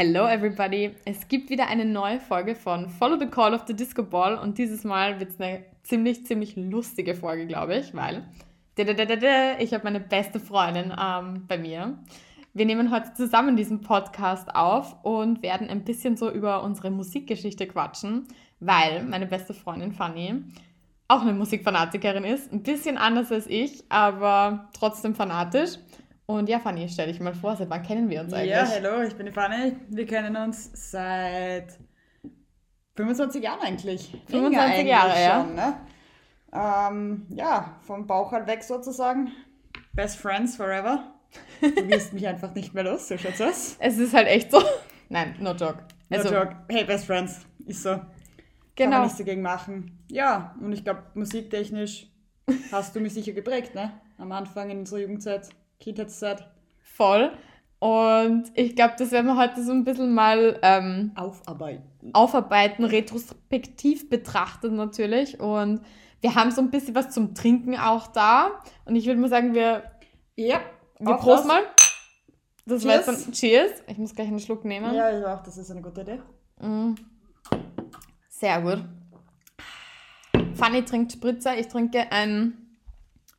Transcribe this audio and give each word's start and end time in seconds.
Hello 0.00 0.28
everybody! 0.28 0.94
Es 1.04 1.26
gibt 1.26 1.50
wieder 1.50 1.66
eine 1.66 1.84
neue 1.84 2.20
Folge 2.20 2.54
von 2.54 2.88
Follow 2.88 3.18
the 3.18 3.26
Call 3.26 3.52
of 3.52 3.64
the 3.66 3.74
Disco 3.74 4.04
Ball 4.04 4.38
und 4.38 4.56
dieses 4.56 4.84
Mal 4.84 5.18
wird 5.18 5.30
es 5.30 5.40
eine 5.40 5.64
ziemlich, 5.82 6.24
ziemlich 6.24 6.54
lustige 6.54 7.16
Folge, 7.16 7.48
glaube 7.48 7.74
ich, 7.78 7.92
weil 7.94 8.22
ich 8.76 9.74
habe 9.74 9.82
meine 9.82 9.98
beste 9.98 10.38
Freundin 10.38 10.94
ähm, 10.96 11.46
bei 11.48 11.58
mir. 11.58 11.98
Wir 12.54 12.64
nehmen 12.64 12.92
heute 12.92 13.12
zusammen 13.14 13.56
diesen 13.56 13.80
Podcast 13.80 14.54
auf 14.54 14.94
und 15.02 15.42
werden 15.42 15.68
ein 15.68 15.82
bisschen 15.82 16.16
so 16.16 16.30
über 16.30 16.62
unsere 16.62 16.92
Musikgeschichte 16.92 17.66
quatschen, 17.66 18.28
weil 18.60 19.02
meine 19.02 19.26
beste 19.26 19.52
Freundin 19.52 19.90
Fanny 19.90 20.44
auch 21.08 21.22
eine 21.22 21.32
Musikfanatikerin 21.32 22.22
ist. 22.22 22.52
Ein 22.52 22.62
bisschen 22.62 22.98
anders 22.98 23.32
als 23.32 23.48
ich, 23.48 23.82
aber 23.88 24.68
trotzdem 24.78 25.16
fanatisch. 25.16 25.70
Und 26.30 26.46
ja, 26.50 26.58
Fanny, 26.58 26.86
stell 26.90 27.06
dich 27.06 27.20
mal 27.20 27.32
vor, 27.32 27.56
seit 27.56 27.70
wann 27.70 27.82
kennen 27.82 28.10
wir 28.10 28.20
uns 28.20 28.34
eigentlich? 28.34 28.50
Ja, 28.50 28.68
hallo, 28.68 29.00
ich 29.00 29.14
bin 29.14 29.24
die 29.24 29.32
Fanny. 29.32 29.76
Wir 29.88 30.04
kennen 30.04 30.36
uns 30.36 30.70
seit 30.74 31.78
25 32.96 33.42
Jahren 33.42 33.60
eigentlich. 33.60 34.10
25 34.26 34.58
eigentlich 34.58 34.88
Jahre, 34.88 35.22
ja. 35.22 35.44
ne? 35.44 35.80
ähm, 36.52 37.26
ja, 37.30 37.78
vom 37.80 38.06
Bauch 38.06 38.30
halt 38.32 38.46
weg 38.46 38.62
sozusagen. 38.62 39.32
Best 39.94 40.18
Friends 40.18 40.56
forever. 40.56 41.14
Du 41.62 41.88
wirst 41.88 42.12
mich 42.12 42.28
einfach 42.28 42.54
nicht 42.54 42.74
mehr 42.74 42.84
los, 42.84 43.08
so 43.08 43.16
schaut's 43.16 43.40
aus. 43.40 43.76
Es 43.78 43.96
ist 43.96 44.12
halt 44.12 44.28
echt 44.28 44.50
so. 44.50 44.62
Nein, 45.08 45.34
no 45.40 45.52
joke. 45.52 45.78
Also, 46.10 46.28
no 46.30 46.40
joke. 46.40 46.56
Hey, 46.68 46.84
Best 46.84 47.06
Friends. 47.06 47.46
Ist 47.64 47.84
so. 47.84 47.90
Genau. 47.90 48.04
Kann 48.76 48.90
man 48.90 49.02
nichts 49.04 49.16
dagegen 49.16 49.40
machen. 49.40 50.04
Ja, 50.10 50.54
und 50.60 50.74
ich 50.74 50.84
glaube, 50.84 51.04
musiktechnisch 51.14 52.06
hast 52.70 52.94
du 52.94 53.00
mich 53.00 53.14
sicher 53.14 53.32
geprägt, 53.32 53.74
ne? 53.74 53.92
Am 54.18 54.30
Anfang 54.30 54.68
in 54.68 54.80
unserer 54.80 55.00
Jugendzeit. 55.00 55.48
Kindheitszeit. 55.80 56.48
Voll. 56.82 57.32
Und 57.80 58.50
ich 58.54 58.74
glaube, 58.74 58.94
das 58.98 59.12
werden 59.12 59.26
wir 59.26 59.36
heute 59.36 59.62
so 59.62 59.70
ein 59.70 59.84
bisschen 59.84 60.12
mal 60.12 60.58
ähm, 60.62 61.12
aufarbeiten. 61.14 62.10
Aufarbeiten, 62.12 62.84
retrospektiv 62.84 64.08
betrachtet 64.08 64.72
natürlich. 64.72 65.38
Und 65.38 65.82
wir 66.20 66.34
haben 66.34 66.50
so 66.50 66.60
ein 66.60 66.70
bisschen 66.70 66.94
was 66.96 67.10
zum 67.10 67.34
Trinken 67.34 67.76
auch 67.76 68.08
da. 68.08 68.60
Und 68.84 68.96
ich 68.96 69.06
würde 69.06 69.20
mal 69.20 69.30
sagen, 69.30 69.54
wir, 69.54 69.84
ja, 70.34 70.60
wir 70.98 71.16
prosten 71.16 71.48
mal. 71.48 71.62
Das 72.66 72.82
Cheers. 72.82 73.06
war 73.06 73.14
jetzt 73.14 73.26
dann 73.26 73.32
Cheers. 73.32 73.70
Ich 73.86 73.98
muss 73.98 74.14
gleich 74.14 74.28
einen 74.28 74.40
Schluck 74.40 74.64
nehmen. 74.64 74.92
Ja, 74.94 75.16
ich 75.16 75.24
auch. 75.24 75.42
Das 75.42 75.56
ist 75.56 75.70
eine 75.70 75.80
gute 75.80 76.00
Idee. 76.00 76.20
Mm. 76.60 76.96
Sehr 78.28 78.60
gut. 78.60 78.84
Fanny 80.54 80.84
trinkt 80.84 81.12
Spritzer. 81.12 81.56
Ich 81.56 81.68
trinke 81.68 82.10
ein 82.10 82.58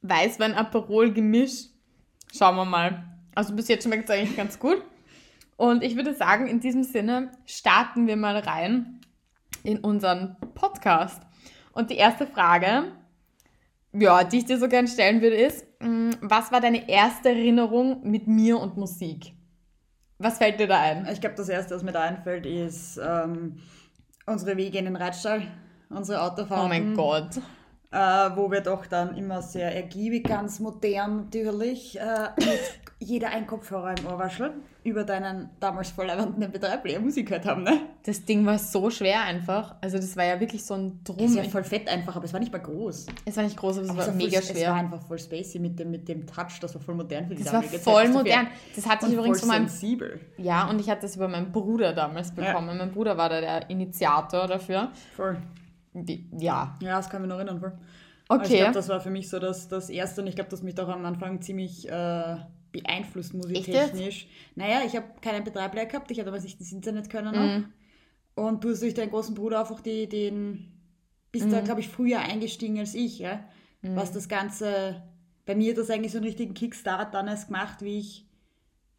Weißwein-Aperol-Gemisch 0.01 1.67
Schauen 2.35 2.55
wir 2.55 2.65
mal. 2.65 3.03
Also 3.35 3.55
bis 3.55 3.67
jetzt 3.67 3.83
schmeckt 3.83 4.09
es 4.09 4.15
eigentlich 4.15 4.37
ganz 4.37 4.59
gut. 4.59 4.83
Und 5.57 5.83
ich 5.83 5.95
würde 5.95 6.13
sagen, 6.13 6.47
in 6.47 6.59
diesem 6.59 6.83
Sinne 6.83 7.31
starten 7.45 8.07
wir 8.07 8.15
mal 8.15 8.37
rein 8.37 9.01
in 9.63 9.79
unseren 9.79 10.37
Podcast. 10.55 11.21
Und 11.73 11.89
die 11.89 11.97
erste 11.97 12.27
Frage, 12.27 12.91
ja, 13.91 14.23
die 14.23 14.37
ich 14.37 14.45
dir 14.45 14.57
so 14.57 14.67
gerne 14.67 14.87
stellen 14.87 15.21
würde, 15.21 15.35
ist, 15.35 15.65
mm, 15.79 16.11
was 16.21 16.51
war 16.51 16.61
deine 16.61 16.89
erste 16.89 17.29
Erinnerung 17.29 18.09
mit 18.09 18.27
mir 18.27 18.59
und 18.59 18.77
Musik? 18.77 19.33
Was 20.17 20.37
fällt 20.37 20.59
dir 20.59 20.67
da 20.67 20.79
ein? 20.79 21.07
Ich 21.11 21.21
glaube, 21.21 21.35
das 21.35 21.49
erste, 21.49 21.75
was 21.75 21.83
mir 21.83 21.91
da 21.91 22.01
einfällt, 22.01 22.45
ist 22.45 22.97
ähm, 22.97 23.59
unsere 24.25 24.57
Wege 24.57 24.77
in 24.77 24.85
den 24.85 24.95
Reitstall, 24.95 25.43
unsere 25.89 26.21
Autofahrten. 26.21 26.65
Oh 26.65 26.69
mein 26.69 26.93
Gott 26.93 27.39
äh, 27.91 27.97
wo 28.35 28.51
wir 28.51 28.61
doch 28.61 28.85
dann 28.85 29.17
immer 29.17 29.41
sehr 29.41 29.75
ergiebig, 29.75 30.27
ganz 30.27 30.59
modern 30.59 31.25
natürlich, 31.25 31.99
äh, 31.99 32.29
mit 32.37 32.59
jeder 32.99 33.29
ein 33.29 33.47
Kopfhörer 33.47 33.97
im 33.97 34.05
Ohrwaschel 34.05 34.51
über 34.83 35.03
deinen 35.03 35.49
damals 35.59 35.91
voll 35.91 36.09
erwandten 36.09 36.51
Betreiber 36.51 36.99
Musik 36.99 37.27
gehört 37.27 37.45
haben, 37.45 37.63
ne? 37.63 37.79
Das 38.03 38.25
Ding 38.25 38.45
war 38.45 38.57
so 38.59 38.89
schwer 38.89 39.23
einfach. 39.23 39.75
Also 39.81 39.97
das 39.97 40.15
war 40.15 40.25
ja 40.25 40.39
wirklich 40.39 40.65
so 40.65 40.73
ein 40.73 40.99
Drum. 41.03 41.17
Es 41.19 41.35
war 41.35 41.43
voll 41.45 41.63
fett 41.63 41.87
einfach, 41.87 42.15
aber 42.15 42.25
es 42.25 42.33
war 42.33 42.39
nicht 42.39 42.51
mal 42.51 42.59
groß. 42.59 43.07
Es 43.25 43.37
war 43.37 43.43
nicht 43.43 43.57
groß, 43.57 43.77
aber 43.77 43.85
es 43.85 43.89
aber 43.91 44.07
war 44.07 44.13
mega 44.13 44.39
voll, 44.39 44.55
schwer. 44.55 44.63
Es 44.67 44.69
war 44.69 44.75
einfach 44.79 45.01
voll 45.01 45.19
spacey 45.19 45.59
mit 45.59 45.79
dem, 45.79 45.91
mit 45.91 46.07
dem 46.07 46.25
Touch, 46.27 46.59
das 46.61 46.75
war 46.75 46.81
voll 46.81 46.95
modern 46.95 47.27
für 47.27 47.35
die 47.35 47.43
Das 47.43 47.53
war 47.53 47.63
voll 47.63 48.05
Zeit. 48.05 48.13
modern. 48.13 48.47
Das 48.75 48.87
hatte 48.87 49.07
ich 49.07 49.13
übrigens 49.13 49.39
von 49.39 49.49
meinem... 49.49 49.67
sensibel. 49.67 50.19
Ja, 50.37 50.69
und 50.69 50.79
ich 50.79 50.89
hatte 50.89 51.01
das 51.03 51.15
über 51.15 51.27
meinen 51.27 51.51
Bruder 51.51 51.93
damals 51.93 52.31
bekommen. 52.31 52.69
Ja. 52.69 52.75
Mein 52.75 52.91
Bruder 52.91 53.17
war 53.17 53.29
da 53.29 53.41
der 53.41 53.69
Initiator 53.69 54.47
dafür. 54.47 54.91
Voll. 55.15 55.37
Ja. 55.93 56.77
Ja, 56.81 56.97
das 56.97 57.09
kann 57.09 57.21
ich 57.21 57.27
mich 57.27 57.29
noch 57.29 57.37
erinnern. 57.37 57.59
Voll. 57.59 57.77
Okay. 58.27 58.43
ich 58.43 58.59
glaube, 58.59 58.73
das 58.73 58.89
war 58.89 59.01
für 59.01 59.09
mich 59.09 59.27
so 59.27 59.39
das, 59.39 59.67
das 59.67 59.89
Erste 59.89 60.21
und 60.21 60.27
ich 60.27 60.35
glaube, 60.35 60.51
das 60.51 60.61
mich 60.61 60.79
auch 60.79 60.87
am 60.87 61.03
Anfang 61.05 61.41
ziemlich 61.41 61.89
äh, 61.89 62.37
beeinflusst 62.71 63.33
musiktechnisch. 63.33 64.27
Naja, 64.55 64.81
ich 64.85 64.95
habe 64.95 65.07
keinen 65.19 65.43
Betreiber 65.43 65.83
gehabt, 65.85 66.11
ich 66.11 66.19
hatte 66.19 66.29
aber 66.29 66.39
nicht 66.39 66.59
das 66.59 66.71
Internet 66.71 67.09
können 67.09 67.35
mhm. 67.35 67.65
Und 68.35 68.63
du 68.63 68.69
hast 68.69 68.83
durch 68.83 68.93
deinen 68.93 69.09
großen 69.09 69.33
Bruder 69.33 69.61
einfach 69.61 69.81
die, 69.81 70.07
den, 70.07 70.71
bist 71.31 71.47
mhm. 71.47 71.51
da, 71.51 71.61
glaube 71.61 71.81
ich, 71.81 71.89
früher 71.89 72.19
eingestiegen 72.19 72.79
als 72.79 72.93
ich, 72.93 73.19
ja? 73.19 73.43
Mhm. 73.81 73.95
was 73.95 74.11
das 74.11 74.29
Ganze, 74.29 75.01
bei 75.45 75.55
mir 75.55 75.71
hat 75.71 75.79
das 75.79 75.89
eigentlich 75.89 76.11
so 76.11 76.19
einen 76.19 76.27
richtigen 76.27 76.53
Kickstart 76.53 77.13
dann 77.15 77.27
erst 77.27 77.47
gemacht, 77.47 77.81
wie 77.81 77.99
ich 77.99 78.25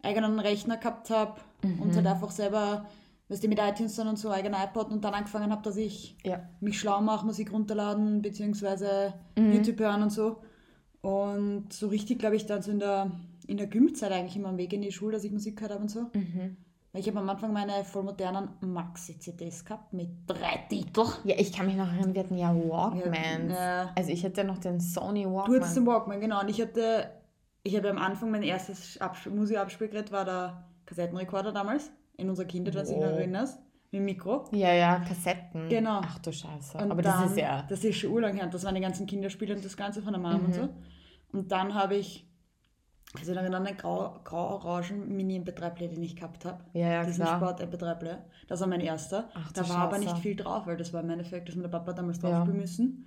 eigenen 0.03 0.41
Rechner 0.41 0.77
gehabt 0.77 1.11
habe 1.11 1.41
und 1.63 1.87
mhm. 1.87 1.95
halt 1.95 2.07
einfach 2.07 2.33
selber 2.33 2.87
weißt 3.31 3.45
du, 3.45 3.49
mit 3.49 3.61
iTunes 3.61 3.95
dann 3.95 4.09
und 4.09 4.19
so 4.19 4.31
eigener 4.31 4.63
iPod 4.65 4.91
und 4.91 5.05
dann 5.05 5.15
angefangen 5.15 5.53
habe, 5.53 5.63
dass 5.63 5.77
ich 5.77 6.17
ja. 6.25 6.41
mich 6.61 6.79
schlau 6.79 7.01
mache, 7.01 7.25
Musik 7.25 7.53
runterladen, 7.53 8.23
beziehungsweise 8.23 9.15
mhm. 9.39 9.53
YouTube 9.53 9.79
hören 9.79 10.03
und 10.03 10.11
so. 10.11 10.43
Und 11.01 11.73
so 11.73 11.89
richtig, 11.89 12.19
glaube 12.19 12.37
ich, 12.37 12.47
dann 12.47 12.61
so 12.61 12.73
in 12.73 12.81
der, 12.81 13.13
in 13.47 13.57
der 13.57 13.69
Gymzeit 13.69 14.11
eigentlich 14.11 14.37
immer 14.37 14.49
am 14.49 14.59
Weg 14.59 14.73
in 14.73 14.83
die 14.83 14.91
Schule, 14.91 15.13
dass 15.13 15.25
ich 15.25 15.31
Musik 15.31 15.57
gehört 15.57 15.73
habe 15.73 15.83
und 15.83 15.89
so. 15.89 16.03
Mhm. 16.13 16.57
Weil 16.93 17.03
ich 17.03 17.09
habe 17.09 17.21
am 17.21 17.31
Anfang 17.31 17.53
meine 17.53 17.85
vollmodernen 17.85 18.49
Maxi-CDs 18.63 19.65
gehabt 19.65 19.93
mit 19.93 20.09
drei 20.27 20.67
Titeln. 20.69 21.07
Ja, 21.23 21.37
ich 21.39 21.53
kann 21.53 21.67
mich 21.67 21.77
noch 21.77 21.87
erinnern, 21.87 22.15
wir 22.15 22.25
hatten 22.25 22.37
ja 22.37 22.53
Walkmans. 22.53 23.55
Ja, 23.55 23.93
also 23.97 24.11
ich 24.11 24.25
hatte 24.25 24.43
noch 24.43 24.59
den 24.59 24.81
Sony 24.81 25.25
Walkman. 25.25 25.47
Du 25.47 25.57
hattest 25.61 25.77
den 25.77 25.87
Walkman, 25.87 26.21
genau. 26.21 26.41
Und 26.41 26.49
ich 26.49 26.61
hatte, 26.61 27.09
ich 27.63 27.77
habe 27.77 27.91
am 27.91 27.99
Anfang 27.99 28.33
mein 28.33 28.43
erstes 28.43 28.99
Musikabspielgerät 29.33 30.11
war 30.11 30.25
der 30.25 30.65
Kassettenrekorder 30.85 31.53
damals 31.53 31.93
in 32.21 32.29
unserer 32.29 32.47
Kindheit, 32.47 32.75
wenn 32.75 32.85
du 32.85 32.89
dich 32.91 33.01
noch 33.01 33.07
erinnerst. 33.07 33.61
Mit 33.91 34.01
dem 34.01 34.05
Mikro. 34.05 34.45
Ja, 34.53 34.73
ja, 34.73 35.01
Kassetten. 35.01 35.69
Genau. 35.69 36.01
Ach 36.05 36.19
du 36.21 36.33
Scheiße. 36.33 36.79
Und 36.79 36.93
Aber 36.93 37.03
dann, 37.03 37.23
das 37.23 37.33
ist 37.33 37.39
ja. 37.39 37.67
Das 37.69 37.83
ist 37.83 37.97
schon 37.97 38.13
urlang 38.13 38.37
her. 38.37 38.47
Das 38.47 38.65
waren 38.65 38.75
die 38.75 38.81
ganzen 38.81 39.07
Kinderspiele 39.07 39.55
und 39.55 39.65
das 39.65 39.77
Ganze 39.77 40.01
von 40.01 40.13
der 40.13 40.23
Mama 40.23 40.39
mhm. 40.39 40.45
und 40.45 40.55
so. 40.55 40.69
Und 41.33 41.51
dann 41.51 41.75
habe 41.75 41.97
ich, 41.97 42.29
also 43.19 43.35
dann 43.35 43.53
einen 43.53 43.77
grau, 43.77 44.21
grau-orangen 44.23 45.09
Mini-MP3-Player, 45.17 45.89
den 45.89 46.03
ich 46.03 46.15
gehabt 46.15 46.45
habe. 46.45 46.63
Ja, 46.73 46.89
ja, 46.89 47.05
Diesen 47.05 47.27
Sport-MP3-Player. 47.27 48.25
Das 48.47 48.61
war 48.61 48.69
mein 48.69 48.81
erster. 48.81 49.29
Ach, 49.35 49.51
da 49.53 49.63
war 49.63 49.67
Scheiße. 49.67 49.79
aber 49.79 49.99
nicht 49.99 50.19
viel 50.19 50.37
drauf, 50.37 50.67
weil 50.67 50.77
das 50.77 50.93
war 50.93 51.03
im 51.03 51.11
Endeffekt, 51.11 51.49
dass 51.49 51.57
mein 51.57 51.71
Papa 51.71 51.93
damals 51.93 52.21
drauf 52.21 52.31
ja. 52.31 52.43
spielen 52.43 52.59
müssen. 52.59 53.07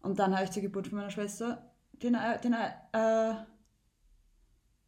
Und 0.00 0.18
dann 0.18 0.34
habe 0.34 0.44
ich 0.44 0.50
zur 0.50 0.62
Geburt 0.62 0.88
von 0.88 0.98
meiner 0.98 1.10
Schwester 1.10 1.70
den, 2.02 2.14
äh, 2.14 2.40
den 2.40 2.54
äh, 2.54 3.34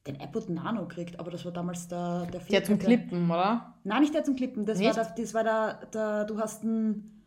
den 0.07 0.17
iPod 0.17 0.51
Nano 0.51 0.87
gekriegt, 0.87 1.19
aber 1.19 1.31
das 1.31 1.45
war 1.45 1.53
damals 1.53 1.89
der 1.89 2.27
der 2.27 2.41
Der 2.41 2.65
zum 2.65 2.79
Klippen, 2.79 3.31
oder? 3.31 3.75
Nein, 3.85 4.03
nicht 4.03 4.15
der 4.15 4.25
zum 4.25 4.37
Klippen. 4.37 4.67
Das 4.67 4.79
nicht? 4.79 4.95
war 4.97 5.05
der, 5.05 5.15
das 5.17 5.35
war 5.35 5.45
der, 5.45 5.87
der 5.93 6.25
du 6.25 6.39
hast 6.39 6.63
einen, 6.63 7.23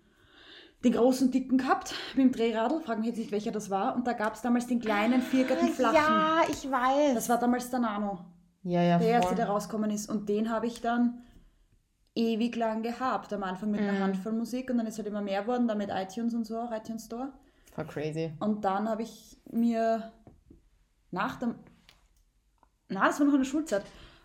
den 0.84 0.94
großen 0.94 1.32
dicken 1.32 1.58
gehabt 1.58 1.96
mit 2.16 2.26
dem 2.26 2.32
Drehradl, 2.32 2.82
frag 2.82 3.00
mich 3.00 3.08
jetzt 3.08 3.18
nicht, 3.18 3.32
welcher 3.32 3.52
das 3.52 3.70
war. 3.70 3.96
Und 3.96 4.06
da 4.06 4.14
gab 4.14 4.36
es 4.36 4.42
damals 4.42 4.68
den 4.68 4.80
kleinen 4.80 5.22
viergarten 5.22 5.70
flachen. 5.70 5.96
Ja, 5.96 6.42
ich 6.50 6.70
weiß. 6.70 7.16
Das 7.16 7.30
war 7.30 7.40
damals 7.40 7.70
der 7.70 7.80
Nano. 7.80 8.20
Ja, 8.64 8.84
ja, 8.84 9.00
Der 9.00 9.08
erste, 9.08 9.34
der 9.34 9.48
rausgekommen 9.48 9.90
ist. 9.90 10.10
Und 10.10 10.30
den 10.30 10.52
habe 10.52 10.68
ich 10.68 10.82
dann 10.82 11.24
ewig 12.14 12.56
lang 12.56 12.84
gehabt. 12.84 13.34
Am 13.34 13.44
Anfang 13.44 13.72
mit 13.72 13.82
mhm. 13.82 13.90
einer 13.90 14.00
Handvoll 14.02 14.34
Musik 14.34 14.70
und 14.70 14.78
dann 14.78 14.88
ist 14.88 14.98
halt 14.98 15.08
immer 15.08 15.22
mehr 15.22 15.42
geworden, 15.42 15.68
dann 15.68 15.78
mit 15.78 15.90
iTunes 15.90 16.34
und 16.34 16.46
so, 16.46 16.68
iTunes 16.72 17.06
Store. 17.06 17.34
Voll 17.74 17.86
crazy. 17.86 18.34
Und 18.40 18.66
dann 18.66 18.90
habe 18.90 19.04
ich 19.04 19.38
mir 19.52 20.12
nach 21.12 21.38
dem 21.38 21.56
na, 22.90 23.08
das 23.08 23.20
war 23.20 23.28
noch 23.28 23.34
in 23.34 23.42
der 23.42 23.46
Schulzeit, 23.46 23.84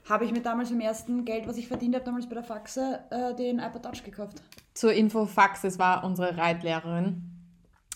habe 0.09 0.25
ich 0.25 0.33
mir 0.33 0.43
damals 0.43 0.71
im 0.71 0.81
ersten 0.81 1.25
Geld, 1.25 1.47
was 1.47 1.57
ich 1.57 1.69
verdient 1.69 1.95
habe, 1.95 2.05
damals 2.05 2.29
bei 2.29 2.35
der 2.35 2.45
Faxe, 2.45 3.01
äh, 3.11 3.35
den 3.35 3.59
iPod 3.59 3.83
Touch 3.83 4.03
gekauft. 4.05 4.43
Zur 4.75 4.93
Info, 4.93 5.27
Faxe 5.27 5.79
war 5.79 6.05
unsere 6.05 6.37
Reitlehrerin. 6.37 7.29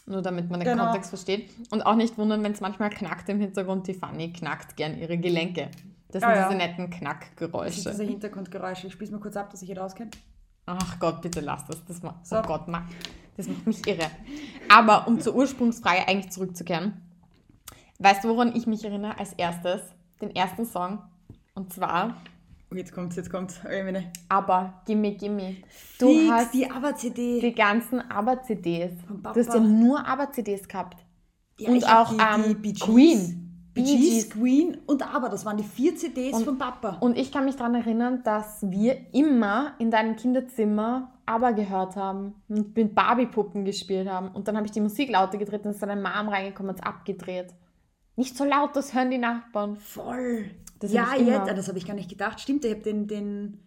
Nur 0.08 0.22
damit 0.22 0.50
man 0.50 0.60
den 0.60 0.68
genau. 0.68 0.84
Kontext 0.84 1.10
versteht. 1.10 1.50
Und 1.72 1.82
auch 1.82 1.96
nicht 1.96 2.16
wundern, 2.16 2.42
wenn 2.44 2.52
es 2.52 2.60
manchmal 2.60 2.90
knackt 2.90 3.28
im 3.28 3.40
Hintergrund. 3.40 3.88
Die 3.88 3.94
Fanny 3.94 4.32
knackt 4.32 4.76
gern 4.76 4.96
ihre 4.96 5.18
Gelenke. 5.18 5.68
Das 6.12 6.22
sind 6.22 6.30
ah, 6.30 6.48
diese 6.48 6.58
ja. 6.58 6.66
netten 6.66 6.90
Knackgeräusche. 6.90 7.74
Das 7.74 7.82
sind 7.82 7.92
diese 7.94 8.04
Hintergrundgeräusche. 8.04 8.86
Ich 8.86 8.92
spiele 8.92 9.06
es 9.06 9.12
mal 9.12 9.20
kurz 9.20 9.36
ab, 9.36 9.50
dass 9.50 9.62
ich 9.62 9.68
hier 9.68 9.84
auskenne. 9.84 10.10
Ach 10.66 10.98
Gott, 11.00 11.22
bitte 11.22 11.40
lass 11.40 11.64
das. 11.66 11.84
das 11.84 12.02
macht, 12.02 12.24
so. 12.24 12.38
Oh 12.38 12.42
Gott, 12.42 12.62
das 13.36 13.48
macht 13.48 13.66
mich 13.66 13.86
irre. 13.86 14.10
Aber 14.68 15.08
um 15.08 15.20
zur 15.20 15.34
Ursprungsfrage 15.34 16.06
eigentlich 16.06 16.30
zurückzukehren. 16.30 17.02
Weißt 17.98 18.22
du, 18.22 18.28
woran 18.28 18.54
ich 18.54 18.66
mich 18.66 18.84
erinnere 18.84 19.18
als 19.18 19.32
erstes? 19.32 19.80
Den 20.20 20.34
ersten 20.34 20.64
Song. 20.64 20.98
Und 21.54 21.72
zwar. 21.72 22.16
Oh, 22.70 22.74
jetzt 22.74 22.92
kommt's, 22.92 23.16
jetzt 23.16 23.30
kommt's. 23.30 23.60
Aber 24.28 24.82
Gimme 24.86 25.12
Gimme. 25.12 25.56
Du 25.98 26.08
Fix, 26.08 26.30
hast 26.30 26.54
die 26.54 26.70
Aber-CD. 26.70 27.40
Die 27.40 27.54
ganzen 27.54 28.00
Aber-CDs. 28.10 28.92
Du 29.08 29.28
hast 29.28 29.54
ja 29.54 29.60
nur 29.60 30.06
Aber-CDs 30.06 30.66
gehabt. 30.68 31.04
Ja, 31.58 31.70
Und 31.70 31.88
auch 31.88 32.10
die, 32.10 32.18
ähm, 32.20 32.62
die 32.62 32.74
Queen. 32.74 33.42
Bee 33.76 33.82
Gees, 33.82 34.30
Queen 34.30 34.78
und 34.86 35.02
aber, 35.14 35.28
das 35.28 35.44
waren 35.44 35.58
die 35.58 35.62
vier 35.62 35.94
CDs 35.94 36.34
und, 36.34 36.44
von 36.44 36.56
Papa. 36.58 36.96
Und 37.00 37.18
ich 37.18 37.30
kann 37.30 37.44
mich 37.44 37.56
daran 37.56 37.74
erinnern, 37.74 38.22
dass 38.24 38.62
wir 38.70 38.96
immer 39.12 39.74
in 39.78 39.90
deinem 39.90 40.16
Kinderzimmer 40.16 41.12
aber 41.26 41.52
gehört 41.52 41.94
haben 41.94 42.34
und 42.48 42.74
mit 42.74 42.94
Barbie-Puppen 42.94 43.66
gespielt 43.66 44.08
haben. 44.08 44.28
Und 44.28 44.48
dann 44.48 44.56
habe 44.56 44.64
ich 44.64 44.72
die 44.72 44.80
Musik 44.80 45.10
lauter 45.10 45.36
gedreht 45.36 45.66
und 45.66 45.72
ist 45.72 45.82
dann 45.82 45.90
eine 45.90 46.00
Mom 46.00 46.28
reingekommen 46.28 46.70
und 46.70 46.76
es 46.76 46.82
abgedreht. 46.82 47.52
Nicht 48.16 48.36
so 48.36 48.44
laut, 48.44 48.74
das 48.74 48.94
hören 48.94 49.10
die 49.10 49.18
Nachbarn. 49.18 49.76
Voll. 49.76 50.50
Das 50.80 50.92
ja, 50.92 51.14
jetzt, 51.14 51.48
das 51.48 51.68
habe 51.68 51.78
ich 51.78 51.86
gar 51.86 51.94
nicht 51.94 52.08
gedacht. 52.08 52.40
Stimmt, 52.40 52.64
ich 52.64 52.72
habe 52.72 52.82
den, 52.82 53.06
den, 53.06 53.60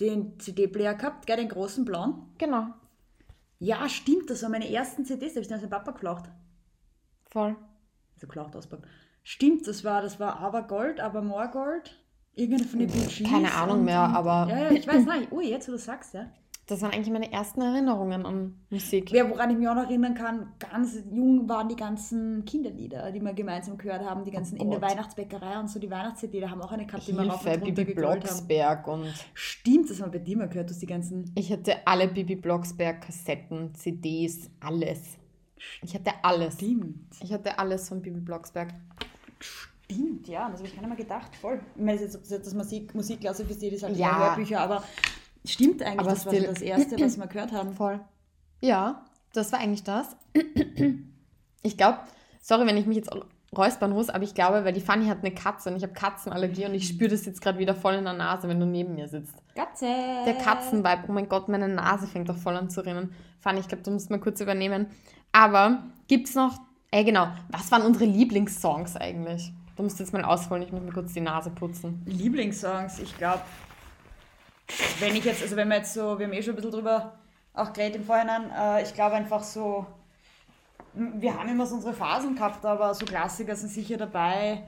den 0.00 0.38
CD-Player 0.38 0.94
gehabt, 0.94 1.26
gell, 1.26 1.36
den 1.36 1.48
großen 1.48 1.84
blauen. 1.84 2.22
Genau. 2.38 2.68
Ja, 3.58 3.88
stimmt, 3.88 4.30
das 4.30 4.42
waren 4.42 4.52
meine 4.52 4.70
ersten 4.70 5.04
CDs, 5.04 5.34
da 5.34 5.38
habe 5.38 5.40
ich 5.40 5.48
dann 5.48 5.56
aus 5.56 5.62
dem 5.62 5.70
Papa 5.70 5.90
geflaucht. 5.92 6.24
Voll. 7.30 7.56
Also 8.14 8.26
geflaucht 8.26 8.54
ausbauen. 8.54 8.82
Stimmt, 9.24 9.66
das 9.66 9.84
war, 9.84 10.00
das 10.00 10.18
war 10.20 10.38
aber 10.38 10.62
Gold, 10.62 11.00
aber 11.00 11.22
more 11.22 11.48
Gold. 11.50 11.98
Irgendeine 12.34 12.68
von 12.68 12.78
den 12.78 12.90
Bee 12.90 13.24
Keine 13.24 13.52
Ahnung 13.52 13.84
mehr, 13.84 14.00
aber. 14.00 14.46
Ja, 14.48 14.58
ja, 14.58 14.70
ich 14.70 14.86
weiß 14.86 15.04
nicht. 15.04 15.32
Oh, 15.32 15.40
jetzt, 15.40 15.66
wo 15.66 15.72
du 15.72 15.78
sagst, 15.78 16.14
ja. 16.14 16.30
Das 16.68 16.82
waren 16.82 16.92
eigentlich 16.92 17.10
meine 17.10 17.32
ersten 17.32 17.62
Erinnerungen 17.62 18.26
an 18.26 18.54
Musik. 18.68 19.10
Ja, 19.10 19.28
woran 19.30 19.48
ich 19.48 19.56
mich 19.56 19.66
auch 19.66 19.74
noch 19.74 19.84
erinnern 19.84 20.12
kann, 20.12 20.52
ganz 20.58 20.98
jung 21.10 21.48
waren 21.48 21.66
die 21.66 21.76
ganzen 21.76 22.44
Kinderlieder, 22.44 23.10
die 23.10 23.22
wir 23.22 23.32
gemeinsam 23.32 23.78
gehört 23.78 24.04
haben, 24.04 24.22
die 24.22 24.30
ganzen 24.30 24.60
oh 24.60 24.64
in 24.64 24.70
der 24.72 24.82
Weihnachtsbäckerei 24.82 25.58
und 25.58 25.70
so, 25.70 25.80
die 25.80 25.90
Weihnachts-CD, 25.90 26.40
da 26.40 26.50
haben 26.50 26.60
wir 26.60 26.66
auch 26.66 26.72
eine 26.72 26.84
gehabt, 26.84 27.08
die 27.08 27.16
wir 27.16 27.22
rauf 27.22 27.46
und 27.46 27.62
runter 27.62 27.84
Blocksberg 27.86 28.86
haben. 28.86 29.00
und... 29.00 29.14
Stimmt, 29.32 29.88
das 29.88 30.02
haben 30.02 30.12
wir 30.12 30.18
bei 30.18 30.24
dir 30.26 30.36
mal 30.36 30.48
gehört, 30.50 30.68
dass 30.68 30.78
die 30.78 30.86
ganzen... 30.86 31.32
Ich 31.36 31.50
hatte 31.50 31.74
alle 31.86 32.06
Bibi 32.06 32.36
Blocksberg 32.36 33.00
Kassetten, 33.00 33.74
CDs, 33.74 34.50
alles. 34.60 35.16
Ich 35.82 35.94
hatte 35.94 36.10
alles. 36.22 36.56
Stimmt. 36.56 37.16
Ich 37.22 37.32
hatte 37.32 37.58
alles 37.58 37.88
von 37.88 38.02
Bibi 38.02 38.20
Blocksberg. 38.20 38.74
Stimmt, 39.40 40.28
ja, 40.28 40.50
das 40.50 40.58
habe 40.58 40.68
ich 40.68 40.74
gar 40.74 40.82
nicht 40.82 40.90
mehr 40.90 40.98
gedacht. 40.98 41.34
Voll. 41.36 41.60
Ich 41.76 41.82
meine, 41.82 41.98
das 41.98 42.14
ist 42.14 42.30
jetzt 42.30 42.46
das 42.46 42.52
Musik, 42.52 42.94
Musikklasse 42.94 43.46
für 43.46 43.54
die, 43.54 43.70
das 43.70 43.82
halt 43.82 43.96
ja. 43.96 44.28
Hörbücher, 44.28 44.60
aber 44.60 44.82
Stimmt 45.44 45.82
eigentlich, 45.82 46.00
Aber 46.00 46.10
das 46.10 46.26
war 46.26 46.32
das 46.32 46.60
Erste, 46.60 47.00
was 47.00 47.16
wir 47.18 47.26
gehört 47.28 47.52
haben. 47.52 47.72
Voll. 47.72 48.00
Ja, 48.60 49.04
das 49.32 49.52
war 49.52 49.60
eigentlich 49.60 49.84
das. 49.84 50.16
Ich 51.62 51.76
glaube, 51.76 51.98
sorry, 52.40 52.66
wenn 52.68 52.76
ich 52.76 52.86
mich 52.86 52.96
jetzt 52.96 53.10
räuspern 53.56 53.90
muss, 53.90 54.10
aber 54.10 54.22
ich 54.22 54.34
glaube, 54.34 54.64
weil 54.64 54.72
die 54.72 54.80
Fanny 54.80 55.06
hat 55.06 55.18
eine 55.18 55.34
Katze 55.34 55.70
und 55.70 55.76
ich 55.76 55.82
habe 55.82 55.92
Katzenallergie 55.92 56.66
und 56.66 56.74
ich 56.74 56.86
spüre 56.86 57.10
das 57.10 57.26
jetzt 57.26 57.40
gerade 57.40 57.58
wieder 57.58 57.74
voll 57.74 57.94
in 57.94 58.04
der 58.04 58.12
Nase, 58.12 58.48
wenn 58.48 58.60
du 58.60 58.64
neben 58.64 58.94
mir 58.94 59.08
sitzt. 59.08 59.34
Katze! 59.54 59.86
Der 60.24 60.34
Katzenvibe, 60.34 61.04
oh 61.08 61.12
mein 61.12 61.28
Gott, 61.28 61.48
meine 61.48 61.68
Nase 61.68 62.06
fängt 62.06 62.28
doch 62.28 62.36
voll 62.36 62.56
an 62.56 62.70
zu 62.70 62.84
rinnen. 62.84 63.12
Fanny, 63.40 63.60
ich 63.60 63.68
glaube, 63.68 63.82
du 63.82 63.90
musst 63.90 64.08
mal 64.08 64.20
kurz 64.20 64.40
übernehmen. 64.40 64.86
Aber 65.32 65.82
gibt 66.06 66.28
es 66.28 66.34
noch, 66.34 66.58
ey 66.90 67.04
genau, 67.04 67.28
was 67.50 67.70
waren 67.72 67.82
unsere 67.82 68.04
Lieblingssongs 68.04 68.96
eigentlich? 68.96 69.52
Du 69.76 69.82
musst 69.82 69.98
jetzt 69.98 70.12
mal 70.12 70.24
ausholen, 70.24 70.62
ich 70.62 70.72
muss 70.72 70.82
mir 70.82 70.92
kurz 70.92 71.12
die 71.12 71.20
Nase 71.20 71.50
putzen. 71.50 72.02
Lieblingssongs, 72.06 72.98
ich 72.98 73.16
glaube, 73.16 73.40
wenn 75.00 75.16
ich 75.16 75.24
jetzt, 75.24 75.42
also 75.42 75.56
wenn 75.56 75.68
wir 75.68 75.78
jetzt 75.78 75.94
so, 75.94 76.18
wir 76.18 76.26
haben 76.26 76.32
eh 76.32 76.42
schon 76.42 76.52
ein 76.52 76.56
bisschen 76.56 76.72
drüber 76.72 77.18
auch 77.54 77.72
geredet 77.72 77.96
im 77.96 78.04
Vorhinein, 78.04 78.50
äh, 78.50 78.82
ich 78.82 78.94
glaube 78.94 79.16
einfach 79.16 79.42
so, 79.42 79.86
wir 80.94 81.34
haben 81.34 81.48
immer 81.48 81.66
so 81.66 81.76
unsere 81.76 81.94
Phasen 81.94 82.34
gehabt, 82.34 82.64
aber 82.64 82.94
so 82.94 83.06
Klassiker 83.06 83.56
sind 83.56 83.70
sicher 83.70 83.96
dabei. 83.96 84.64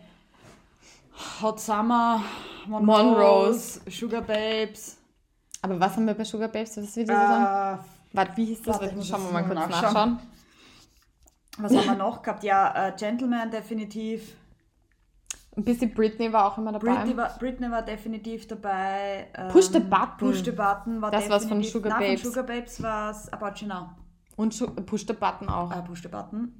Hot 1.42 1.60
Summer, 1.60 2.22
Monrose, 2.66 3.80
Sugar 3.90 4.22
Babes. 4.22 4.96
Aber 5.62 5.78
was 5.78 5.96
haben 5.96 6.06
wir 6.06 6.14
bei 6.14 6.24
Sugar 6.24 6.48
Babes? 6.48 6.76
Was 6.76 6.96
will 6.96 7.04
diese 7.04 7.12
äh, 7.12 7.76
Warte, 8.12 8.36
wie 8.36 8.44
hieß 8.46 8.62
das? 8.62 8.80
Warte, 8.80 9.02
Schauen 9.02 9.24
wir 9.24 9.32
mal 9.32 9.44
kurz 9.44 9.54
nachschauen. 9.54 9.82
nachschauen. 9.82 10.18
Was 11.58 11.76
haben 11.76 11.86
wir 11.86 11.94
noch 11.94 12.22
gehabt? 12.22 12.42
Ja, 12.42 12.88
uh, 12.88 12.96
Gentleman 12.96 13.50
definitiv. 13.50 14.34
Ein 15.56 15.64
bisschen 15.64 15.92
Britney 15.92 16.32
war 16.32 16.46
auch 16.46 16.58
immer 16.58 16.72
dabei. 16.72 16.94
Britney 16.94 17.16
war, 17.16 17.38
Britney 17.38 17.70
war 17.70 17.82
definitiv 17.82 18.46
dabei. 18.46 19.28
Ähm, 19.34 19.48
Push 19.48 19.66
the 19.72 19.80
Button. 19.80 20.16
Push 20.18 20.44
the 20.44 20.52
Button 20.52 21.02
war 21.02 21.10
das. 21.10 21.28
Das 21.28 21.44
von 21.44 21.62
Sugar 21.62 21.98
Babes. 21.98 22.08
Nein, 22.08 22.18
von 22.18 22.30
Sugar 22.30 22.44
Babes 22.44 22.82
war 22.82 23.10
es 23.10 23.32
About 23.32 23.52
You 23.56 23.66
Now. 23.66 23.90
Und 24.36 24.86
Push 24.86 25.06
the 25.06 25.12
Button 25.12 25.48
auch. 25.48 25.70
Ah, 25.70 25.82
Push 25.82 26.02
the 26.02 26.08
Button. 26.08 26.54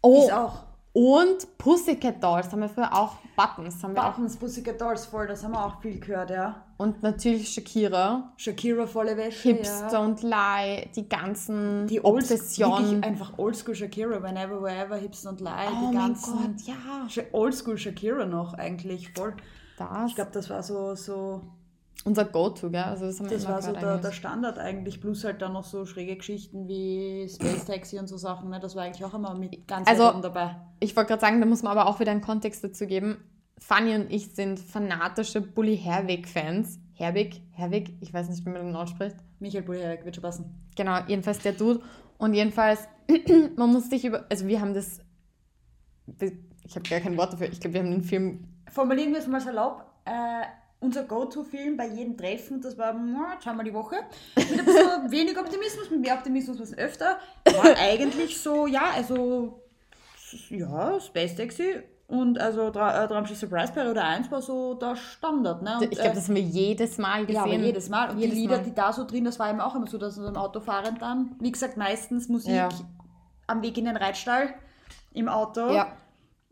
Oh. 0.00 0.24
Ist 0.24 0.32
auch. 0.32 0.69
Und 0.92 1.56
Pussycat 1.56 2.22
Dolls 2.22 2.50
haben 2.50 2.60
wir 2.60 2.68
früher 2.68 2.92
auch. 2.92 3.18
Buttons 3.36 3.80
haben 3.82 3.94
wir 3.94 4.02
Buttons, 4.02 4.34
auch. 4.34 4.40
Pussycat 4.40 4.80
Dolls, 4.80 5.06
voll, 5.06 5.28
das 5.28 5.44
haben 5.44 5.52
wir 5.52 5.64
auch 5.64 5.80
viel 5.80 6.00
gehört, 6.00 6.30
ja. 6.30 6.64
Und 6.78 7.02
natürlich 7.02 7.48
Shakira. 7.48 8.32
Shakira, 8.36 8.86
volle 8.86 9.16
Wäsche, 9.16 9.50
Hips 9.50 9.82
ja. 9.82 9.88
Don't 9.88 10.22
Lie, 10.22 10.88
die 10.96 11.08
ganzen 11.08 11.86
die 11.86 12.02
Obsession. 12.02 13.04
einfach 13.04 13.38
Oldschool 13.38 13.76
Shakira, 13.76 14.20
Whenever, 14.20 14.60
Wherever, 14.60 14.96
Hips 14.96 15.24
Don't 15.24 15.40
Lie, 15.40 15.68
oh 15.70 15.90
die 15.90 15.96
ganzen... 15.96 16.34
Mein 16.34 16.56
Gott, 16.56 16.66
ja. 16.66 17.22
Oldschool 17.32 17.78
Shakira 17.78 18.26
noch 18.26 18.54
eigentlich, 18.54 19.12
voll. 19.12 19.34
Das. 19.78 20.08
Ich 20.08 20.16
glaube, 20.16 20.32
das 20.32 20.50
war 20.50 20.62
so... 20.62 20.96
so 20.96 21.42
unser 22.04 22.24
Go-To, 22.24 22.70
gell? 22.70 22.82
Also 22.82 23.06
das, 23.06 23.18
das 23.18 23.46
war 23.46 23.60
so 23.60 23.72
der, 23.72 23.98
der, 23.98 24.12
Standard 24.12 24.58
eigentlich, 24.58 25.00
plus 25.00 25.24
halt 25.24 25.42
dann 25.42 25.52
noch 25.52 25.64
so 25.64 25.84
schräge 25.84 26.16
Geschichten 26.16 26.66
wie 26.68 27.28
Space 27.28 27.64
Taxi 27.64 27.98
und 27.98 28.08
so 28.08 28.16
Sachen, 28.16 28.50
ne? 28.50 28.60
das 28.60 28.74
war 28.74 28.84
eigentlich 28.84 29.04
auch 29.04 29.14
immer 29.14 29.34
mit 29.34 29.66
ganz 29.68 29.88
also, 29.88 30.12
dabei. 30.20 30.56
Ich 30.80 30.96
wollte 30.96 31.08
gerade 31.08 31.20
sagen, 31.20 31.40
da 31.40 31.46
muss 31.46 31.62
man 31.62 31.76
aber 31.76 31.88
auch 31.88 32.00
wieder 32.00 32.12
einen 32.12 32.22
Kontext 32.22 32.64
dazu 32.64 32.86
geben. 32.86 33.18
Fanny 33.58 33.94
und 33.94 34.10
ich 34.10 34.34
sind 34.34 34.58
fanatische 34.58 35.42
Bully 35.42 35.76
Herwig-Fans. 35.76 36.78
Herwig, 36.94 37.42
Herwig, 37.52 37.96
ich 38.00 38.12
weiß 38.12 38.28
nicht, 38.28 38.44
wie 38.44 38.50
man 38.50 38.66
den 38.66 38.76
ausspricht. 38.76 39.16
Michael 39.38 39.62
Bully 39.62 39.80
Herwig, 39.80 40.04
wird 40.04 40.16
schon 40.16 40.22
passen. 40.22 40.68
Genau, 40.76 40.98
jedenfalls 41.06 41.40
der 41.40 41.52
Dude. 41.52 41.80
Und 42.16 42.34
jedenfalls, 42.34 42.88
man 43.56 43.72
muss 43.72 43.90
sich 43.90 44.04
über, 44.04 44.24
also 44.30 44.46
wir 44.46 44.60
haben 44.60 44.74
das, 44.74 45.00
ich 46.64 46.76
habe 46.76 46.88
gar 46.88 47.00
kein 47.00 47.16
Wort 47.16 47.34
dafür, 47.34 47.50
ich 47.50 47.60
glaube, 47.60 47.74
wir 47.74 47.80
haben 47.82 47.90
den 47.90 48.02
Film... 48.02 48.44
Formulieren 48.70 49.12
wir 49.12 49.18
es 49.18 49.26
mal 49.26 49.40
salopp, 49.40 49.84
äh, 50.04 50.44
unser 50.80 51.04
Go-To-Film 51.04 51.76
bei 51.76 51.86
jedem 51.86 52.16
Treffen, 52.16 52.60
das 52.60 52.76
war 52.78 52.94
zweimal 53.42 53.64
die 53.64 53.74
Woche, 53.74 53.96
mit 54.34 54.50
ein 54.50 54.64
bisschen 54.64 55.10
wenig 55.10 55.38
Optimismus, 55.38 55.90
mit 55.90 56.00
mehr 56.00 56.14
Optimismus 56.14 56.56
bisschen 56.56 56.78
öfter, 56.78 57.18
war 57.44 57.76
eigentlich 57.76 58.40
so, 58.40 58.66
ja, 58.66 58.90
also, 58.94 59.60
ja, 60.48 60.98
Space 61.00 61.36
Taxi 61.36 61.82
und 62.08 62.38
also 62.38 62.70
Traumschiff 62.70 63.36
äh, 63.36 63.46
Surprise 63.46 63.72
Periode 63.72 64.02
1 64.02 64.30
war 64.32 64.42
so 64.42 64.74
der 64.74 64.96
Standard. 64.96 65.62
Ne? 65.62 65.76
Und, 65.76 65.92
ich 65.92 65.98
glaube, 65.98 66.14
das 66.14 66.26
haben 66.26 66.34
wir 66.34 66.42
jedes 66.42 66.98
Mal 66.98 67.24
gesehen. 67.24 67.60
Ja, 67.60 67.66
jedes 67.66 67.88
Mal. 67.88 68.10
Und 68.10 68.18
jedes 68.18 68.34
die 68.34 68.40
Lieder, 68.40 68.56
Mal. 68.56 68.64
die 68.64 68.74
da 68.74 68.92
so 68.92 69.04
drin, 69.04 69.24
das 69.24 69.38
war 69.38 69.48
eben 69.48 69.60
auch 69.60 69.76
immer 69.76 69.86
so, 69.86 69.96
dass 69.96 70.18
wir 70.18 70.26
im 70.26 70.36
Auto 70.36 70.58
fahren 70.58 70.96
dann, 70.98 71.36
wie 71.38 71.52
gesagt, 71.52 71.76
meistens 71.76 72.28
Musik 72.28 72.54
ja. 72.54 72.68
am 73.46 73.62
Weg 73.62 73.78
in 73.78 73.84
den 73.84 73.96
Reitstall 73.96 74.54
im 75.12 75.28
Auto. 75.28 75.72
Ja 75.72 75.92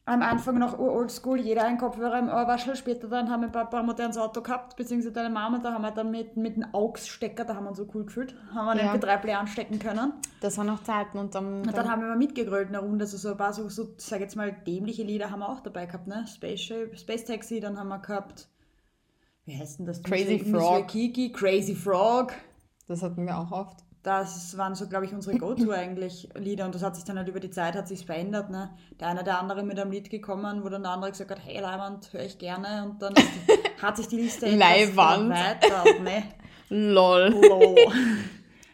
am 0.09 0.23
Anfang 0.23 0.59
noch 0.59 0.79
oldschool, 0.79 1.41
jeder 1.41 1.65
einen 1.65 1.79
Kopfhörer 1.79 2.19
im 2.19 2.29
Ohrwaschel. 2.29 2.75
Später 2.77 3.09
dann 3.09 3.31
haben 3.31 3.43
wir 3.43 3.49
ein 3.49 3.53
paar, 3.53 3.69
paar 3.69 3.83
modernes 3.83 4.17
Auto 4.17 4.41
gehabt, 4.41 4.77
beziehungsweise 4.77 5.13
deine 5.13 5.31
Mama, 5.31 5.59
da 5.59 5.73
haben 5.73 5.83
wir 5.83 5.91
dann 5.91 6.11
mit, 6.11 6.37
mit 6.37 6.57
einem 6.57 6.73
AUX-Stecker, 6.73 7.45
da 7.45 7.55
haben 7.55 7.65
wir 7.65 7.71
uns 7.71 7.79
so 7.79 7.89
cool 7.95 8.05
gefühlt, 8.05 8.35
haben 8.55 8.79
wir 8.79 8.85
ja. 8.85 8.95
MP3-Player 8.95 9.39
anstecken 9.39 9.79
können. 9.79 10.15
Das 10.41 10.57
waren 10.59 10.67
noch 10.67 10.83
Zeiten 10.83 11.19
und 11.19 11.35
dann... 11.35 11.67
Und 11.67 11.77
dann 11.77 11.91
haben 11.91 12.03
wir 12.03 12.09
mal 12.09 12.17
mitgegrölt 12.17 12.69
in 12.69 12.73
der 12.73 12.83
Runde, 12.83 13.05
also 13.05 13.17
so 13.17 13.31
ein 13.31 13.37
paar 13.37 13.53
so, 13.53 13.69
so 13.69 13.89
sag 13.99 14.21
jetzt 14.21 14.37
mal, 14.37 14.53
dämliche 14.53 15.03
Lieder 15.03 15.31
haben 15.31 15.41
wir 15.41 15.49
auch 15.49 15.61
dabei 15.61 15.87
gehabt, 15.87 16.07
ne? 16.07 16.25
Space, 16.27 16.73
Space 16.95 17.25
Taxi, 17.25 17.61
dann 17.61 17.79
haben 17.79 17.89
wir 17.89 17.99
gehabt, 17.99 18.49
wie 19.49 19.57
heißt 19.57 19.79
denn 19.79 19.87
das? 19.87 20.03
Crazy 20.03 20.41
Frog. 20.41 20.89
Kiki, 20.89 21.33
Crazy 21.33 21.75
Frog. 21.75 22.35
Das 22.87 23.03
hatten 23.03 23.25
wir 23.25 23.39
auch 23.39 23.51
oft 23.51 23.79
das 24.09 24.57
waren 24.57 24.75
so, 24.75 24.89
glaube 24.89 25.05
ich, 25.05 25.13
unsere 25.13 25.37
Go-To 25.37 25.71
eigentlich 25.71 26.29
Lieder 26.35 26.65
und 26.65 26.75
das 26.75 26.83
hat 26.83 26.97
sich 26.97 27.05
dann 27.05 27.19
halt 27.19 27.29
über 27.29 27.41
die 27.41 27.51
Zeit 27.51 27.75
hat 27.75 27.89
sich 27.89 28.07
verändert. 28.07 28.51
Ne? 28.51 28.71
Der 28.99 29.09
eine 29.09 29.23
der 29.23 29.39
andere 29.39 29.63
mit 29.63 29.79
einem 29.79 29.91
Lied 29.91 30.09
gekommen, 30.11 30.65
wo 30.65 30.69
dann 30.69 30.83
der 30.83 30.93
andere 30.93 31.11
gesagt 31.11 31.31
hat, 31.31 31.41
hey 31.45 31.61
Leihwand, 31.61 32.13
höre 32.13 32.25
ich 32.25 32.39
gerne 32.39 32.85
und 32.85 33.03
dann 33.03 33.15
hat 33.83 33.97
sich 33.97 34.09
die 34.09 34.17
Liste 34.17 34.49
Leihwand. 34.55 35.31
weiter. 35.31 35.85
Ne? 36.01 36.25
Lol. 36.69 37.35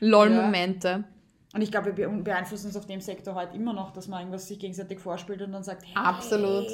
Lol-Momente. 0.01 1.05
Ja. 1.09 1.15
Und 1.55 1.63
ich 1.63 1.71
glaube, 1.71 1.97
wir 1.97 2.09
beeinflussen 2.09 2.67
uns 2.67 2.77
auf 2.77 2.87
dem 2.87 3.01
Sektor 3.01 3.37
halt 3.37 3.55
immer 3.55 3.73
noch, 3.73 3.93
dass 3.93 4.09
man 4.09 4.19
irgendwas 4.19 4.49
sich 4.49 4.59
gegenseitig 4.59 4.99
vorspielt 4.99 5.41
und 5.41 5.53
dann 5.53 5.63
sagt, 5.63 5.85
hey, 5.85 5.95
Absolut. 5.95 6.67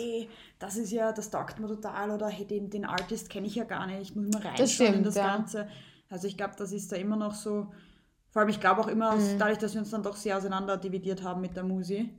das 0.59 0.79
ist 0.79 0.91
ja, 0.91 1.13
das 1.13 1.29
taugt 1.31 1.61
mir 1.61 1.69
total 1.69 2.11
oder 2.11 2.29
hey, 2.29 2.47
den, 2.47 2.71
den 2.71 2.87
Artist 2.87 3.29
kenne 3.29 3.47
ich 3.47 3.57
ja 3.57 3.65
gar 3.65 3.87
nicht, 3.87 4.01
ich 4.01 4.17
muss 4.17 4.29
mal 4.33 4.41
reinschauen 4.41 4.95
in 4.95 5.05
das 5.05 5.17
ja. 5.17 5.37
Ganze. 5.37 5.69
Also 6.09 6.27
ich 6.27 6.39
glaube, 6.39 6.55
das 6.57 6.73
ist 6.73 6.91
da 6.91 6.97
immer 6.97 7.17
noch 7.17 7.35
so, 7.35 7.69
vor 8.31 8.41
allem, 8.41 8.49
ich 8.49 8.61
glaube 8.61 8.81
auch 8.81 8.89
immer, 8.89 9.17
mhm. 9.17 9.39
dadurch, 9.39 9.59
dass 9.59 9.75
wir 9.75 9.81
uns 9.81 9.91
dann 9.91 10.03
doch 10.03 10.17
sehr 10.17 10.37
auseinander 10.37 10.77
dividiert 10.77 11.23
haben 11.23 11.41
mit 11.41 11.57
der 11.57 11.65
Musi, 11.65 12.11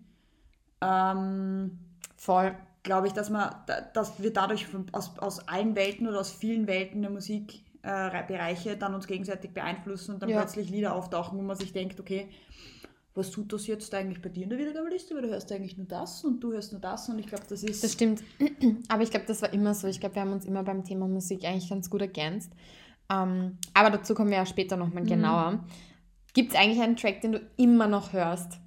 ähm, 0.81 1.79
voll, 2.17 2.55
glaube 2.83 3.07
ich, 3.07 3.13
dass, 3.13 3.29
man, 3.29 3.53
dass 3.93 4.21
wir 4.21 4.33
dadurch 4.33 4.67
aus, 4.91 5.17
aus 5.19 5.47
allen 5.47 5.75
Welten 5.75 6.07
oder 6.07 6.19
aus 6.19 6.31
vielen 6.31 6.67
Welten 6.67 7.01
der 7.01 7.11
Musikbereiche 7.11 8.71
äh, 8.71 8.77
dann 8.77 8.93
uns 8.93 9.07
gegenseitig 9.07 9.51
beeinflussen 9.53 10.15
und 10.15 10.21
dann 10.21 10.29
ja. 10.29 10.39
plötzlich 10.39 10.69
Lieder 10.69 10.95
auftauchen, 10.95 11.37
wo 11.37 11.43
man 11.43 11.55
sich 11.55 11.71
denkt, 11.71 11.99
okay, 11.99 12.27
was 13.13 13.29
tut 13.29 13.51
das 13.51 13.67
jetzt 13.67 13.93
eigentlich 13.93 14.21
bei 14.21 14.29
dir 14.29 14.43
in 14.43 14.49
der 14.49 14.57
Wiedergabeliste? 14.57 15.13
Weil 15.15 15.23
du 15.23 15.29
hörst 15.29 15.51
eigentlich 15.51 15.77
nur 15.77 15.87
das 15.87 16.23
und 16.23 16.39
du 16.39 16.53
hörst 16.53 16.71
nur 16.71 16.81
das 16.81 17.09
und 17.09 17.19
ich 17.19 17.27
glaube, 17.27 17.43
das 17.47 17.61
ist... 17.61 17.83
Das 17.83 17.93
stimmt, 17.93 18.23
aber 18.87 19.03
ich 19.03 19.11
glaube, 19.11 19.25
das 19.27 19.41
war 19.41 19.51
immer 19.53 19.73
so. 19.73 19.87
Ich 19.87 19.99
glaube, 19.99 20.15
wir 20.15 20.21
haben 20.21 20.33
uns 20.33 20.45
immer 20.45 20.63
beim 20.63 20.83
Thema 20.83 21.07
Musik 21.07 21.43
eigentlich 21.45 21.69
ganz 21.69 21.89
gut 21.89 22.01
ergänzt. 22.01 22.51
Ähm, 23.11 23.57
aber 23.73 23.89
dazu 23.89 24.15
kommen 24.15 24.29
wir 24.29 24.37
ja 24.37 24.45
später 24.45 24.77
nochmal 24.77 25.03
mhm. 25.03 25.07
genauer. 25.07 25.63
Gibt 26.33 26.53
es 26.53 26.59
eigentlich 26.59 26.81
einen 26.81 26.95
Track, 26.95 27.21
den 27.21 27.33
du 27.33 27.41
immer 27.57 27.87
noch 27.87 28.13
hörst? 28.13 28.59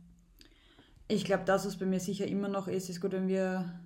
Ich 1.09 1.25
glaube, 1.25 1.45
das, 1.45 1.67
was 1.67 1.77
bei 1.77 1.87
mir 1.87 2.01
sicher 2.01 2.27
immer 2.27 2.49
noch 2.49 2.69
ist, 2.69 2.89
ist 2.89 3.01
gut, 3.01 3.13
wenn 3.13 3.29
wir 3.29 3.79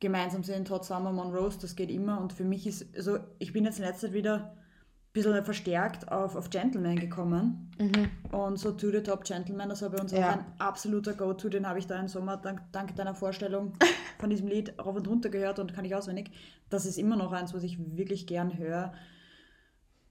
gemeinsam 0.00 0.42
sind, 0.44 0.68
Hot 0.70 0.84
Summer, 0.84 1.12
Monrose, 1.12 1.58
das 1.60 1.76
geht 1.76 1.90
immer. 1.90 2.20
Und 2.20 2.32
für 2.32 2.44
mich 2.44 2.66
ist, 2.66 2.94
also 2.96 3.18
ich 3.38 3.52
bin 3.52 3.64
jetzt 3.64 3.78
in 3.78 3.84
letzter 3.84 4.08
Zeit 4.08 4.12
wieder 4.12 4.34
ein 4.34 5.12
bisschen 5.12 5.44
verstärkt 5.44 6.10
auf, 6.10 6.36
auf 6.36 6.50
Gentleman 6.50 6.96
gekommen. 6.96 7.70
Mhm. 7.78 8.36
Und 8.36 8.58
so 8.58 8.72
To 8.72 8.90
the 8.90 9.02
Top 9.02 9.24
Gentleman, 9.24 9.68
das 9.68 9.80
war 9.82 9.90
bei 9.90 10.00
uns 10.00 10.12
Ja. 10.12 10.28
auch 10.30 10.32
ein 10.34 10.44
absoluter 10.58 11.14
Go-To, 11.14 11.48
den 11.48 11.66
habe 11.66 11.78
ich 11.78 11.86
da 11.86 11.98
im 11.98 12.08
Sommer 12.08 12.36
dank, 12.36 12.60
dank 12.72 12.94
deiner 12.96 13.14
Vorstellung 13.14 13.72
von 14.18 14.28
diesem 14.28 14.48
Lied 14.48 14.74
rauf 14.78 14.96
und 14.96 15.08
runter 15.08 15.30
gehört 15.30 15.58
und 15.58 15.72
kann 15.72 15.84
ich 15.84 15.94
auswendig. 15.94 16.30
Das 16.68 16.84
ist 16.84 16.98
immer 16.98 17.16
noch 17.16 17.32
eins, 17.32 17.54
was 17.54 17.62
ich 17.62 17.78
wirklich 17.96 18.26
gern 18.26 18.58
höre. 18.58 18.92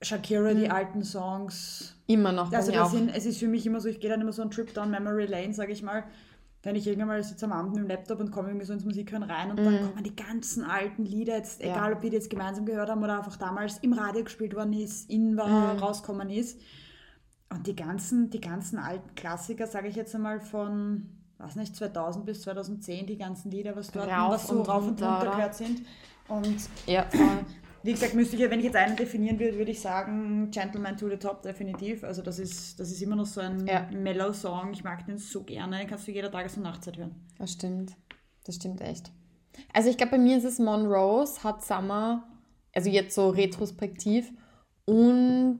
Shakira, 0.03 0.53
die 0.53 0.69
alten 0.69 1.03
Songs, 1.03 1.95
Immer 2.07 2.31
noch 2.33 2.51
also 2.51 2.71
das 2.71 2.91
sind, 2.91 3.09
es 3.15 3.25
ist 3.25 3.37
für 3.39 3.47
mich 3.47 3.65
immer 3.65 3.79
so, 3.79 3.87
ich 3.87 3.99
gehe 3.99 4.09
dann 4.09 4.19
immer 4.21 4.33
so 4.33 4.41
einen 4.41 4.51
Trip 4.51 4.73
down 4.73 4.91
Memory 4.91 5.25
Lane, 5.25 5.53
sage 5.53 5.71
ich 5.71 5.81
mal. 5.81 6.03
Wenn 6.61 6.75
ich 6.75 6.85
irgendwann 6.87 7.07
mal 7.09 7.23
sitze 7.23 7.45
am 7.45 7.51
Abend 7.51 7.73
mit 7.73 7.83
dem 7.83 7.87
Laptop 7.87 8.19
und 8.21 8.31
komme 8.31 8.49
irgendwie 8.49 8.65
so 8.65 8.71
ins 8.73 8.85
Musikhören 8.85 9.23
rein 9.23 9.51
und 9.51 9.57
dann 9.65 9.81
kommen 9.81 10.03
die 10.03 10.15
ganzen 10.15 10.63
alten 10.63 11.03
Lieder, 11.05 11.35
jetzt, 11.37 11.59
Mhm. 11.61 11.67
Ja. 11.67 11.75
egal 11.75 11.93
ob 11.93 12.03
wir 12.03 12.09
die 12.09 12.15
jetzt 12.15 12.29
gemeinsam 12.29 12.65
gehört 12.65 12.89
haben 12.89 13.03
oder 13.03 13.17
einfach 13.17 13.35
damals 13.37 13.77
im 13.79 13.91
Radio 13.93 14.23
gespielt 14.23 14.55
worden 14.55 14.73
ist, 14.73 15.09
in 15.09 15.35
war, 15.37 15.73
Mhm. 15.73 15.79
rauskommen 15.79 16.29
ist. 16.29 16.59
Und 17.49 17.67
die 17.67 17.75
ganzen, 17.75 18.29
die 18.29 18.39
ganzen 18.41 18.79
alten 18.79 19.13
Klassiker, 19.15 19.67
sage 19.67 19.87
ich 19.89 19.95
jetzt 19.95 20.15
einmal 20.15 20.39
von, 20.39 21.09
weiß 21.37 21.55
nicht, 21.57 21.75
2000 21.75 22.25
bis 22.25 22.41
2010, 22.43 23.07
die 23.07 23.17
ganzen 23.17 23.51
Lieder, 23.51 23.75
was 23.75 23.91
dort 23.91 24.09
Rauf 24.09 24.33
was 24.33 24.47
so 24.47 24.59
und 24.59 24.67
rauf 24.69 24.83
und 24.87 25.01
runter, 25.01 25.31
gehört 25.35 25.55
sind. 25.55 25.81
Und 26.29 26.55
Ja. 26.87 27.05
Wie 27.83 27.91
gesagt, 27.91 28.13
müsste 28.13 28.37
ich, 28.37 28.49
wenn 28.49 28.59
ich 28.59 28.65
jetzt 28.65 28.75
einen 28.77 28.95
definieren 28.95 29.39
würde, 29.39 29.57
würde 29.57 29.71
ich 29.71 29.81
sagen 29.81 30.49
Gentleman 30.51 30.95
to 30.97 31.09
the 31.09 31.17
Top, 31.17 31.41
definitiv. 31.41 32.03
Also 32.03 32.21
das 32.21 32.39
ist, 32.39 32.79
das 32.79 32.89
ist 32.89 33.01
immer 33.01 33.15
noch 33.17 33.25
so 33.25 33.41
ein 33.41 33.67
Ja. 33.67 33.87
Mellow-Song. 33.91 34.71
Ich 34.71 34.83
mag 34.83 35.05
den 35.05 35.17
so 35.17 35.43
gerne. 35.43 35.79
Den 35.79 35.87
kannst 35.87 36.07
du 36.07 36.11
jeder 36.11 36.31
Tages- 36.31 36.55
und 36.55 36.63
Nachtzeit 36.63 36.97
hören. 36.97 37.15
Das 37.37 37.51
stimmt. 37.51 37.93
Das 38.45 38.55
stimmt 38.55 38.81
echt. 38.81 39.11
Also 39.73 39.89
ich 39.89 39.97
glaube, 39.97 40.11
bei 40.11 40.17
mir 40.17 40.37
ist 40.37 40.45
es 40.45 40.59
Monrose, 40.59 41.43
Hot 41.43 41.63
Summer, 41.63 42.27
also 42.73 42.89
jetzt 42.89 43.15
so 43.15 43.29
retrospektiv. 43.29 44.31
Und 44.85 45.59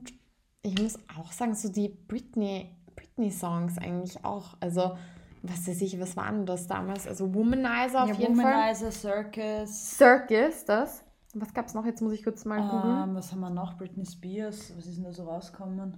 ich 0.62 0.80
muss 0.80 0.98
auch 1.18 1.30
sagen, 1.30 1.54
so 1.54 1.68
die 1.68 1.88
Britney, 1.88 2.70
Britney-Songs 2.96 3.78
eigentlich 3.78 4.24
auch. 4.24 4.56
Also, 4.60 4.96
was 5.42 5.68
weiß 5.68 5.80
ich, 5.82 6.00
was 6.00 6.16
waren 6.16 6.46
das 6.46 6.66
damals? 6.66 7.06
Also 7.06 7.34
Womanizer 7.34 8.04
auf 8.04 8.08
ja, 8.08 8.14
jeden 8.16 8.36
Fall. 8.36 8.44
Womanizer, 8.44 8.90
Circus. 8.90 9.96
Circus, 9.96 10.64
das. 10.64 11.03
Was 11.34 11.52
gab 11.54 11.66
es 11.66 11.74
noch? 11.74 11.84
Jetzt 11.84 12.00
muss 12.00 12.12
ich 12.12 12.22
kurz 12.22 12.44
mal 12.44 12.60
googeln. 12.60 13.10
Ähm, 13.10 13.14
was 13.16 13.32
haben 13.32 13.40
wir 13.40 13.50
noch? 13.50 13.76
Britney 13.76 14.06
Spears. 14.06 14.72
Was 14.76 14.86
ist 14.86 14.96
denn 14.96 15.04
da 15.04 15.12
so 15.12 15.24
rausgekommen? 15.24 15.96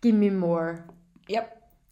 Gimme 0.00 0.30
More. 0.30 0.84
Ja, 1.28 1.42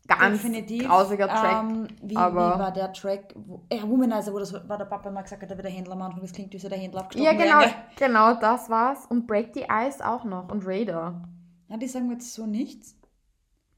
Ganz 0.07 0.41
definitiv. 0.41 0.87
grausiger 0.87 1.29
Track. 1.29 1.65
Ähm, 1.71 1.89
wie, 2.03 2.17
aber- 2.17 2.55
wie 2.55 2.59
war 2.61 2.73
der 2.73 2.93
Track? 2.95 3.35
Wo, 3.37 3.63
ja, 3.71 3.83
Womanizer, 3.89 4.33
wo 4.33 4.39
das 4.39 4.53
war 4.69 4.79
der 4.79 4.87
Papa 4.87 5.11
mal 5.11 5.23
gesagt 5.23 5.43
hat, 5.43 5.51
der 5.51 5.57
wird 5.59 5.67
der 5.67 5.73
Händler 5.73 5.93
am 5.93 6.03
Anfang. 6.03 6.23
Das 6.23 6.33
klingt 6.33 6.53
wie 6.55 6.59
so 6.59 6.69
der 6.69 6.79
Händler 6.79 7.01
abgestochen 7.03 7.27
Ja, 7.27 7.33
genau, 7.45 7.61
wäre. 7.61 7.75
genau, 7.97 8.35
das 8.41 8.71
war's. 8.71 9.05
Und 9.07 9.27
Break 9.27 9.51
the 9.55 9.67
Ice 9.71 10.03
auch 10.07 10.25
noch. 10.25 10.51
Und 10.51 10.67
Raider. 10.67 11.23
Ja, 11.69 11.77
die 11.77 11.87
sagen 11.87 12.07
mir 12.07 12.15
jetzt 12.15 12.33
so 12.33 12.47
nichts. 12.47 12.97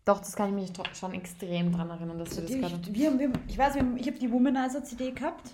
Doch, 0.04 0.18
das 0.20 0.36
kann 0.36 0.48
ich 0.50 0.54
mich 0.54 0.96
schon 0.96 1.12
extrem 1.14 1.72
dran 1.72 1.90
erinnern, 1.90 2.18
dass 2.18 2.34
wir 2.36 2.42
das 2.42 2.52
gerade. 2.52 2.80
ich, 2.88 2.94
wir, 2.94 3.18
wir, 3.18 3.32
ich 3.48 3.58
weiß, 3.58 3.74
ich 3.96 4.06
habe 4.06 4.18
die 4.18 4.30
Womanizer-CD 4.32 5.10
gehabt. 5.10 5.50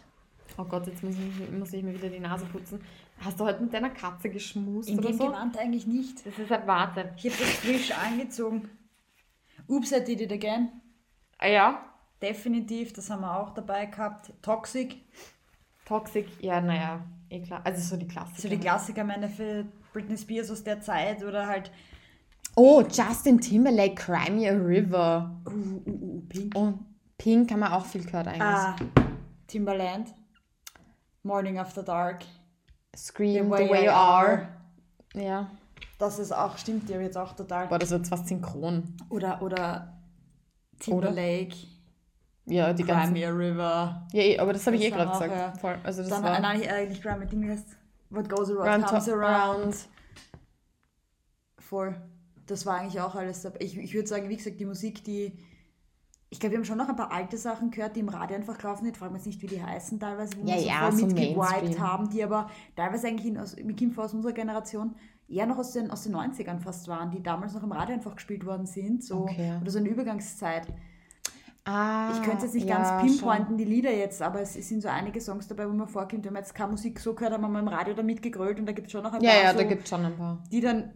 Oh 0.58 0.64
Gott, 0.64 0.86
jetzt 0.86 1.02
muss 1.02 1.14
ich, 1.14 1.50
muss 1.50 1.72
ich 1.72 1.82
mir 1.82 1.94
wieder 1.94 2.08
die 2.08 2.20
Nase 2.20 2.46
putzen. 2.46 2.80
Hast 3.20 3.38
du 3.38 3.44
heute 3.44 3.62
mit 3.62 3.72
deiner 3.72 3.90
Katze 3.90 4.30
geschmust 4.30 4.88
In 4.88 4.98
oder 4.98 5.08
dem 5.10 5.18
so? 5.18 5.26
Gewand 5.26 5.58
eigentlich 5.58 5.86
nicht. 5.86 6.25
Das 6.25 6.38
ist 6.38 6.50
halt 6.50 6.66
Warte. 6.66 7.12
Ich 7.16 7.26
habe 7.26 7.36
das 7.38 7.50
frisch 7.56 7.92
angezogen. 7.92 8.70
Oops, 9.68 9.92
I 9.92 10.04
did 10.04 10.20
it 10.20 10.32
again. 10.32 10.70
Ah 11.38 11.48
ja, 11.48 11.96
Definitiv, 12.22 12.94
das 12.94 13.10
haben 13.10 13.20
wir 13.20 13.38
auch 13.38 13.50
dabei 13.50 13.86
gehabt. 13.86 14.32
Toxic. 14.40 14.96
Toxic, 15.84 16.26
ja, 16.40 16.60
naja, 16.60 17.04
eh 17.28 17.42
klar. 17.42 17.60
Also 17.64 17.94
so 17.94 17.96
die 17.96 18.08
Klassiker. 18.08 18.40
So 18.40 18.48
die 18.48 18.58
Klassiker, 18.58 19.04
meine 19.04 19.28
für 19.28 19.66
Britney 19.92 20.16
Spears 20.16 20.50
aus 20.50 20.64
der 20.64 20.80
Zeit 20.80 21.22
oder 21.22 21.46
halt 21.46 21.70
Oh, 22.58 22.80
Justin 22.80 23.38
Timberlake, 23.38 23.96
Cry 23.96 24.30
Me 24.30 24.48
a 24.48 24.54
River. 24.54 25.42
uh, 25.46 25.50
uh, 25.50 25.90
uh, 25.90 26.20
Pink. 26.26 26.54
Und 26.56 26.86
Pink 27.18 27.52
haben 27.52 27.60
wir 27.60 27.76
auch 27.76 27.84
viel 27.84 28.02
gehört 28.02 28.28
eigentlich. 28.28 28.42
Ah, 28.42 28.76
Timberland. 29.46 30.14
Morning 31.26 31.59
After 31.59 31.83
Dark. 31.83 32.25
Scream, 32.97 33.47
The 33.47 33.68
Way 33.68 33.85
You 33.85 33.90
Are. 33.90 34.49
Ja. 35.14 35.50
Das 35.99 36.18
ist 36.18 36.33
auch, 36.33 36.56
stimmt, 36.56 36.88
die 36.88 36.92
habe 36.92 37.02
ich 37.02 37.09
jetzt 37.09 37.18
auch 37.18 37.35
total. 37.35 37.66
Boah, 37.66 37.78
das 37.78 37.90
wird 37.90 38.06
fast 38.06 38.28
synchron. 38.28 38.97
Oder, 39.09 39.42
oder 39.42 39.99
Timberlake. 40.78 41.56
Ja, 42.47 42.73
die 42.73 42.85
ganzen. 42.85 43.14
Crimea 43.14 43.30
River. 43.30 44.06
Ja, 44.12 44.23
eh, 44.23 44.38
aber 44.38 44.52
das 44.52 44.64
habe 44.66 44.76
ich 44.76 44.83
eh 44.83 44.90
gerade 44.90 45.11
gesagt. 45.11 45.33
ja. 45.33 45.52
Voll. 45.52 45.78
Also 45.83 46.02
das 46.02 46.11
Dann, 46.11 46.23
war 46.23 46.38
äh, 46.38 46.40
nein, 46.40 46.62
äh, 46.62 46.87
nicht 46.87 47.02
Crimea, 47.02 47.26
Ding 47.26 47.49
heißt 47.49 47.76
What 48.11 48.28
Goes 48.28 48.50
Around 48.50 48.68
Round 48.68 48.87
Comes 48.87 49.09
Around. 49.09 49.64
Round. 49.64 49.76
Voll. 51.59 51.97
Das 52.47 52.64
war 52.64 52.78
eigentlich 52.78 53.00
auch 53.00 53.16
alles. 53.16 53.45
Ich, 53.59 53.76
ich 53.76 53.95
würde 53.95 54.09
sagen, 54.09 54.28
wie 54.28 54.37
gesagt, 54.37 54.61
die 54.61 54.66
Musik, 54.66 55.02
die. 55.02 55.37
Ich 56.28 56.40
glaube, 56.40 56.52
wir 56.52 56.59
haben 56.59 56.64
schon 56.64 56.78
noch 56.78 56.88
ein 56.88 56.97
paar 56.97 57.12
alte 57.12 57.38
Sachen 57.38 57.71
gehört, 57.71 57.95
die 57.95 58.00
im 58.00 58.09
Radio 58.09 58.37
einfach 58.37 58.59
gelaufen 58.59 58.85
sind. 58.85 58.97
Fragen 58.97 59.12
wir 59.14 59.18
jetzt 59.18 59.26
nicht, 59.26 59.42
wie 59.42 59.47
die 59.47 59.62
heißen 59.62 60.00
teilweise, 60.00 60.33
wo 60.37 60.47
Ja, 60.47 60.54
wir 60.56 60.61
so 60.61 60.68
ja, 60.68 60.75
voll 60.80 60.92
so 60.92 61.06
mitgewiped 61.06 61.78
haben, 61.78 62.11
die 62.11 62.23
aber 62.25 62.50
teilweise 62.75 63.06
eigentlich 63.06 63.26
in, 63.28 63.38
aus, 63.38 63.54
mit 63.56 63.76
Kim 63.76 63.97
aus 63.99 64.12
unserer 64.12 64.33
Generation 64.33 64.97
eher 65.28 65.47
noch 65.47 65.59
aus 65.59 65.73
den, 65.73 65.90
aus 65.90 66.02
den 66.02 66.14
90ern 66.16 66.59
fast 66.61 66.88
waren, 66.88 67.11
die 67.11 67.23
damals 67.23 67.54
noch 67.54 67.62
im 67.62 67.73
Radio 67.73 67.95
einfach 67.95 68.14
gespielt 68.16 68.45
worden 68.45 68.66
sind. 68.66 69.04
So, 69.04 69.23
Okay. 69.23 69.54
Oder 69.61 69.71
so 69.71 69.78
eine 69.78 69.88
Übergangszeit. 69.88 70.66
Ah, 71.64 72.12
Ich 72.14 72.23
könnte 72.23 72.38
es 72.38 72.42
jetzt 72.45 72.54
nicht 72.54 72.68
ja, 72.68 72.76
ganz 72.78 73.02
pinpointen, 73.02 73.56
die 73.56 73.64
Lieder 73.64 73.92
jetzt, 73.92 74.23
aber 74.23 74.40
es, 74.40 74.54
es 74.56 74.68
sind 74.68 74.83
so 74.83 74.88
einige 74.88 75.21
Songs 75.21 75.49
dabei, 75.49 75.68
wo 75.68 75.73
man 75.73 75.88
vorkommt, 75.88 76.25
wenn 76.25 76.33
man 76.33 76.42
jetzt 76.42 76.54
keine 76.54 76.71
Musik 76.73 77.00
so 77.00 77.14
gehört, 77.14 77.35
haben 77.35 77.40
wir 77.40 77.49
mal 77.49 77.59
im 77.61 77.66
Radio 77.68 77.95
damit 77.95 78.23
gegrölt 78.23 78.61
und 78.61 78.66
da 78.66 78.73
gibt 78.73 78.87
es 78.87 78.92
schon 78.92 79.02
noch 79.02 79.12
ein 79.12 79.21
Ja, 79.21 79.30
paar 79.33 79.42
ja, 79.42 79.52
so, 79.52 79.59
da 79.59 79.64
gibt 79.64 79.83
es 79.83 79.88
schon 79.88 80.04
ein 80.04 80.16
paar. 80.16 80.38
die 80.52 80.61
dann 80.61 80.92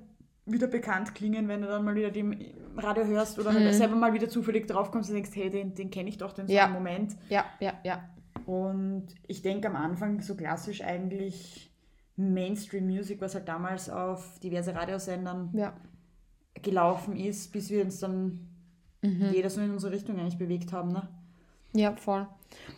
wieder 0.53 0.67
bekannt 0.67 1.15
klingen, 1.15 1.49
wenn 1.49 1.63
du 1.63 1.69
dann 1.69 1.85
mal 1.85 1.95
wieder 1.95 2.11
die 2.11 2.21
im 2.21 2.37
Radio 2.77 3.05
hörst 3.05 3.39
oder 3.39 3.53
Mhm. 3.53 3.73
selber 3.73 3.97
mal 3.97 4.13
wieder 4.13 4.29
zufällig 4.29 4.67
draufkommst 4.67 5.11
und 5.11 5.15
denkst, 5.17 5.31
hey, 5.35 5.51
den, 5.51 5.75
den 5.75 5.91
kenne 5.91 6.09
ich 6.09 6.19
doch, 6.19 6.33
den 6.33 6.47
so 6.47 6.53
Ja. 6.53 6.65
einen 6.65 6.75
Moment. 6.75 7.17
Ja, 7.29 7.45
ja, 7.61 7.75
ja. 7.85 8.09
Und 8.47 9.07
ich 9.27 9.43
denke 9.43 9.69
am 9.69 9.77
Anfang 9.77 10.21
so 10.23 10.35
klassisch 10.35 10.83
eigentlich 10.83 11.71
Mainstream 12.17 12.87
Music, 12.87 13.21
was 13.21 13.35
halt 13.35 13.49
damals 13.49 13.89
auf 13.91 14.39
diverse 14.41 14.75
Radiosendern 14.75 15.51
Ja. 15.53 15.73
gelaufen 16.63 17.17
ist, 17.17 17.53
bis 17.53 17.71
wir 17.71 17.83
uns 17.85 18.01
dann 18.01 18.47
Mhm. 19.03 19.31
jeder 19.33 19.49
so 19.51 19.61
in 19.61 19.71
unsere 19.71 19.93
Richtung 19.93 20.19
eigentlich 20.19 20.37
bewegt 20.39 20.73
haben. 20.73 20.93
Ne? 20.93 21.09
Ja, 21.73 21.93
voll. 21.97 22.27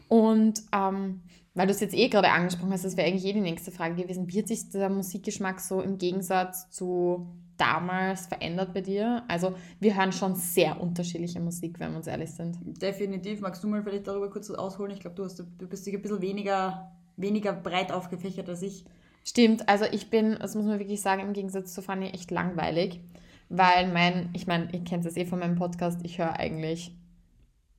Und 0.08 0.62
ähm, 0.72 1.20
weil 1.54 1.66
du 1.66 1.72
es 1.72 1.80
jetzt 1.80 1.94
eh 1.94 2.08
gerade 2.08 2.30
angesprochen 2.30 2.72
hast, 2.72 2.84
das 2.84 2.96
wäre 2.96 3.08
eigentlich 3.08 3.24
eh 3.24 3.32
die 3.32 3.40
nächste 3.40 3.72
Frage 3.72 3.94
gewesen. 3.96 4.28
Wie 4.28 4.38
hat 4.38 4.48
sich 4.48 4.70
der 4.70 4.88
Musikgeschmack 4.88 5.60
so 5.60 5.80
im 5.80 5.98
Gegensatz 5.98 6.70
zu 6.70 7.26
damals 7.56 8.26
verändert 8.26 8.72
bei 8.74 8.80
dir? 8.80 9.22
Also 9.28 9.54
wir 9.80 9.96
hören 9.96 10.12
schon 10.12 10.34
sehr 10.34 10.80
unterschiedliche 10.80 11.40
Musik, 11.40 11.78
wenn 11.80 11.90
wir 11.92 11.98
uns 11.98 12.06
ehrlich 12.06 12.30
sind. 12.30 12.58
Definitiv. 12.80 13.40
Magst 13.40 13.62
du 13.62 13.68
mal 13.68 13.82
vielleicht 13.82 14.06
darüber 14.06 14.30
kurz 14.30 14.50
ausholen? 14.50 14.92
Ich 14.92 15.00
glaube, 15.00 15.16
du, 15.16 15.24
hast- 15.24 15.38
du 15.38 15.66
bist 15.68 15.84
sicher 15.84 15.98
ein 15.98 16.02
bisschen 16.02 16.20
weniger, 16.22 16.92
weniger 17.16 17.52
breit 17.52 17.92
aufgefächert 17.92 18.48
als 18.48 18.62
ich. 18.62 18.84
Stimmt, 19.24 19.68
also 19.68 19.84
ich 19.92 20.10
bin, 20.10 20.36
das 20.40 20.56
muss 20.56 20.64
man 20.66 20.80
wirklich 20.80 21.00
sagen, 21.00 21.22
im 21.22 21.32
Gegensatz 21.32 21.72
zu 21.72 21.80
Fanny 21.82 22.06
echt 22.06 22.32
langweilig, 22.32 23.00
weil 23.48 23.92
mein, 23.92 24.30
ich 24.32 24.48
meine, 24.48 24.68
ihr 24.72 24.82
kennt 24.82 25.06
es 25.06 25.16
eh 25.16 25.26
von 25.26 25.38
meinem 25.38 25.54
Podcast, 25.54 26.00
ich 26.02 26.18
höre 26.18 26.36
eigentlich, 26.40 26.96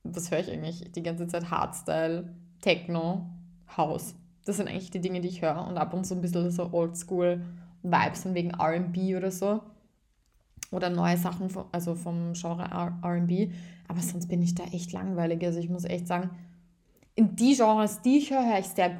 was 0.04 0.30
höre 0.30 0.38
ich 0.40 0.50
eigentlich? 0.50 0.90
Die 0.92 1.02
ganze 1.02 1.26
Zeit 1.26 1.50
Hardstyle, 1.50 2.34
Techno, 2.62 3.26
House. 3.76 4.14
Das 4.46 4.56
sind 4.56 4.68
eigentlich 4.68 4.90
die 4.90 5.00
Dinge, 5.02 5.20
die 5.20 5.28
ich 5.28 5.42
höre 5.42 5.66
und 5.66 5.76
ab 5.76 5.92
und 5.92 6.04
zu 6.06 6.14
ein 6.14 6.22
bisschen 6.22 6.50
so 6.50 6.72
Oldschool-Vibes 7.84 8.22
von 8.22 8.34
wegen 8.34 8.50
R&B 8.50 9.16
oder 9.16 9.30
so 9.30 9.60
oder 10.70 10.90
neue 10.90 11.16
Sachen, 11.16 11.50
vom- 11.50 11.66
also 11.72 11.94
vom 11.94 12.32
Genre 12.32 12.64
R&B, 13.02 13.50
aber 13.88 14.00
sonst 14.00 14.26
bin 14.28 14.42
ich 14.42 14.54
da 14.54 14.64
echt 14.64 14.92
langweilig, 14.92 15.44
also 15.44 15.58
ich 15.60 15.68
muss 15.68 15.84
echt 15.84 16.06
sagen, 16.06 16.30
in 17.14 17.36
die 17.36 17.54
Genres, 17.54 18.00
die 18.02 18.18
ich 18.18 18.30
höre, 18.32 18.44
höre 18.44 18.58
ich 18.58 18.66
sehr 18.66 18.90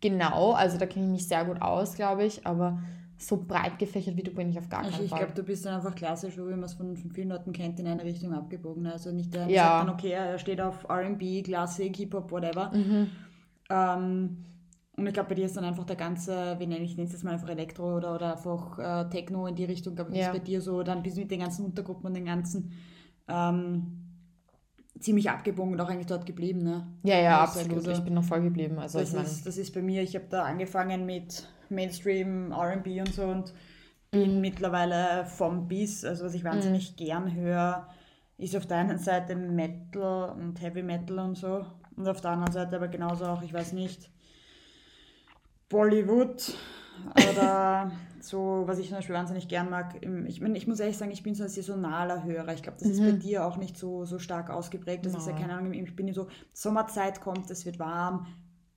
genau. 0.00 0.52
Also 0.52 0.78
da 0.78 0.86
kenne 0.86 1.04
ich 1.06 1.10
mich 1.12 1.28
sehr 1.28 1.44
gut 1.44 1.60
aus, 1.60 1.94
glaube 1.96 2.24
ich. 2.24 2.46
Aber 2.46 2.78
so 3.18 3.36
breit 3.36 3.78
gefächert 3.78 4.16
wie 4.16 4.22
du 4.22 4.30
bin 4.30 4.48
ich 4.48 4.58
auf 4.58 4.70
gar 4.70 4.84
keinen 4.84 5.04
ich 5.04 5.10
Fall. 5.10 5.18
glaube, 5.18 5.34
du 5.34 5.42
bist 5.42 5.66
dann 5.66 5.74
einfach 5.74 5.94
klassisch, 5.94 6.38
wie 6.38 6.42
man 6.42 6.62
es 6.62 6.72
von, 6.74 6.96
von 6.96 7.10
vielen 7.10 7.28
Leuten 7.28 7.52
kennt, 7.52 7.78
in 7.78 7.86
eine 7.86 8.04
Richtung 8.04 8.32
abgebogen. 8.32 8.86
Also 8.86 9.12
nicht 9.12 9.34
der 9.34 9.48
Ja. 9.48 9.64
sagt 9.80 9.80
dann, 9.88 9.94
okay, 9.94 10.12
er 10.12 10.38
steht 10.38 10.62
auf 10.62 10.84
R&B, 10.88 11.42
Klassik, 11.42 11.94
Hip-Hop, 11.96 12.30
whatever. 12.30 12.72
Mhm. 12.74 13.08
Ähm, 13.68 14.36
und 14.98 15.06
ich 15.06 15.12
glaube, 15.14 15.28
bei 15.30 15.34
dir 15.36 15.46
ist 15.46 15.56
dann 15.56 15.64
einfach 15.64 15.84
der 15.84 15.96
ganze, 15.96 16.56
wie 16.58 16.66
nenne 16.66 16.84
ich 16.84 16.98
es 16.98 17.12
jetzt 17.12 17.22
mal 17.24 17.34
einfach 17.34 17.48
Elektro 17.48 17.96
oder, 17.96 18.14
oder 18.16 18.32
einfach 18.32 18.78
äh, 18.78 19.08
Techno 19.10 19.46
in 19.46 19.54
die 19.54 19.64
Richtung, 19.64 19.94
glaube 19.94 20.10
ich, 20.10 20.18
Ja. 20.18 20.26
ist 20.26 20.32
bei 20.32 20.40
dir 20.40 20.60
so, 20.60 20.82
dann 20.82 21.02
bist 21.02 21.16
du 21.16 21.20
mit 21.20 21.30
den 21.30 21.40
ganzen 21.40 21.64
Untergruppen 21.64 22.06
und 22.06 22.14
den 22.14 22.24
ganzen 22.24 22.72
ähm, 23.28 24.04
ziemlich 24.98 25.30
abgebogen 25.30 25.74
und 25.74 25.80
auch 25.80 25.88
eigentlich 25.88 26.06
dort 26.06 26.26
geblieben. 26.26 26.64
Ne? 26.64 26.86
Ja, 27.04 27.16
ja, 27.16 27.44
ich 27.44 27.50
absolut. 27.50 27.76
also, 27.76 27.92
ich 27.92 28.00
bin 28.00 28.14
noch 28.14 28.24
voll 28.24 28.42
geblieben. 28.42 28.78
Also 28.78 28.98
das, 28.98 29.10
ich 29.10 29.14
meine, 29.14 29.28
ist, 29.28 29.46
das 29.46 29.56
ist 29.56 29.72
bei 29.72 29.82
mir, 29.82 30.02
ich 30.02 30.16
habe 30.16 30.26
da 30.28 30.42
angefangen 30.42 31.06
mit 31.06 31.48
Mainstream, 31.68 32.52
RB 32.52 32.86
und 32.98 33.14
so 33.14 33.22
und 33.22 33.54
bin 34.10 34.40
mittlerweile 34.40 35.26
vom 35.26 35.68
Bis, 35.68 36.04
also 36.04 36.24
was 36.24 36.34
ich 36.34 36.42
wahnsinnig 36.42 36.96
gern 36.96 37.32
höre, 37.34 37.86
ist 38.36 38.56
auf 38.56 38.66
der 38.66 38.78
einen 38.78 38.98
Seite 38.98 39.36
Metal 39.36 40.30
und 40.32 40.60
Heavy 40.60 40.82
Metal 40.82 41.18
und 41.20 41.36
so 41.36 41.64
und 41.96 42.08
auf 42.08 42.20
der 42.20 42.32
anderen 42.32 42.52
Seite 42.52 42.76
aber 42.76 42.88
genauso 42.88 43.26
auch, 43.26 43.42
ich 43.42 43.52
weiß 43.52 43.74
nicht, 43.74 44.10
Bollywood 45.68 46.54
oder 47.30 47.90
so, 48.20 48.62
was 48.66 48.78
ich 48.78 48.88
zum 48.88 48.96
Beispiel 48.96 49.14
wahnsinnig 49.14 49.48
gern 49.48 49.70
mag. 49.70 49.94
Ich, 50.26 50.40
mein, 50.40 50.54
ich 50.54 50.66
muss 50.66 50.80
ehrlich 50.80 50.96
sagen, 50.96 51.10
ich 51.10 51.22
bin 51.22 51.34
so 51.34 51.44
ein 51.44 51.48
saisonaler 51.48 52.24
Hörer. 52.24 52.54
Ich 52.54 52.62
glaube, 52.62 52.78
das 52.80 52.88
ist 52.88 53.00
bei 53.00 53.12
mhm. 53.12 53.20
dir 53.20 53.44
auch 53.44 53.56
nicht 53.56 53.76
so, 53.76 54.04
so 54.04 54.18
stark 54.18 54.50
ausgeprägt. 54.50 55.06
Das 55.06 55.12
no. 55.12 55.18
ist 55.18 55.26
ja 55.26 55.32
keine 55.34 55.54
Ahnung, 55.54 55.72
ich 55.72 55.94
bin 55.94 56.12
so, 56.12 56.28
Sommerzeit 56.52 57.20
kommt, 57.20 57.50
es 57.50 57.64
wird 57.66 57.78
warm, 57.78 58.26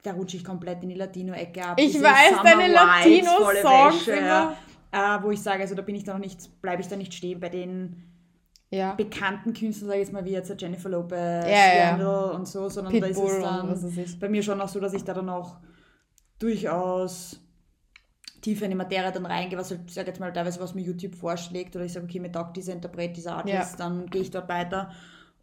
da 0.04 0.14
rutsche 0.14 0.38
ich 0.38 0.44
komplett 0.44 0.84
in 0.84 0.90
die 0.90 0.96
Latino-Ecke 0.96 1.66
ab. 1.66 1.80
Ich 1.80 1.94
Diese 1.94 2.04
weiß, 2.04 2.30
Summer 2.30 2.44
deine 2.44 2.74
Latino-Songs. 2.74 4.08
Äh, 4.94 5.24
wo 5.24 5.32
ich 5.32 5.42
sage, 5.42 5.62
also 5.62 5.74
da 5.74 5.84
bin 5.84 5.96
ich 5.96 6.04
da 6.04 6.12
noch 6.14 6.20
nicht, 6.20 6.62
bleibe 6.62 6.82
ich 6.82 6.88
da 6.90 6.98
nicht 6.98 7.14
stehen 7.14 7.40
bei 7.40 7.48
den 7.48 8.12
ja. 8.72 8.94
bekannten 8.94 9.54
Künstlern, 9.54 9.88
sage 9.88 10.02
ich 10.02 10.08
jetzt 10.08 10.14
mal, 10.14 10.26
wie 10.26 10.32
jetzt 10.32 10.54
Jennifer 10.62 10.90
Lopez, 10.90 11.46
ja, 11.46 11.98
ja. 11.98 12.32
und 12.32 12.46
so, 12.46 12.68
sondern 12.68 12.92
Pitbull 12.92 13.42
da 13.42 13.62
ist 13.72 13.84
es 13.84 13.96
dann 13.96 14.20
bei 14.20 14.28
mir 14.28 14.44
schon 14.44 14.60
auch 14.60 14.68
so, 14.68 14.82
dass 14.82 14.94
ich 14.94 15.06
da 15.06 15.14
dann 15.14 15.30
auch 15.30 15.60
durchaus 16.42 17.40
tiefer 18.42 18.66
in 18.66 18.72
die 18.72 18.78
Materie 18.78 19.12
dann 19.12 19.26
reingehe, 19.26 19.58
was 19.58 19.70
halt, 19.70 19.90
sag 19.92 20.08
jetzt 20.08 20.20
mal, 20.20 20.34
teilweise 20.34 20.60
was 20.60 20.74
mir 20.74 20.82
YouTube 20.82 21.16
vorschlägt 21.16 21.76
oder 21.76 21.86
ich 21.86 21.94
sage, 21.94 22.06
okay, 22.06 22.20
mir 22.20 22.32
taugt 22.32 22.58
dieser 22.58 22.74
Interpret, 22.74 23.16
dieser 23.16 23.36
Artist, 23.36 23.74
ja. 23.74 23.78
dann 23.78 24.10
gehe 24.10 24.22
ich 24.22 24.32
dort 24.32 24.50
weiter. 24.50 24.92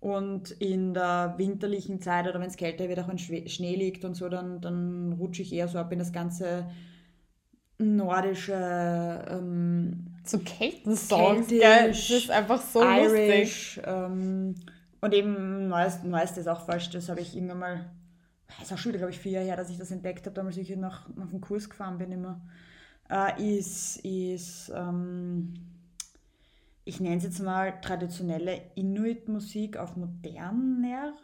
Und 0.01 0.53
in 0.53 0.95
der 0.95 1.35
winterlichen 1.39 2.01
Zeit 2.01 2.29
oder 2.29 2.41
wenn 2.41 2.49
es 2.49 2.57
kälter 2.57 2.89
wird, 2.89 3.01
auch 3.01 3.09
wenn 3.09 3.19
Schnee 3.19 3.75
liegt 3.75 4.05
und 4.05 4.15
so, 4.15 4.29
dann, 4.29 4.61
dann 4.61 5.13
rutsche 5.19 5.43
ich 5.43 5.53
eher 5.53 5.69
so 5.69 5.79
ab 5.79 5.93
in 5.93 5.99
das 5.99 6.13
ganze 6.13 6.69
nordische 7.79 9.25
ähm, 9.29 10.07
so 10.25 10.39
Kelten-Songs, 10.39 11.49
gell? 11.49 11.89
Das 11.89 12.11
ist 12.11 12.31
einfach 12.31 12.61
so 12.61 12.83
Irish, 12.83 13.77
lustig. 13.77 13.83
Ähm, 13.87 14.55
und 15.01 15.15
eben 15.15 15.69
Neues, 15.69 16.03
Neuestes 16.03 16.49
auch 16.49 16.65
falsch, 16.65 16.91
das 16.91 17.09
habe 17.09 17.21
ich 17.21 17.37
irgendwann 17.37 17.59
mal, 17.59 17.91
ist 18.63 18.73
auch 18.73 18.79
schon 18.79 18.91
wieder, 18.91 18.99
glaube 18.99 19.13
ich, 19.13 19.19
vier 19.19 19.33
Jahre 19.33 19.47
her, 19.47 19.57
dass 19.57 19.71
ich 19.71 19.79
das 19.79 19.91
entdeckt 19.91 20.27
habe, 20.27 20.35
damals 20.35 20.57
ich 20.57 20.75
nach, 20.77 21.09
nach 21.15 21.29
dem 21.29 21.41
Kurs 21.41 21.69
gefahren 21.69 21.99
bin 21.99 22.13
immer 22.13 22.41
äh, 23.11 23.59
ist, 23.59 23.97
ist 23.99 24.71
ähm, 24.75 25.55
ich 26.85 27.01
nenne 27.01 27.17
es 27.17 27.25
jetzt 27.25 27.41
mal 27.41 27.81
traditionelle 27.81 28.63
Inuit-Musik 28.75 29.77
auf 29.77 29.97
moderner. 29.97 31.15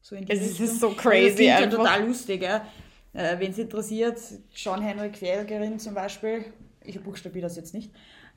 So 0.00 0.16
in 0.16 0.28
es 0.28 0.40
Richtung. 0.40 0.66
ist 0.66 0.80
so 0.80 0.90
crazy. 0.90 1.28
Das 1.28 1.36
klingt 1.36 1.60
ja 1.60 1.66
total 1.66 2.06
lustig. 2.06 2.42
Ja. 2.42 2.66
Äh, 3.12 3.38
Wen 3.38 3.50
es 3.50 3.58
interessiert, 3.58 4.20
John 4.54 4.82
Henry 4.82 5.10
Quälgerin 5.10 5.78
zum 5.78 5.94
Beispiel, 5.94 6.44
ich 6.84 7.02
buchstabiere 7.02 7.44
das 7.44 7.56
jetzt 7.56 7.72
nicht. 7.72 7.90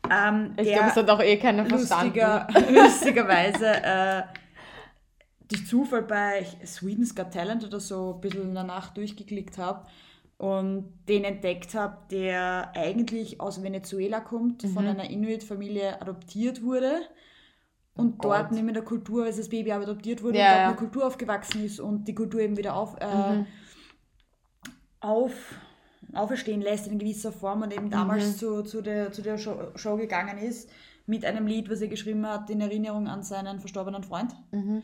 Ähm, 0.10 0.54
ich 0.56 0.72
glaube, 0.72 0.88
es 0.88 0.96
hat 0.96 1.10
auch 1.10 1.22
eh 1.22 1.36
keiner 1.38 1.68
lustiger, 1.68 2.48
verstanden. 2.50 2.74
lustigerweise 2.74 3.68
äh, 3.68 4.22
durch 5.50 5.68
Zufall 5.68 6.04
bei 6.04 6.46
Sweden's 6.66 7.16
Got 7.16 7.32
Talent 7.32 7.66
oder 7.66 7.80
so 7.80 8.16
ein 8.16 8.22
bisschen 8.22 8.56
danach 8.56 8.94
durchgeklickt 8.94 9.58
habe 9.58 9.88
und 10.38 10.94
den 11.10 11.26
entdeckt 11.26 11.76
habe, 11.76 11.98
der 12.12 12.72
eigentlich 12.76 13.42
aus 13.42 13.62
Venezuela 13.62 14.22
kommt, 14.22 14.64
mhm. 14.64 14.70
von 14.70 14.88
einer 14.88 15.10
Inuit-Familie 15.10 16.02
adoptiert 16.02 16.64
wurde 16.64 17.02
und 17.96 18.16
oh 18.20 18.22
dort 18.22 18.52
neben 18.52 18.74
der 18.74 18.84
Kultur, 18.84 19.26
als 19.26 19.38
das 19.38 19.50
Baby 19.50 19.72
adoptiert 19.74 20.24
wurde, 20.24 20.38
ja, 20.38 20.46
und 20.46 20.52
dort 20.52 20.60
ja. 20.60 20.68
eine 20.68 20.76
Kultur 20.78 21.08
aufgewachsen 21.08 21.66
ist 21.66 21.80
und 21.80 22.08
die 22.08 22.16
Kultur 22.16 22.40
eben 22.40 22.56
wieder 22.56 22.76
auf, 22.76 22.96
äh, 23.02 23.36
mhm. 23.36 23.46
auf 25.02 25.34
auferstehen 26.14 26.62
lässt 26.62 26.88
in 26.88 26.98
gewisser 26.98 27.32
Form 27.32 27.62
und 27.62 27.74
eben 27.74 27.90
damals 27.90 28.28
mhm. 28.28 28.36
zu, 28.36 28.64
zu 28.64 28.82
der, 28.82 29.12
zu 29.12 29.22
der 29.22 29.38
Show, 29.38 29.72
Show, 29.76 29.98
gegangen 29.98 30.38
ist 30.38 30.70
mit 31.06 31.26
einem 31.26 31.48
Lied, 31.48 31.70
was 31.70 31.82
er 31.82 31.88
geschrieben 31.88 32.26
hat 32.26 32.50
in 32.50 32.62
Erinnerung 32.62 33.08
an 33.08 33.24
seinen 33.24 33.60
verstorbenen 33.60 34.04
Freund. 34.04 34.34
Mhm. 34.52 34.84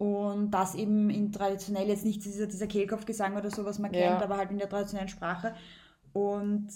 Und 0.00 0.50
das 0.52 0.74
eben 0.76 1.10
in 1.10 1.30
traditionell, 1.30 1.86
jetzt 1.86 2.06
nicht 2.06 2.24
dieser, 2.24 2.46
dieser 2.46 2.66
Kehlkopfgesang 2.66 3.36
oder 3.36 3.50
so, 3.50 3.66
was 3.66 3.78
man 3.78 3.92
ja. 3.92 4.08
kennt, 4.08 4.22
aber 4.22 4.38
halt 4.38 4.50
in 4.50 4.56
der 4.56 4.70
traditionellen 4.70 5.10
Sprache. 5.10 5.54
Und 6.14 6.70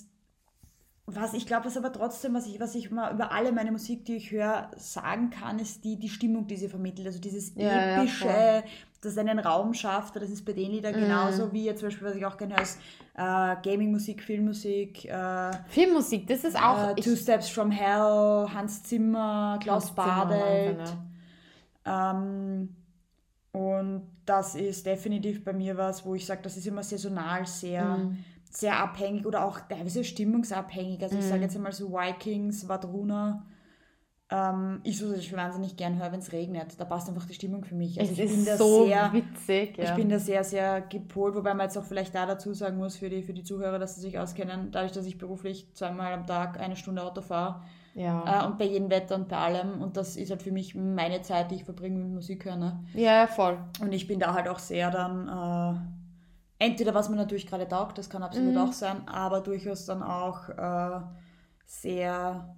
was 1.06 1.32
ich 1.32 1.46
glaube, 1.46 1.64
was 1.64 1.78
aber 1.78 1.90
trotzdem, 1.90 2.34
was 2.34 2.46
ich, 2.46 2.60
was 2.60 2.74
ich 2.74 2.90
mal 2.90 3.14
über 3.14 3.32
alle 3.32 3.50
meine 3.50 3.72
Musik, 3.72 4.04
die 4.04 4.16
ich 4.16 4.30
höre, 4.30 4.70
sagen 4.76 5.30
kann, 5.30 5.58
ist 5.58 5.84
die, 5.84 5.98
die 5.98 6.10
Stimmung, 6.10 6.46
die 6.46 6.56
sie 6.56 6.68
vermittelt. 6.68 7.06
Also 7.06 7.18
dieses 7.18 7.54
ja, 7.54 7.96
epische, 7.96 8.26
ja, 8.26 8.62
das 9.00 9.16
einen 9.16 9.38
Raum 9.38 9.72
schafft. 9.72 10.16
Das 10.16 10.28
ist 10.28 10.44
bei 10.44 10.52
den 10.52 10.72
Liedern 10.72 10.94
mhm. 10.94 11.04
genauso 11.04 11.50
wie 11.50 11.64
jetzt 11.64 11.80
zum 11.80 11.88
Beispiel, 11.88 12.06
was 12.06 12.16
ich 12.16 12.26
auch 12.26 12.36
gerne 12.36 12.56
höre, 12.56 12.62
ist 12.62 12.78
äh, 13.14 13.56
Gaming-Musik, 13.62 14.22
Filmmusik. 14.22 15.06
Äh, 15.06 15.50
Filmmusik, 15.68 16.26
das 16.26 16.44
ist 16.44 16.62
auch. 16.62 16.90
Äh, 16.90 17.00
Two 17.00 17.16
Steps 17.16 17.48
from 17.48 17.70
Hell, 17.70 18.50
Hans 18.52 18.82
Zimmer, 18.82 19.58
Klaus 19.62 19.84
Hans 19.86 19.94
Badelt. 19.94 20.88
Zimmer, 20.88 21.06
ähm, 21.86 22.76
und 23.54 24.02
das 24.26 24.56
ist 24.56 24.84
definitiv 24.84 25.44
bei 25.44 25.52
mir 25.52 25.76
was, 25.76 26.04
wo 26.04 26.16
ich 26.16 26.26
sage, 26.26 26.42
das 26.42 26.56
ist 26.56 26.66
immer 26.66 26.82
saisonal 26.82 27.46
sehr, 27.46 27.84
mhm. 27.84 28.18
sehr 28.50 28.80
abhängig 28.80 29.26
oder 29.26 29.44
auch 29.44 29.60
teilweise 29.60 30.02
stimmungsabhängig. 30.02 31.00
Also 31.00 31.14
mhm. 31.14 31.20
ich 31.20 31.28
sage 31.28 31.42
jetzt 31.42 31.54
einmal 31.54 31.70
so 31.70 31.92
Vikings, 31.92 32.68
Vadruna. 32.68 33.46
Ähm, 34.28 34.80
ich 34.82 34.98
so 34.98 35.12
das 35.12 35.32
wahnsinnig 35.32 35.76
gern 35.76 36.00
höre, 36.00 36.10
wenn 36.10 36.18
es 36.18 36.32
regnet. 36.32 36.80
Da 36.80 36.84
passt 36.84 37.08
einfach 37.08 37.26
die 37.26 37.34
Stimmung 37.34 37.64
für 37.64 37.76
mich. 37.76 38.00
Also 38.00 38.10
es 38.10 38.18
ich 38.18 38.24
ist 38.24 38.44
bin 38.44 38.56
so 38.58 38.86
sehr, 38.86 39.12
witzig. 39.12 39.78
Ja. 39.78 39.84
Ich 39.84 39.94
bin 39.94 40.08
da 40.08 40.18
sehr, 40.18 40.42
sehr 40.42 40.80
gepolt, 40.80 41.36
wobei 41.36 41.54
man 41.54 41.66
jetzt 41.66 41.78
auch 41.78 41.84
vielleicht 41.84 42.12
da 42.12 42.26
dazu 42.26 42.54
sagen 42.54 42.76
muss 42.76 42.96
für 42.96 43.08
die, 43.08 43.22
für 43.22 43.34
die 43.34 43.44
Zuhörer, 43.44 43.78
dass 43.78 43.94
sie 43.94 44.00
sich 44.00 44.18
auskennen, 44.18 44.72
dadurch, 44.72 44.90
dass 44.90 45.06
ich 45.06 45.16
beruflich 45.16 45.72
zweimal 45.74 46.12
am 46.12 46.26
Tag 46.26 46.58
eine 46.58 46.74
Stunde 46.74 47.04
Auto 47.04 47.20
fahre 47.20 47.62
ja. 47.94 48.42
Äh, 48.42 48.46
und 48.46 48.58
bei 48.58 48.64
jedem 48.64 48.90
Wetter 48.90 49.14
und 49.14 49.28
bei 49.28 49.36
allem. 49.36 49.80
Und 49.80 49.96
das 49.96 50.16
ist 50.16 50.30
halt 50.30 50.42
für 50.42 50.52
mich 50.52 50.74
meine 50.74 51.22
Zeit, 51.22 51.50
die 51.50 51.56
ich 51.56 51.64
verbringe 51.64 51.98
mit 51.98 52.12
Musik 52.12 52.44
hören. 52.44 52.60
Ne? 52.60 52.84
Ja, 52.94 53.26
voll. 53.26 53.58
Und 53.80 53.92
ich 53.92 54.06
bin 54.06 54.18
da 54.18 54.34
halt 54.34 54.48
auch 54.48 54.58
sehr 54.58 54.90
dann, 54.90 55.28
äh, 56.58 56.64
entweder 56.64 56.94
was 56.94 57.08
mir 57.08 57.16
natürlich 57.16 57.46
gerade 57.46 57.68
taugt, 57.68 57.98
das 57.98 58.10
kann 58.10 58.22
absolut 58.22 58.54
mhm. 58.54 58.60
auch 58.60 58.72
sein, 58.72 59.06
aber 59.06 59.40
durchaus 59.40 59.86
dann 59.86 60.02
auch 60.02 60.48
äh, 60.48 61.00
sehr 61.66 62.56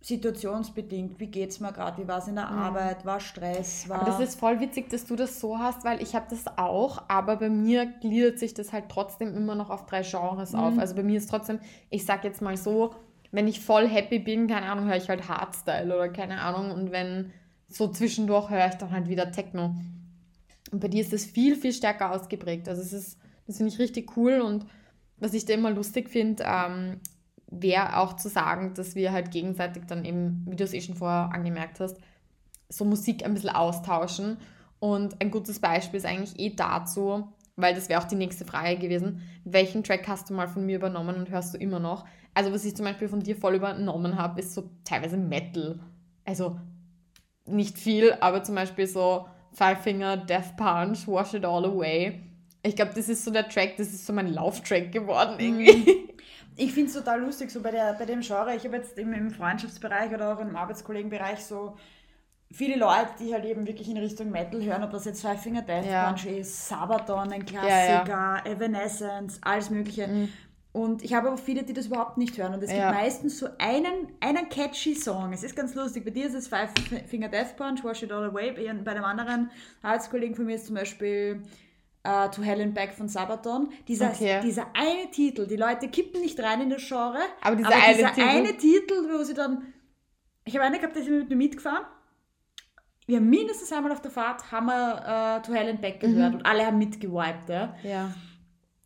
situationsbedingt. 0.00 1.18
Wie 1.18 1.26
geht 1.26 1.50
es 1.50 1.58
mir 1.58 1.72
gerade? 1.72 2.00
Wie 2.00 2.06
war 2.06 2.18
es 2.18 2.28
in 2.28 2.36
der 2.36 2.46
mhm. 2.46 2.58
Arbeit? 2.58 3.04
War 3.04 3.18
Stress? 3.18 3.88
War 3.88 4.02
aber 4.02 4.12
das 4.12 4.20
ist 4.20 4.38
voll 4.38 4.60
witzig, 4.60 4.90
dass 4.90 5.06
du 5.06 5.16
das 5.16 5.40
so 5.40 5.58
hast, 5.58 5.84
weil 5.84 6.00
ich 6.00 6.14
habe 6.14 6.26
das 6.30 6.44
auch, 6.56 7.02
aber 7.08 7.36
bei 7.36 7.50
mir 7.50 7.86
gliedert 7.86 8.38
sich 8.38 8.54
das 8.54 8.72
halt 8.72 8.84
trotzdem 8.88 9.34
immer 9.34 9.56
noch 9.56 9.70
auf 9.70 9.86
drei 9.86 10.02
Genres 10.02 10.52
mhm. 10.52 10.60
auf. 10.60 10.78
Also 10.78 10.94
bei 10.94 11.02
mir 11.02 11.18
ist 11.18 11.28
trotzdem, 11.28 11.58
ich 11.90 12.06
sag 12.06 12.22
jetzt 12.22 12.40
mal 12.40 12.56
so, 12.56 12.94
wenn 13.30 13.48
ich 13.48 13.60
voll 13.60 13.88
happy 13.88 14.18
bin, 14.18 14.46
keine 14.46 14.66
Ahnung, 14.66 14.86
höre 14.86 14.96
ich 14.96 15.08
halt 15.08 15.28
Hardstyle 15.28 15.94
oder 15.94 16.08
keine 16.08 16.40
Ahnung. 16.40 16.70
Und 16.70 16.90
wenn 16.90 17.32
so 17.68 17.88
zwischendurch 17.88 18.50
höre 18.50 18.68
ich 18.68 18.74
dann 18.74 18.90
halt 18.90 19.08
wieder 19.08 19.30
Techno. 19.30 19.74
Und 20.70 20.80
bei 20.80 20.88
dir 20.88 21.02
ist 21.02 21.12
das 21.12 21.24
viel, 21.24 21.56
viel 21.56 21.72
stärker 21.72 22.12
ausgeprägt. 22.12 22.68
Also 22.68 22.82
es 22.82 22.92
ist, 22.92 23.18
das 23.46 23.58
finde 23.58 23.72
ich 23.72 23.78
richtig 23.78 24.16
cool 24.16 24.40
und 24.40 24.66
was 25.18 25.34
ich 25.34 25.44
da 25.44 25.54
immer 25.54 25.70
lustig 25.70 26.10
finde, 26.10 26.44
ähm, 26.46 27.00
wäre 27.50 27.98
auch 27.98 28.16
zu 28.16 28.28
sagen, 28.28 28.74
dass 28.74 28.94
wir 28.94 29.12
halt 29.12 29.30
gegenseitig 29.30 29.84
dann 29.86 30.04
eben, 30.04 30.44
wie 30.48 30.56
du 30.56 30.64
es 30.64 30.74
eh 30.74 30.80
schon 30.80 30.94
vorher 30.94 31.30
angemerkt 31.32 31.80
hast, 31.80 31.96
so 32.68 32.84
Musik 32.84 33.24
ein 33.24 33.34
bisschen 33.34 33.50
austauschen. 33.50 34.38
Und 34.80 35.20
ein 35.20 35.30
gutes 35.30 35.58
Beispiel 35.58 35.98
ist 35.98 36.06
eigentlich 36.06 36.38
eh 36.38 36.54
dazu, 36.54 37.32
weil 37.58 37.74
das 37.74 37.88
wäre 37.88 38.00
auch 38.00 38.06
die 38.06 38.14
nächste 38.14 38.44
Frage 38.44 38.78
gewesen, 38.78 39.20
welchen 39.44 39.82
Track 39.82 40.06
hast 40.06 40.30
du 40.30 40.34
mal 40.34 40.46
von 40.46 40.64
mir 40.64 40.76
übernommen 40.76 41.16
und 41.16 41.28
hörst 41.28 41.52
du 41.52 41.58
immer 41.58 41.80
noch? 41.80 42.06
Also 42.32 42.52
was 42.52 42.64
ich 42.64 42.76
zum 42.76 42.86
Beispiel 42.86 43.08
von 43.08 43.20
dir 43.20 43.34
voll 43.34 43.56
übernommen 43.56 44.16
habe, 44.16 44.40
ist 44.40 44.54
so 44.54 44.70
teilweise 44.84 45.16
Metal. 45.16 45.80
Also 46.24 46.58
nicht 47.46 47.76
viel, 47.76 48.12
aber 48.20 48.44
zum 48.44 48.54
Beispiel 48.54 48.86
so 48.86 49.26
Five 49.52 49.82
Finger, 49.82 50.16
Death 50.16 50.56
Punch, 50.56 51.08
Wash 51.08 51.34
It 51.34 51.44
All 51.44 51.64
Away. 51.64 52.20
Ich 52.62 52.76
glaube, 52.76 52.92
das 52.94 53.08
ist 53.08 53.24
so 53.24 53.32
der 53.32 53.48
Track, 53.48 53.76
das 53.76 53.88
ist 53.88 54.06
so 54.06 54.12
mein 54.12 54.32
Lauftrack 54.32 54.92
geworden 54.92 55.34
mhm. 55.34 55.60
irgendwie. 55.60 56.08
Ich 56.60 56.72
finde 56.72 56.88
es 56.88 56.94
total 56.94 57.20
lustig, 57.20 57.52
so 57.52 57.60
bei, 57.60 57.70
der, 57.70 57.94
bei 57.94 58.04
dem 58.04 58.20
Genre. 58.20 58.52
Ich 58.56 58.64
habe 58.64 58.78
jetzt 58.78 58.98
im, 58.98 59.12
im 59.12 59.30
Freundschaftsbereich 59.30 60.12
oder 60.12 60.34
auch 60.34 60.40
im 60.40 60.56
Arbeitskollegenbereich 60.56 61.38
so 61.38 61.76
viele 62.50 62.76
Leute, 62.76 63.10
die 63.20 63.32
halt 63.32 63.44
eben 63.44 63.66
wirklich 63.66 63.88
in 63.88 63.96
Richtung 63.96 64.30
Metal 64.30 64.62
hören, 64.62 64.82
ob 64.82 64.90
das 64.90 65.04
jetzt 65.04 65.22
Five 65.22 65.42
Finger 65.42 65.62
Death 65.62 65.86
ja. 65.86 66.06
Punch 66.06 66.26
ist, 66.26 66.68
Sabaton, 66.68 67.32
ein 67.32 67.44
Klassiker, 67.44 68.08
ja, 68.08 68.42
ja. 68.44 68.46
Evanescence, 68.46 69.38
alles 69.42 69.70
Mögliche. 69.70 70.06
Mhm. 70.06 70.28
Und 70.72 71.02
ich 71.02 71.14
habe 71.14 71.28
aber 71.28 71.38
viele, 71.38 71.64
die 71.64 71.72
das 71.72 71.86
überhaupt 71.86 72.18
nicht 72.18 72.36
hören. 72.38 72.54
Und 72.54 72.62
es 72.62 72.70
gibt 72.70 72.82
meistens 72.82 73.38
so 73.38 73.48
einen, 73.58 74.12
einen 74.20 74.48
catchy 74.48 74.94
Song. 74.94 75.32
Es 75.32 75.42
ist 75.42 75.56
ganz 75.56 75.74
lustig. 75.74 76.04
Bei 76.04 76.10
dir 76.10 76.26
ist 76.26 76.34
es 76.34 76.46
Five 76.46 76.70
Finger 77.08 77.28
Death 77.28 77.56
Punch, 77.56 77.82
Wash 77.82 78.02
It 78.02 78.12
All 78.12 78.24
Away. 78.24 78.52
Bei 78.84 78.90
einem 78.92 79.04
anderen 79.04 79.50
Arbeitskollegen 79.82 80.36
von 80.36 80.44
mir 80.44 80.54
ist 80.56 80.66
zum 80.66 80.76
Beispiel 80.76 81.42
uh, 82.06 82.28
To 82.28 82.42
Hell 82.42 82.60
and 82.60 82.74
Back 82.74 82.92
von 82.92 83.08
Sabaton. 83.08 83.70
Dieser, 83.88 84.10
okay. 84.10 84.40
dieser 84.42 84.66
eine 84.74 85.10
Titel, 85.10 85.46
die 85.46 85.56
Leute 85.56 85.88
kippen 85.88 86.20
nicht 86.20 86.38
rein 86.38 86.60
in 86.60 86.70
das 86.70 86.86
Genre. 86.86 87.18
Aber 87.40 87.56
dieser, 87.56 87.68
aber 87.68 87.82
eine, 87.82 87.96
dieser 87.96 88.12
Titel. 88.12 88.28
eine 88.28 88.56
Titel, 88.56 88.94
wo 89.10 89.24
sie 89.24 89.34
dann... 89.34 89.72
Ich 90.44 90.54
habe 90.54 90.64
eine 90.64 90.78
gehabt, 90.78 90.94
die 90.94 91.00
ist 91.00 91.10
mit 91.10 91.28
mir 91.28 91.36
mitgefahren. 91.36 91.86
Wir 93.08 93.16
haben 93.16 93.30
mindestens 93.30 93.72
einmal 93.72 93.90
auf 93.90 94.02
der 94.02 94.10
Fahrt 94.10 94.52
haben 94.52 94.66
wir 94.66 95.40
uh, 95.40 95.46
To 95.46 95.54
Hell 95.54 95.70
and 95.70 95.80
Back 95.80 96.00
gehört 96.00 96.32
mhm. 96.32 96.38
und 96.40 96.46
alle 96.46 96.66
haben 96.66 96.76
mitgewiped. 96.76 97.48
Ja. 97.48 97.74
ja. 97.82 98.14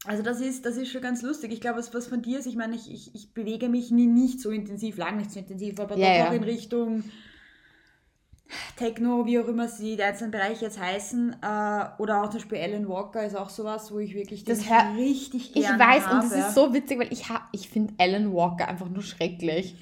Also 0.06 0.22
das 0.22 0.40
ist, 0.40 0.64
das 0.64 0.76
ist 0.76 0.92
schon 0.92 1.02
ganz 1.02 1.22
lustig. 1.22 1.52
Ich 1.52 1.60
glaube, 1.60 1.80
was, 1.80 1.92
was 1.92 2.06
von 2.06 2.22
dir 2.22 2.38
ist, 2.38 2.46
ich 2.46 2.54
meine, 2.54 2.76
ich, 2.76 2.88
ich, 2.88 3.12
ich 3.16 3.34
bewege 3.34 3.68
mich 3.68 3.90
nie, 3.90 4.06
nicht 4.06 4.40
so 4.40 4.50
intensiv, 4.50 4.96
lang 4.96 5.16
nicht 5.16 5.32
so 5.32 5.40
intensiv, 5.40 5.80
aber 5.80 5.96
ja, 5.96 6.08
doch 6.08 6.18
ja. 6.18 6.28
auch 6.28 6.32
in 6.34 6.44
Richtung 6.44 7.02
Techno, 8.76 9.26
wie 9.26 9.40
auch 9.40 9.48
immer 9.48 9.66
sie 9.66 9.96
die 9.96 10.02
einzelnen 10.04 10.30
Bereiche 10.30 10.66
jetzt 10.66 10.78
heißen, 10.78 11.36
äh, 11.42 11.84
oder 11.98 12.22
auch 12.22 12.30
zum 12.30 12.40
Beispiel 12.40 12.58
Alan 12.58 12.88
Walker 12.88 13.26
ist 13.26 13.36
auch 13.36 13.50
sowas, 13.50 13.90
wo 13.90 13.98
ich 13.98 14.14
wirklich 14.14 14.44
das 14.44 14.60
richtig 14.96 15.52
gerne 15.52 15.66
Ich 15.66 15.80
weiß, 15.80 16.06
habe. 16.06 16.22
und 16.22 16.30
das 16.30 16.48
ist 16.48 16.54
so 16.54 16.72
witzig, 16.72 17.00
weil 17.00 17.12
ich, 17.12 17.24
ich 17.50 17.68
finde 17.68 17.94
Alan 17.98 18.32
Walker 18.32 18.68
einfach 18.68 18.88
nur 18.88 19.02
schrecklich. 19.02 19.74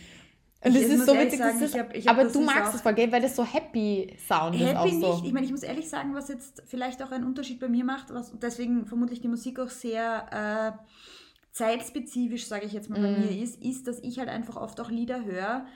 Und 0.62 0.76
das 0.76 0.82
ist 0.82 1.06
so 1.06 1.14
witzig, 1.14 1.38
sagen, 1.38 1.58
das 1.58 1.70
ist, 1.70 1.78
hab, 1.78 1.94
hab, 1.94 2.18
aber 2.18 2.24
du 2.30 2.40
magst 2.42 2.74
es 2.74 2.82
voll, 2.82 2.92
gell? 2.92 3.10
Weil 3.10 3.22
das 3.22 3.34
so 3.34 3.44
Happy 3.44 4.14
Sound 4.18 4.58
happy 4.58 4.70
ist 4.70 4.76
auch 4.76 4.88
so. 4.88 5.14
Nicht. 5.14 5.26
Ich 5.26 5.32
meine, 5.32 5.46
ich 5.46 5.52
muss 5.52 5.62
ehrlich 5.62 5.88
sagen, 5.88 6.14
was 6.14 6.28
jetzt 6.28 6.62
vielleicht 6.66 7.02
auch 7.02 7.10
einen 7.10 7.24
Unterschied 7.24 7.60
bei 7.60 7.68
mir 7.68 7.84
macht, 7.84 8.12
was 8.12 8.32
deswegen 8.38 8.84
vermutlich 8.86 9.22
die 9.22 9.28
Musik 9.28 9.58
auch 9.58 9.70
sehr 9.70 10.76
äh, 10.78 10.84
zeitspezifisch, 11.52 12.46
sage 12.46 12.66
ich 12.66 12.74
jetzt 12.74 12.90
mal, 12.90 13.00
mm. 13.00 13.02
bei 13.02 13.10
mir 13.10 13.42
ist, 13.42 13.62
ist, 13.62 13.86
dass 13.88 14.00
ich 14.00 14.18
halt 14.18 14.28
einfach 14.28 14.56
oft 14.56 14.80
auch 14.80 14.90
Lieder 14.90 15.24
höre. 15.24 15.66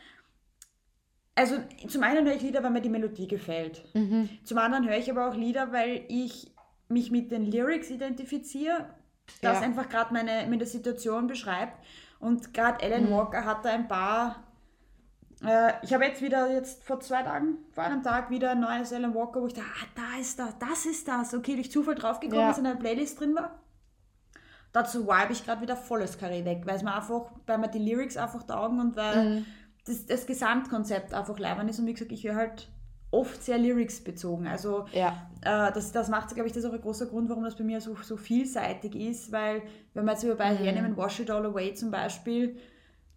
Also 1.35 1.57
zum 1.89 2.03
einen 2.03 2.27
höre 2.27 2.37
ich 2.37 2.43
Lieder, 2.43 2.63
weil 2.63 2.71
mir 2.71 2.83
die 2.83 2.91
Melodie 2.91 3.27
gefällt. 3.27 3.83
Mhm. 3.95 4.29
Zum 4.45 4.59
anderen 4.59 4.89
höre 4.89 4.99
ich 4.99 5.11
aber 5.11 5.29
auch 5.29 5.35
Lieder, 5.35 5.73
weil 5.73 6.05
ich 6.09 6.53
mich 6.89 7.11
mit 7.11 7.33
den 7.33 7.51
Lyrics 7.51 7.91
identifiziere, 7.91 8.87
das 9.41 9.59
ja. 9.59 9.65
einfach 9.65 9.89
gerade 9.89 10.13
meine, 10.13 10.47
meine 10.49 10.67
Situation 10.67 11.27
beschreibt. 11.27 11.85
Und 12.21 12.55
gerade 12.55 12.85
Alan 12.85 13.07
mhm. 13.07 13.11
Walker 13.11 13.45
hat 13.45 13.65
da 13.65 13.71
ein 13.71 13.89
paar 13.89 14.44
äh, 15.47 15.73
ich 15.83 15.93
habe 15.93 16.05
jetzt 16.05 16.23
wieder, 16.23 16.51
jetzt 16.53 16.85
vor 16.85 17.01
zwei 17.01 17.23
Tagen, 17.23 17.59
vor 17.73 17.85
einem 17.85 18.03
Tag 18.03 18.31
wieder 18.31 18.53
ein 18.53 18.61
neues 18.61 18.93
Alan 18.93 19.15
Walker, 19.15 19.41
wo 19.43 19.47
ich 19.47 19.55
dachte, 19.55 19.69
ah, 19.69 19.87
da 19.95 20.21
ist 20.21 20.39
das, 20.39 20.59
das 20.59 20.87
ist 20.87 21.09
das. 21.09 21.35
Okay, 21.35 21.55
durch 21.55 21.71
Zufall 21.71 21.95
draufgekommen, 21.95 22.41
ja. 22.41 22.49
dass 22.49 22.59
in 22.59 22.67
einer 22.67 22.79
Playlist 22.79 23.21
drin 23.21 23.35
war. 23.35 23.59
Dazu 24.73 25.07
vibe 25.07 25.33
ich 25.33 25.45
gerade 25.45 25.63
wieder 25.63 25.77
volles 25.77 26.19
Karree 26.19 26.45
weg, 26.45 26.63
weil 26.65 26.77
es 26.77 26.83
mir 26.83 26.95
einfach, 26.95 27.31
weil 27.47 27.59
mir 27.59 27.69
die 27.69 27.79
Lyrics 27.79 28.17
einfach 28.17 28.43
taugen 28.43 28.81
und 28.81 28.97
weil 28.97 29.25
mhm. 29.25 29.47
das, 29.87 30.07
das 30.07 30.27
Gesamtkonzept 30.27 31.15
einfach 31.15 31.39
leibern 31.39 31.69
ist. 31.69 31.79
Und 31.79 31.87
wie 31.87 31.93
gesagt, 31.93 32.11
ich 32.11 32.25
höre 32.25 32.35
halt 32.35 32.69
oft 33.15 33.43
sehr 33.43 33.59
Lyrics 33.59 34.03
bezogen. 34.03 34.49
Also 34.49 34.87
ja. 34.93 35.29
äh, 35.43 35.73
das, 35.73 35.93
das 35.93 36.09
macht, 36.09 36.35
glaube 36.35 36.49
ich, 36.49 36.53
das 36.53 36.65
ist 36.65 36.69
auch 36.69 36.75
ein 36.75 36.81
großer 36.81 37.07
Grund, 37.07 37.29
warum 37.29 37.45
das 37.45 37.55
bei 37.55 37.63
mir 37.65 37.81
so, 37.81 37.97
so 38.03 38.17
vielseitig 38.17 38.97
ist, 38.97 39.31
weil 39.31 39.63
wenn 39.95 40.05
wir 40.05 40.13
jetzt 40.13 40.25
über 40.25 40.35
beide 40.35 40.59
mhm. 40.59 40.65
hernehmen, 40.65 40.97
Wash 40.97 41.21
It 41.21 41.31
All 41.31 41.47
Away 41.47 41.75
zum 41.75 41.91
Beispiel, 41.91 42.57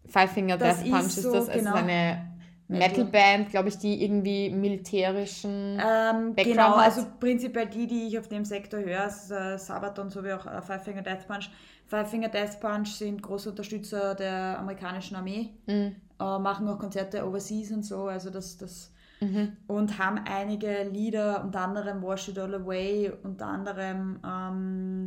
Five 0.07 0.31
Finger 0.31 0.57
das 0.57 0.81
Death 0.81 0.91
Punch 0.91 1.05
ist, 1.05 1.23
so, 1.23 1.33
das. 1.33 1.47
Genau. 1.47 1.57
Es 1.57 1.65
ist 1.65 1.73
eine 1.73 2.27
Metalband, 2.67 3.49
glaube 3.49 3.69
ich, 3.69 3.77
die 3.77 4.03
irgendwie 4.03 4.49
militärischen 4.49 5.79
ähm, 5.79 6.35
Genau, 6.35 6.75
hat. 6.75 6.85
also 6.85 7.05
prinzipiell 7.19 7.67
die, 7.67 7.87
die 7.87 8.07
ich 8.07 8.19
auf 8.19 8.27
dem 8.27 8.43
Sektor 8.43 8.81
höre, 8.81 9.05
ist, 9.05 9.31
äh, 9.31 9.57
Sabaton 9.57 10.09
sowie 10.09 10.33
auch 10.33 10.45
äh, 10.45 10.61
Five 10.61 10.83
Finger 10.83 11.01
Death 11.01 11.27
Punch. 11.27 11.49
Five 11.85 12.09
Finger 12.09 12.27
Death 12.27 12.59
Punch 12.59 12.89
sind 12.89 13.21
große 13.21 13.49
Unterstützer 13.49 14.15
der 14.15 14.59
amerikanischen 14.59 15.15
Armee, 15.15 15.51
mhm. 15.65 15.95
äh, 16.19 16.39
machen 16.39 16.67
auch 16.67 16.77
Konzerte 16.77 17.25
overseas 17.25 17.71
und 17.71 17.83
so, 17.83 18.07
also 18.07 18.29
das, 18.29 18.57
das 18.57 18.91
mhm. 19.21 19.53
und 19.67 19.97
haben 19.97 20.19
einige 20.29 20.83
Lieder, 20.83 21.43
unter 21.45 21.61
anderem 21.61 22.03
Wash 22.03 22.27
It 22.27 22.37
All 22.37 22.53
Away, 22.53 23.13
unter 23.23 23.45
anderem 23.45 24.19
ähm, 24.25 25.05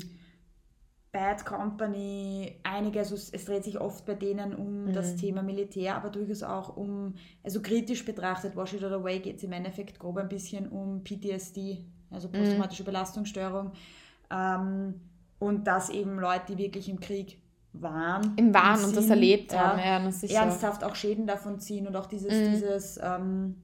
Bad 1.12 1.44
Company, 1.44 2.60
einige, 2.62 3.00
also 3.00 3.16
es 3.16 3.44
dreht 3.44 3.64
sich 3.64 3.80
oft 3.80 4.06
bei 4.06 4.14
denen 4.14 4.54
um 4.54 4.84
mhm. 4.84 4.92
das 4.92 5.16
Thema 5.16 5.42
Militär, 5.42 5.96
aber 5.96 6.08
durchaus 6.08 6.44
auch 6.44 6.76
um, 6.76 7.14
also 7.42 7.60
kritisch 7.60 8.04
betrachtet, 8.04 8.54
Wash 8.54 8.74
It 8.74 8.84
Away 8.84 9.18
geht 9.18 9.38
es 9.38 9.42
im 9.42 9.52
Endeffekt 9.52 9.98
grob 9.98 10.18
ein 10.18 10.28
bisschen 10.28 10.68
um 10.68 11.02
PTSD, 11.02 11.84
also 12.10 12.28
mhm. 12.28 12.32
posttraumatische 12.32 12.82
mhm. 12.82 12.86
Belastungsstörung. 12.86 13.72
Ähm, 14.30 15.00
und 15.40 15.66
dass 15.66 15.90
eben 15.90 16.20
Leute, 16.20 16.54
die 16.54 16.58
wirklich 16.58 16.88
im 16.88 17.00
Krieg 17.00 17.38
waren. 17.72 18.34
Im 18.36 18.54
waren 18.54 18.84
und, 18.84 18.96
das 18.96 19.08
erlebt 19.10 19.56
haben, 19.56 19.78
ja, 19.78 19.98
ja 20.08 20.42
ernsthaft 20.42 20.84
auch 20.84 20.94
Schäden 20.94 21.26
davon 21.26 21.58
ziehen 21.58 21.86
und 21.88 21.96
auch 21.96 22.06
dieses, 22.06 22.32
mhm. 22.32 22.52
dieses 22.52 23.00
ähm, 23.02 23.56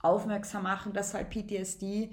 Aufmerksam 0.00 0.64
machen, 0.64 0.92
dass 0.92 1.14
halt 1.14 1.30
PTSD 1.30 2.10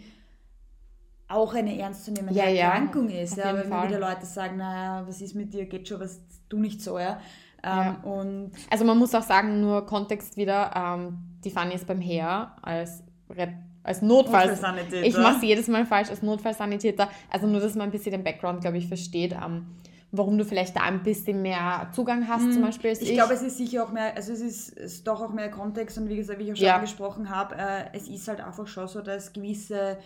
auch 1.30 1.54
eine 1.54 1.78
ernstzunehmende 1.80 2.38
ja, 2.38 2.46
Erkrankung 2.46 3.10
ja, 3.10 3.22
ist. 3.22 3.38
Ja, 3.38 3.56
wenn 3.56 3.70
Fall. 3.70 3.88
wieder 3.88 4.00
Leute 4.00 4.26
sagen, 4.26 4.58
naja, 4.58 5.04
was 5.08 5.22
ist 5.22 5.36
mit 5.36 5.54
dir, 5.54 5.66
geht 5.66 5.88
schon, 5.88 6.00
was 6.00 6.20
du 6.50 6.60
nicht 6.60 6.82
so, 6.82 6.98
ja. 6.98 7.20
Ähm, 7.64 7.70
ja. 7.72 8.00
Und 8.04 8.52
also 8.70 8.84
man 8.84 8.98
muss 8.98 9.14
auch 9.14 9.24
sagen, 9.24 9.62
nur 9.62 9.86
Kontext 9.86 10.38
wieder, 10.38 10.72
ähm, 10.76 11.20
die 11.44 11.52
Fanny 11.52 11.76
ist 11.76 11.86
beim 11.86 12.02
Heer 12.02 12.56
als, 12.62 13.04
als 13.84 14.02
Notfalls... 14.02 14.62
Notfallsanitäter. 14.62 15.06
Ich 15.06 15.18
mache 15.18 15.38
es 15.38 15.44
jedes 15.44 15.68
Mal 15.68 15.86
falsch, 15.86 16.10
als 16.10 16.24
Notfallsanitäter. 16.24 17.10
Also 17.30 17.48
nur, 17.48 17.62
dass 17.62 17.76
man 17.76 17.90
ein 17.90 17.92
bisschen 17.92 18.12
den 18.12 18.24
Background, 18.24 18.62
glaube 18.62 18.78
ich, 18.78 18.88
versteht. 18.88 19.34
Ähm, 19.34 19.68
warum 20.12 20.38
du 20.38 20.46
vielleicht 20.46 20.76
da 20.76 20.82
ein 20.82 21.04
bisschen 21.04 21.42
mehr 21.42 21.90
Zugang 21.94 22.28
hast, 22.28 22.46
mhm. 22.46 22.52
zum 22.54 22.62
Beispiel. 22.64 22.92
ich, 22.92 23.02
ich. 23.02 23.14
glaube, 23.14 23.34
es 23.34 23.44
ist 23.44 23.58
sicher 23.58 23.84
auch 23.84 23.92
mehr, 23.92 24.16
also 24.16 24.34
es 24.34 24.42
ist, 24.42 24.70
ist, 24.70 25.08
doch 25.08 25.22
auch 25.22 25.32
mehr 25.32 25.52
Kontext 25.52 25.98
und 26.00 26.10
wie 26.10 26.16
gesagt, 26.16 26.40
wie 26.40 26.46
ich 26.46 26.54
auch 26.54 26.58
schon 26.58 26.66
ja. 26.66 26.76
angesprochen 26.76 27.30
habe, 27.30 27.56
äh, 27.56 27.86
es 27.94 28.08
ist 28.08 28.28
halt 28.28 28.42
einfach 28.42 28.68
schon 28.68 28.88
so, 28.88 29.02
dass 29.02 29.34
gewisse 29.34 30.00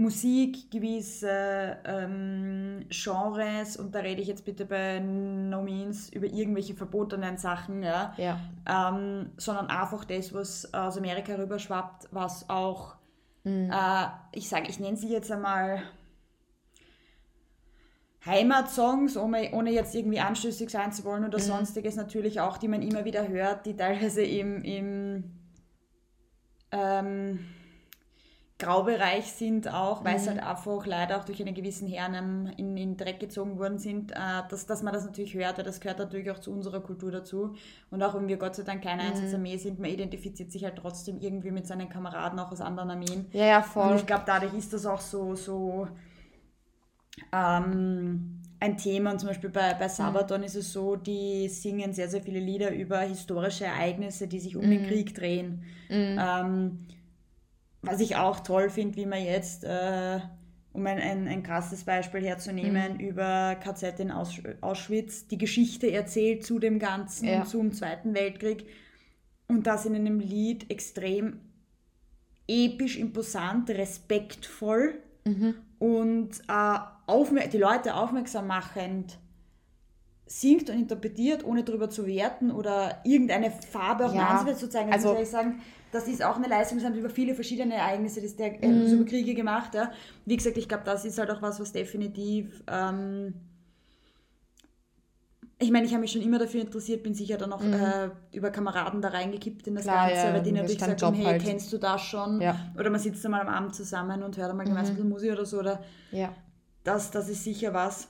Musik, 0.00 0.70
gewisse 0.70 1.76
ähm, 1.84 2.86
Genres, 2.88 3.76
und 3.76 3.94
da 3.94 3.98
rede 3.98 4.22
ich 4.22 4.28
jetzt 4.28 4.46
bitte 4.46 4.64
bei 4.64 4.98
No 4.98 5.62
Means 5.62 6.08
über 6.10 6.26
irgendwelche 6.26 6.74
verbotenen 6.74 7.36
Sachen, 7.36 7.82
ja, 7.82 8.14
ja. 8.16 8.40
Ähm, 8.66 9.30
sondern 9.36 9.66
einfach 9.66 10.06
das, 10.06 10.32
was 10.32 10.72
aus 10.72 10.96
Amerika 10.96 11.34
rüberschwappt, 11.34 12.08
was 12.12 12.48
auch, 12.48 12.94
mhm. 13.44 13.70
äh, 13.70 14.06
ich 14.32 14.48
sage, 14.48 14.70
ich 14.70 14.80
nenne 14.80 14.96
sie 14.96 15.12
jetzt 15.12 15.30
einmal 15.30 15.82
Heimatsongs, 18.24 19.18
ohne, 19.18 19.50
ohne 19.52 19.70
jetzt 19.70 19.94
irgendwie 19.94 20.20
anstößig 20.20 20.70
sein 20.70 20.92
zu 20.92 21.04
wollen 21.04 21.26
oder 21.26 21.38
mhm. 21.38 21.42
sonstiges 21.42 21.96
natürlich 21.96 22.40
auch, 22.40 22.56
die 22.56 22.68
man 22.68 22.80
immer 22.80 23.04
wieder 23.04 23.28
hört, 23.28 23.66
die 23.66 23.76
teilweise 23.76 24.22
im, 24.22 24.62
im 24.64 25.24
ähm, 26.72 27.40
Graubereich 28.60 29.32
sind 29.32 29.72
auch, 29.72 30.04
weil 30.04 30.12
mhm. 30.12 30.20
es 30.20 30.28
halt 30.28 30.42
einfach 30.42 30.86
leider 30.86 31.18
auch 31.18 31.24
durch 31.24 31.40
einen 31.40 31.54
gewissen 31.54 31.88
Herrn 31.88 32.52
in, 32.56 32.76
in 32.76 32.96
Dreck 32.96 33.18
gezogen 33.18 33.58
worden 33.58 33.78
sind, 33.78 34.12
äh, 34.12 34.16
dass, 34.48 34.66
dass 34.66 34.82
man 34.82 34.92
das 34.92 35.04
natürlich 35.04 35.34
hört, 35.34 35.58
weil 35.58 35.64
das 35.64 35.80
gehört 35.80 35.98
natürlich 35.98 36.30
auch 36.30 36.38
zu 36.38 36.52
unserer 36.52 36.80
Kultur 36.80 37.10
dazu. 37.10 37.54
Und 37.90 38.02
auch 38.02 38.14
wenn 38.14 38.28
wir 38.28 38.36
Gott 38.36 38.54
sei 38.54 38.62
Dank 38.62 38.84
keine 38.84 39.02
mhm. 39.02 39.08
Einsatzarmee 39.10 39.56
sind, 39.56 39.80
man 39.80 39.90
identifiziert 39.90 40.52
sich 40.52 40.62
halt 40.64 40.76
trotzdem 40.76 41.18
irgendwie 41.18 41.50
mit 41.50 41.66
seinen 41.66 41.88
Kameraden 41.88 42.38
auch 42.38 42.52
aus 42.52 42.60
anderen 42.60 42.90
Armeen. 42.90 43.26
Ja, 43.32 43.46
ja 43.46 43.62
voll. 43.62 43.90
Und 43.90 43.96
ich 43.96 44.06
glaube, 44.06 44.24
dadurch 44.26 44.54
ist 44.54 44.72
das 44.72 44.86
auch 44.86 45.00
so, 45.00 45.34
so 45.34 45.88
ähm, 47.32 48.40
ein 48.60 48.76
Thema. 48.76 49.12
Und 49.12 49.18
zum 49.18 49.30
Beispiel 49.30 49.50
bei, 49.50 49.74
bei 49.74 49.88
Sabaton 49.88 50.40
mhm. 50.40 50.46
ist 50.46 50.56
es 50.56 50.72
so, 50.72 50.96
die 50.96 51.48
singen 51.48 51.92
sehr, 51.92 52.08
sehr 52.08 52.22
viele 52.22 52.40
Lieder 52.40 52.72
über 52.72 53.00
historische 53.00 53.64
Ereignisse, 53.64 54.28
die 54.28 54.38
sich 54.38 54.54
um 54.56 54.62
den 54.62 54.82
mhm. 54.82 54.86
Krieg 54.86 55.14
drehen. 55.14 55.64
Mhm. 55.88 56.18
Ähm, 56.20 56.78
was 57.82 58.00
ich 58.00 58.16
auch 58.16 58.40
toll 58.40 58.70
finde, 58.70 58.96
wie 58.96 59.06
man 59.06 59.22
jetzt, 59.22 59.64
äh, 59.64 60.20
um 60.72 60.86
ein, 60.86 60.98
ein, 60.98 61.28
ein 61.28 61.42
krasses 61.42 61.84
Beispiel 61.84 62.22
herzunehmen, 62.22 62.94
mhm. 62.94 63.00
über 63.00 63.56
KZ 63.56 63.98
in 64.00 64.10
Aus 64.10 64.40
Auschwitz 64.60 65.26
die 65.26 65.38
Geschichte 65.38 65.90
erzählt 65.90 66.44
zu 66.44 66.58
dem 66.58 66.78
Ganzen, 66.78 67.28
ja. 67.28 67.44
zum 67.44 67.72
Zweiten 67.72 68.14
Weltkrieg 68.14 68.66
und 69.48 69.66
das 69.66 69.86
in 69.86 69.94
einem 69.94 70.20
Lied 70.20 70.70
extrem 70.70 71.40
episch, 72.46 72.98
imposant, 72.98 73.70
respektvoll 73.70 74.94
mhm. 75.24 75.54
und 75.78 76.30
äh, 76.48 77.48
die 77.48 77.58
Leute 77.58 77.94
aufmerksam 77.94 78.46
machend 78.46 79.18
singt 80.26 80.70
und 80.70 80.76
interpretiert, 80.76 81.44
ohne 81.44 81.64
darüber 81.64 81.90
zu 81.90 82.06
werten 82.06 82.52
oder 82.52 83.00
irgendeine 83.04 83.50
Farbe 83.50 84.06
auch 84.06 84.14
ja. 84.14 84.46
zu 84.54 84.68
zeigen. 84.68 84.92
Also, 84.92 85.10
also 85.10 85.22
ich 85.22 85.28
sagen, 85.28 85.60
das 85.92 86.08
ist 86.08 86.24
auch 86.24 86.36
eine 86.36 86.48
Leistung, 86.48 86.78
das 86.78 86.86
haben 86.86 86.94
sie 86.94 87.00
über 87.00 87.10
viele 87.10 87.34
verschiedene 87.34 87.74
Ereignisse 87.74 88.20
das 88.20 88.36
der, 88.36 88.62
äh, 88.62 88.68
mhm. 88.68 88.92
über 88.92 89.04
Kriege 89.04 89.34
gemacht. 89.34 89.74
Ja. 89.74 89.90
Wie 90.24 90.36
gesagt, 90.36 90.56
ich 90.56 90.68
glaube, 90.68 90.84
das 90.84 91.04
ist 91.04 91.18
halt 91.18 91.30
auch 91.30 91.42
was, 91.42 91.60
was 91.60 91.72
definitiv. 91.72 92.62
Ähm, 92.66 93.34
ich 95.62 95.70
meine, 95.70 95.84
ich 95.84 95.92
habe 95.92 96.00
mich 96.00 96.12
schon 96.12 96.22
immer 96.22 96.38
dafür 96.38 96.62
interessiert, 96.62 97.02
bin 97.02 97.12
sicher 97.12 97.36
dann 97.36 97.52
auch 97.52 97.60
mhm. 97.60 97.74
äh, 97.74 98.10
über 98.32 98.50
Kameraden 98.50 99.02
da 99.02 99.08
reingekippt 99.08 99.66
in 99.66 99.74
das 99.74 99.84
Klar, 99.84 100.08
Ganze, 100.08 100.26
ja, 100.26 100.32
weil 100.32 100.42
die 100.42 100.52
natürlich 100.52 100.78
gesagt 100.78 101.02
haben, 101.02 101.16
hey, 101.16 101.24
halt. 101.26 101.42
kennst 101.42 101.70
du 101.72 101.78
das 101.78 102.00
schon? 102.00 102.40
Ja. 102.40 102.56
Oder 102.78 102.88
man 102.88 102.98
sitzt 102.98 103.24
einmal 103.26 103.42
am 103.42 103.48
Abend 103.48 103.74
zusammen 103.74 104.22
und 104.22 104.38
hört 104.38 104.50
einmal 104.50 104.64
mhm. 104.64 104.70
gemeinsam 104.70 105.08
Musik 105.08 105.32
oder 105.32 105.44
so. 105.44 105.58
Oder 105.58 105.82
ja. 106.12 106.32
das, 106.82 107.10
das 107.10 107.28
ist 107.28 107.44
sicher 107.44 107.74
was, 107.74 108.04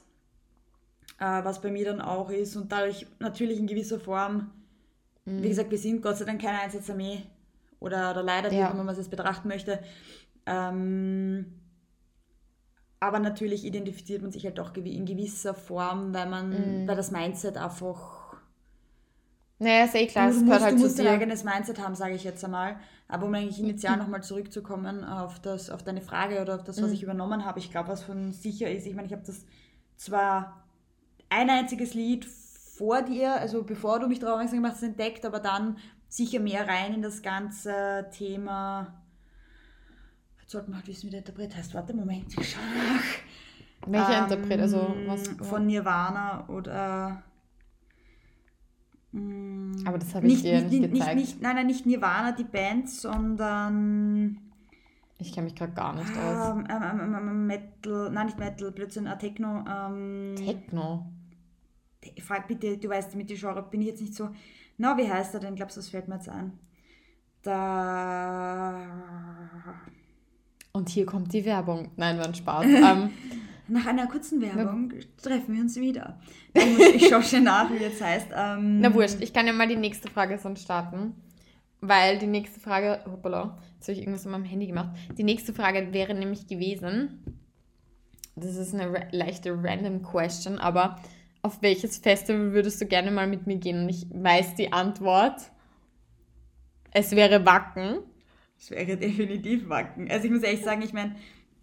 äh, 1.19 1.43
was 1.43 1.61
bei 1.61 1.73
mir 1.73 1.87
dann 1.87 2.01
auch 2.01 2.31
ist. 2.31 2.55
Und 2.55 2.71
dadurch 2.71 3.07
natürlich 3.19 3.59
in 3.59 3.67
gewisser 3.67 3.99
Form, 3.99 4.53
mhm. 5.25 5.43
wie 5.43 5.49
gesagt, 5.49 5.73
wir 5.73 5.79
sind 5.79 6.03
Gott 6.03 6.19
sei 6.19 6.27
Dank 6.27 6.41
keine 6.41 6.61
Einsatzarmee, 6.61 7.25
oder, 7.81 8.11
oder 8.13 8.23
leider, 8.23 8.53
ja. 8.53 8.73
wie 8.73 8.77
man 8.77 8.89
es 8.89 8.99
jetzt 8.99 9.11
betrachten 9.11 9.49
möchte. 9.49 9.81
Ähm, 10.47 11.47
aber 13.01 13.19
natürlich 13.19 13.65
identifiziert 13.65 14.21
man 14.21 14.31
sich 14.31 14.45
halt 14.45 14.61
auch 14.61 14.75
in 14.75 15.07
gewisser 15.07 15.55
Form, 15.55 16.13
weil 16.13 16.29
man, 16.29 16.51
mhm. 16.51 16.89
weil 16.89 16.97
das 16.97 17.11
Mindset 17.11 17.57
einfach. 17.57 18.37
Naja, 19.59 19.85
ist 19.85 19.95
eh 19.95 20.07
klar, 20.07 20.31
du, 20.31 20.39
du 20.39 20.45
musst, 20.45 20.63
halt 20.63 20.75
du 20.75 20.83
musst 20.83 20.99
dein 20.99 21.07
eigenes 21.07 21.45
Mindset 21.45 21.79
haben, 21.81 21.95
sage 21.95 22.15
ich 22.15 22.25
jetzt 22.25 22.45
einmal. 22.45 22.77
Aber 23.09 23.27
um 23.27 23.35
eigentlich 23.35 23.59
initial 23.59 23.97
mhm. 23.97 24.03
nochmal 24.03 24.23
zurückzukommen 24.23 25.05
auf, 25.05 25.41
das, 25.41 25.71
auf 25.71 25.83
deine 25.83 26.01
Frage 26.01 26.41
oder 26.41 26.55
auf 26.55 26.65
das, 26.65 26.81
was 26.81 26.89
mhm. 26.89 26.95
ich 26.95 27.03
übernommen 27.03 27.45
habe, 27.45 27.59
ich 27.59 27.71
glaube, 27.71 27.89
was 27.89 28.03
von 28.03 28.33
sicher 28.33 28.71
ist, 28.71 28.87
ich 28.87 28.95
meine, 28.95 29.07
ich 29.07 29.13
habe 29.13 29.25
das 29.27 29.45
zwar 29.97 30.63
ein 31.29 31.51
einziges 31.51 31.95
Lied 31.95 32.25
vor 32.25 33.03
dir, 33.03 33.35
also 33.35 33.63
bevor 33.63 33.99
du 33.99 34.09
mich 34.09 34.19
darauf 34.19 34.35
aufmerksam 34.35 34.59
gemacht 34.59 34.75
hast, 34.75 34.83
entdeckt, 34.83 35.27
aber 35.27 35.41
dann 35.41 35.77
sicher 36.11 36.41
mehr 36.41 36.69
rein 36.69 36.93
in 36.95 37.03
das 37.03 37.23
ganze 37.23 38.07
Thema 38.13 39.01
sollten 40.51 40.73
wir 40.73 40.77
halt 40.79 40.89
wissen, 40.89 41.07
wie 41.07 41.11
der 41.11 41.21
Interpret 41.21 41.57
heißt. 41.57 41.75
Warte, 41.75 41.95
Moment, 41.95 42.37
ich 42.37 42.51
schau 42.51 42.59
nach. 42.77 43.05
Welcher 43.87 44.19
Ähm, 44.19 44.25
Interpret? 44.25 44.61
Also 44.61 44.95
was? 45.07 45.29
Von 45.49 45.67
Nirvana 45.67 46.49
oder. 46.49 47.23
mm, 49.13 49.87
Aber 49.87 49.99
das 49.99 50.15
habe 50.15 50.27
ich 50.27 50.43
dir 50.43 50.61
nicht 50.63 50.81
nicht, 50.81 50.93
gezeigt. 50.93 51.17
nicht, 51.17 51.41
Nein, 51.41 51.57
nein, 51.57 51.67
nicht 51.69 51.87
Nirvana, 51.87 52.33
die 52.33 52.45
Band, 52.45 52.91
sondern. 52.91 54.39
Ich 55.19 55.33
kenne 55.33 55.45
mich 55.45 55.55
gerade 55.55 55.73
gar 55.73 55.95
nicht 55.95 56.11
aus. 56.17 56.51
Ähm, 56.51 56.67
ähm, 56.69 57.01
ähm, 57.01 57.15
ähm, 57.15 57.47
Metal, 57.47 58.11
nein, 58.11 58.27
nicht 58.27 58.39
Metal, 58.39 58.73
Blödsinn, 58.73 59.07
äh, 59.07 59.19
Techno. 59.19 59.65
Ähm, 59.69 60.35
Techno. 60.37 61.07
frag 62.23 62.49
bitte, 62.49 62.77
du 62.79 62.89
weißt, 62.89 63.15
mit 63.17 63.31
die 63.31 63.37
Genre 63.37 63.63
bin 63.63 63.83
ich 63.83 63.89
jetzt 63.89 64.01
nicht 64.01 64.15
so. 64.15 64.31
Na, 64.81 64.97
wie 64.97 65.13
heißt 65.13 65.35
er 65.35 65.41
denn? 65.41 65.57
Glaubst 65.57 65.77
du, 65.77 65.81
das 65.81 65.91
fällt 65.91 66.09
mir 66.09 66.15
jetzt 66.15 66.31
ein? 66.31 66.59
Da. 67.43 68.75
Und 70.73 70.89
hier 70.89 71.05
kommt 71.05 71.35
die 71.35 71.45
Werbung. 71.45 71.91
Nein, 71.97 72.17
war 72.17 72.25
ein 72.25 72.35
Spaß. 72.35 72.65
ähm, 72.67 73.11
Nach 73.69 73.85
einer 73.85 74.07
kurzen 74.07 74.41
Werbung 74.41 74.95
treffen 75.23 75.55
wir 75.55 75.61
uns 75.61 75.77
wieder. 75.77 76.19
Ich, 76.55 77.09
schaue 77.11 77.23
schon 77.23 77.45
nach, 77.45 77.71
wie 77.71 77.77
jetzt 77.77 78.01
heißt. 78.01 78.29
Ähm, 78.35 78.81
na 78.81 78.95
wurscht, 78.95 79.19
ich 79.21 79.35
kann 79.35 79.47
ja 79.47 79.53
mal 79.53 79.69
die 79.69 79.77
nächste 79.77 80.11
Frage 80.11 80.39
sonst 80.39 80.63
starten. 80.63 81.13
Weil 81.83 82.19
die 82.19 82.27
nächste 82.27 82.59
Frage, 82.59 83.01
hoppala, 83.05 83.59
jetzt 83.75 83.87
habe 83.87 83.93
ich 83.93 83.99
irgendwas 83.99 84.25
an 84.25 84.33
meinem 84.33 84.45
Handy 84.45 84.67
gemacht. 84.67 84.97
Die 85.19 85.25
nächste 85.25 85.53
Frage 85.53 85.93
wäre 85.93 86.15
nämlich 86.15 86.47
gewesen, 86.47 87.23
das 88.35 88.57
ist 88.57 88.73
eine 88.73 89.09
leichte 89.13 89.53
random 89.63 90.03
question, 90.03 90.59
aber 90.59 90.99
auf 91.43 91.63
welches 91.63 91.99
Festival 91.99 92.53
würdest 92.53 92.81
du 92.81 92.87
gerne 92.87 93.11
mal 93.11 93.27
mit 93.27 93.47
mir 93.47 93.57
gehen? 93.57 93.83
Und 93.83 93.89
ich 93.89 94.07
weiß 94.11 94.55
die 94.57 94.73
Antwort. 94.73 95.51
Es 96.93 97.13
wäre 97.13 97.45
Wacken. 97.47 98.01
Das 98.59 98.71
wäre 98.71 98.97
definitiv 98.99 99.69
Wacken. 99.69 100.11
Also 100.11 100.27
ich 100.27 100.31
muss 100.33 100.43
ehrlich 100.43 100.63
sagen, 100.63 100.83
ich 100.83 100.93
meine, 100.93 101.17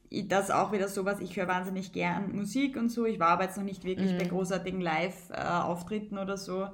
das 0.09 0.45
ist 0.45 0.51
auch 0.51 0.71
wieder 0.71 0.87
sowas, 0.87 1.19
ich 1.19 1.35
höre 1.35 1.47
wahnsinnig 1.47 1.91
gern 1.91 2.33
Musik 2.35 2.77
und 2.77 2.89
so. 2.89 3.05
Ich 3.05 3.19
war 3.19 3.29
aber 3.29 3.43
jetzt 3.43 3.57
noch 3.57 3.63
nicht 3.65 3.83
wirklich 3.83 4.13
Mhm. 4.13 4.17
bei 4.17 4.25
großartigen 4.25 4.79
Live-Auftritten 4.81 6.17
oder 6.17 6.37
so. 6.37 6.67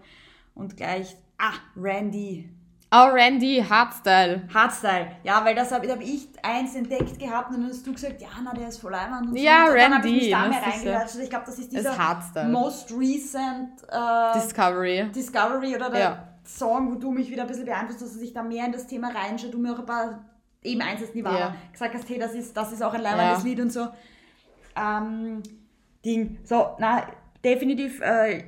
Und 0.54 0.78
gleich, 0.78 1.16
ah, 1.40 1.54
Randy. 1.76 2.50
Oh, 2.96 3.10
Randy, 3.12 3.64
Hardstyle. 3.68 4.44
Hardstyle. 4.54 5.08
Ja, 5.24 5.44
weil 5.44 5.56
das 5.56 5.72
habe 5.72 5.90
hab 5.92 6.00
ich 6.00 6.28
eins 6.44 6.76
entdeckt 6.76 7.18
gehabt 7.18 7.50
und 7.50 7.62
dann 7.62 7.70
hast 7.70 7.88
du 7.88 7.92
gesagt, 7.94 8.22
ja, 8.22 8.28
na, 8.44 8.54
der 8.54 8.68
ist 8.68 8.78
voll 8.80 8.94
einwand 8.94 9.28
und 9.30 9.38
so. 9.38 9.44
Ja, 9.44 9.70
und 9.70 9.76
dann 9.78 9.96
habe 9.96 10.08
ich 10.08 10.14
Randy, 10.14 10.26
mich 10.26 10.32
da 10.32 10.48
mehr 10.48 10.76
ist. 10.76 11.02
Also 11.02 11.20
ich 11.22 11.30
glaube, 11.30 11.46
das 11.48 11.56
ist 11.58 11.74
Ist 11.74 11.78
dieser 11.80 11.98
Hardstyle. 11.98 12.50
most 12.50 12.92
recent 12.92 13.82
äh, 13.90 14.34
Discovery. 14.40 15.10
Discovery 15.16 15.76
oder 15.76 15.90
der 15.90 16.00
Ja. 16.00 16.28
Song, 16.46 16.92
wo 16.92 16.96
du 17.00 17.12
mich 17.12 17.32
wieder 17.32 17.44
ein 17.44 17.48
bisschen 17.48 17.66
beeinflusst 17.66 18.02
hast, 18.04 18.16
dass 18.16 18.22
ich 18.22 18.34
da 18.34 18.44
mehr 18.44 18.66
in 18.66 18.74
das 18.74 18.86
Thema 18.86 19.10
reinschaue, 19.10 19.50
du 19.50 19.58
mir 19.58 19.74
auch 19.74 19.80
ein 19.80 19.86
paar, 19.88 20.26
eben 20.62 20.82
eins 20.82 21.02
ist 21.02 21.16
Nirvana, 21.16 21.40
Ja. 21.40 21.56
gesagt 21.72 21.96
hast, 21.96 22.08
hey, 22.10 22.20
das 22.20 22.36
ist, 22.36 22.56
das 22.56 22.74
ist 22.74 22.84
auch 22.84 22.94
ein 22.94 23.02
leibendes 23.02 23.40
Ja. 23.40 23.50
Lied 23.50 23.60
und 23.60 23.72
so. 23.72 23.88
Ähm, 24.76 25.42
Ding. 26.06 26.38
So, 26.44 26.76
na, 26.80 27.08
definitiv, 27.44 28.02
äh, 28.02 28.44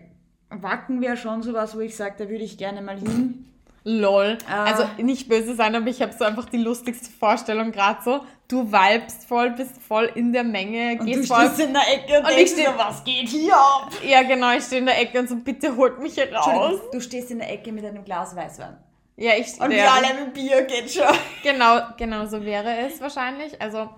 Wacken 0.49 1.01
wäre 1.01 1.17
schon 1.17 1.41
sowas, 1.41 1.75
wo 1.75 1.79
ich 1.79 1.95
sage, 1.95 2.15
da 2.17 2.29
würde 2.29 2.43
ich 2.43 2.57
gerne 2.57 2.81
mal 2.81 2.97
hin. 2.99 3.41
Lol. 3.87 4.37
Ah. 4.49 4.63
Also 4.65 4.83
nicht 4.97 5.29
böse 5.29 5.53
sein, 5.55 5.75
aber 5.75 5.87
ich 5.87 6.01
habe 6.01 6.11
so 6.17 6.25
einfach 6.25 6.45
die 6.49 6.57
lustigste 6.57 7.09
Vorstellung 7.11 7.71
gerade 7.71 7.99
so. 8.03 8.21
Du 8.47 8.71
vibest 8.71 9.25
voll, 9.27 9.51
bist 9.51 9.81
voll 9.81 10.11
in 10.15 10.33
der 10.33 10.43
Menge, 10.43 10.99
Und 10.99 11.05
gehst 11.05 11.23
du 11.29 11.33
voll. 11.35 11.45
stehst 11.47 11.59
in 11.61 11.73
der 11.73 11.81
Ecke 11.93 12.17
und, 12.19 12.25
Und 12.25 12.29
ich 12.31 12.35
denkst 12.35 12.51
steh- 12.53 12.65
so, 12.65 12.77
was 12.77 13.03
geht 13.03 13.29
hier 13.29 13.55
ab? 13.55 13.91
Ja, 14.03 14.23
genau, 14.23 14.51
ich 14.55 14.63
stehe 14.63 14.79
in 14.79 14.85
der 14.87 14.99
Ecke 14.99 15.19
und 15.19 15.29
so, 15.29 15.35
bitte 15.35 15.75
holt 15.75 15.99
mich 15.99 16.15
hier 16.15 16.31
raus. 16.33 16.79
Du 16.91 16.99
stehst 16.99 17.29
in 17.31 17.39
der 17.39 17.51
Ecke 17.51 17.71
mit 17.71 17.85
einem 17.85 18.03
Glas 18.03 18.35
Weißwein. 18.35 18.77
Ja, 19.17 19.31
ich 19.37 19.47
Und 19.61 19.71
ja, 19.71 19.77
wir 19.77 19.91
alle 19.93 20.25
mit 20.25 20.33
Bier 20.33 20.63
geht 20.63 20.91
schon. 20.91 21.03
Genau, 21.43 21.79
genau 21.97 22.25
so 22.25 22.43
wäre 22.43 22.79
es 22.87 22.99
wahrscheinlich. 23.01 23.59
Also, 23.61 23.89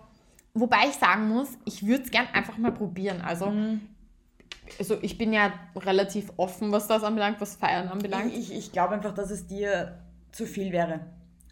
wobei 0.54 0.88
ich 0.90 0.96
sagen 0.96 1.28
muss, 1.30 1.48
ich 1.66 1.86
würde 1.86 2.04
es 2.04 2.12
gern 2.12 2.28
einfach 2.34 2.58
mal 2.58 2.72
probieren. 2.72 3.22
Also, 3.26 3.48
Mhm. 3.48 3.82
Also, 4.80 4.98
ich 5.02 5.18
bin 5.18 5.34
ja 5.34 5.52
relativ 5.76 6.32
offen, 6.38 6.72
was 6.72 6.88
das 6.88 7.04
anbelangt, 7.04 7.40
was 7.42 7.56
Feiern 7.56 7.88
anbelangt. 7.88 8.34
Ich, 8.34 8.52
ich, 8.52 8.58
ich 8.58 8.72
glaube 8.72 8.96
einfach, 8.96 9.14
dass 9.14 9.32
es 9.32 9.48
dir 9.48 9.98
zu 10.32 10.46
viel 10.46 10.72
wäre. 10.72 11.02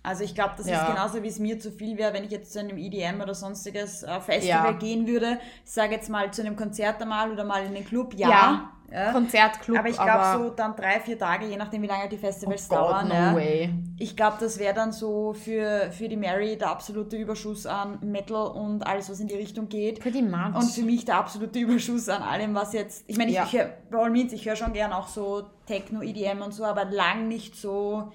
Also 0.03 0.23
ich 0.23 0.35
glaube, 0.35 0.53
das 0.57 0.67
Ja. 0.67 0.83
ist 0.83 0.87
genauso, 0.87 1.23
wie 1.23 1.27
es 1.27 1.39
mir 1.39 1.59
zu 1.59 1.71
viel 1.71 1.97
wäre, 1.97 2.13
wenn 2.13 2.23
ich 2.23 2.29
jetzt 2.31 2.53
zu 2.53 2.59
einem 2.59 2.77
EDM 2.77 3.21
oder 3.21 3.33
sonstiges 3.33 4.03
äh, 4.03 4.19
Festival 4.21 4.65
Ja. 4.65 4.71
gehen 4.73 5.07
würde. 5.07 5.39
Ich 5.65 5.71
sage 5.71 5.93
jetzt 5.93 6.09
mal 6.09 6.31
zu 6.31 6.41
einem 6.43 6.55
Konzert 6.55 7.01
einmal 7.01 7.31
oder 7.31 7.43
mal 7.43 7.65
in 7.65 7.73
den 7.73 7.83
Club, 7.85 8.13
ja. 8.13 8.29
Ja. 8.29 8.71
Ja. 8.95 9.11
Konzertclub, 9.11 9.77
Aber 9.77 9.89
ich 9.89 9.97
glaube 9.97 10.43
so 10.43 10.49
dann 10.51 10.75
drei, 10.75 10.99
vier 10.99 11.19
Tage, 11.19 11.45
je 11.45 11.57
nachdem 11.57 11.81
wie 11.81 11.87
lange 11.87 12.07
die 12.07 12.17
Festivals 12.17 12.67
oh 12.71 12.75
dauern. 12.75 13.09
no 13.09 13.13
ja. 13.13 13.35
way. 13.35 13.69
Ich 13.99 14.15
glaube, 14.15 14.37
das 14.39 14.57
wäre 14.57 14.73
dann 14.73 14.91
so 14.91 15.33
für, 15.33 15.91
für 15.91 16.07
die 16.07 16.15
Mary 16.15 16.57
der 16.57 16.69
absolute 16.69 17.17
Überschuss 17.17 17.65
an 17.65 17.99
Metal 18.01 18.47
und 18.47 18.87
alles, 18.87 19.09
was 19.09 19.19
in 19.19 19.27
die 19.27 19.35
Richtung 19.35 19.67
geht. 19.67 19.99
Pretty 19.99 20.21
much. 20.21 20.55
Und 20.55 20.71
für 20.71 20.83
mich 20.83 21.03
der 21.05 21.17
absolute 21.17 21.59
Überschuss 21.59 22.07
an 22.07 22.21
allem, 22.21 22.55
was 22.55 22.73
jetzt. 22.73 23.03
Ich 23.07 23.17
meine, 23.17 23.31
ich, 23.31 23.35
Ja. 23.35 23.45
ich 23.45 23.53
höre 23.89 24.09
means, 24.09 24.31
ich 24.31 24.45
höre 24.45 24.55
schon 24.55 24.73
gern 24.73 24.93
auch 24.93 25.07
so 25.07 25.43
Techno, 25.65 26.01
EDM 26.01 26.41
und 26.41 26.53
so, 26.53 26.63
aber 26.63 26.85
lang 26.85 27.27
nicht 27.27 27.55
so 27.55 28.11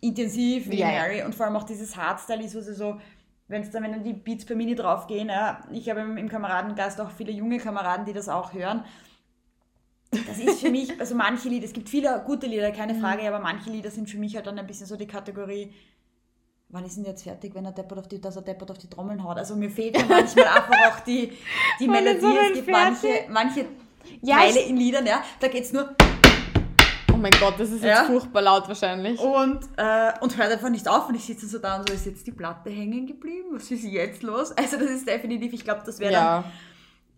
intensiv 0.00 0.70
wie 0.70 0.78
ja. 0.78 0.86
Mary. 0.86 1.22
Und 1.22 1.34
vor 1.34 1.46
allem 1.46 1.56
auch 1.56 1.64
dieses 1.64 1.96
Hardstyle 1.96 2.44
ist, 2.44 2.54
wo 2.54 2.60
sie 2.60 2.74
so, 2.74 3.00
wenn 3.48 3.62
es 3.62 3.70
dann, 3.70 3.82
wenn 3.82 3.92
dann 3.92 4.04
die 4.04 4.12
Beats 4.12 4.44
per 4.44 4.56
Mini 4.56 4.74
draufgehen, 4.74 5.28
ja, 5.28 5.60
ich 5.72 5.88
habe 5.88 6.00
im, 6.00 6.16
im 6.16 6.28
Kameradengeist 6.28 7.00
auch 7.00 7.10
viele 7.10 7.32
junge 7.32 7.58
Kameraden, 7.58 8.04
die 8.04 8.12
das 8.12 8.28
auch 8.28 8.52
hören. 8.52 8.84
Das 10.26 10.38
ist 10.38 10.60
für 10.60 10.70
mich, 10.70 10.98
also 11.00 11.14
manche 11.14 11.48
Lieder, 11.48 11.64
es 11.66 11.72
gibt 11.72 11.88
viele 11.88 12.22
gute 12.26 12.46
Lieder, 12.46 12.70
keine 12.70 12.94
Mhm. 12.94 13.00
Frage, 13.00 13.26
aber 13.28 13.40
manche 13.40 13.70
Lieder 13.70 13.90
sind 13.90 14.08
für 14.08 14.18
mich 14.18 14.34
halt 14.36 14.46
dann 14.46 14.58
ein 14.58 14.66
bisschen 14.66 14.86
so 14.86 14.96
die 14.96 15.06
Kategorie, 15.06 15.72
wann 16.68 16.84
ist 16.84 16.96
denn 16.96 17.04
jetzt 17.04 17.22
fertig, 17.24 17.54
wenn 17.54 17.64
er 17.64 17.72
deppert 17.72 17.98
auf 17.98 18.08
die, 18.08 18.20
dass 18.20 18.36
er 18.36 18.42
deppert 18.42 18.70
auf 18.70 18.78
die 18.78 18.88
Trommeln 18.88 19.22
haut. 19.22 19.36
Also 19.38 19.54
mir 19.56 19.70
fehlt 19.70 19.96
dann 19.96 20.08
manchmal 20.08 20.46
einfach 20.46 20.92
auch 20.92 21.00
die, 21.00 21.32
die 21.80 21.88
Melodie. 21.88 22.36
Es 22.48 22.54
gibt 22.54 22.68
manche, 22.68 23.00
fertig? 23.06 23.28
manche 23.30 23.66
Ja, 24.22 24.36
Teile 24.38 24.60
in 24.60 24.76
Liedern, 24.76 25.06
ja, 25.06 25.22
da 25.40 25.48
geht 25.48 25.64
es 25.64 25.72
nur 25.72 25.94
oh 27.12 27.18
mein 27.18 27.32
Gott, 27.40 27.54
das 27.58 27.70
ist 27.70 27.82
jetzt 27.82 27.98
Ja. 28.00 28.04
furchtbar 28.04 28.42
laut 28.42 28.68
wahrscheinlich. 28.68 29.18
und, 29.18 29.60
äh, 29.78 30.12
und 30.20 30.36
hört 30.36 30.52
einfach 30.52 30.68
nicht 30.68 30.86
auf 30.86 31.08
und 31.08 31.14
ich 31.14 31.24
sitze 31.24 31.46
so 31.48 31.58
da 31.58 31.78
und 31.78 31.88
so, 31.88 31.94
ist 31.94 32.04
jetzt 32.04 32.26
die 32.26 32.32
Platte 32.32 32.68
hängen 32.68 33.06
geblieben? 33.06 33.48
Was 33.52 33.70
ist 33.70 33.84
jetzt 33.84 34.22
los? 34.22 34.52
Also 34.52 34.76
das 34.76 34.90
ist 34.90 35.08
definitiv, 35.08 35.52
ich 35.54 35.64
glaube, 35.64 35.80
das 35.86 35.98
wäre 35.98 36.12
dann 36.12 36.44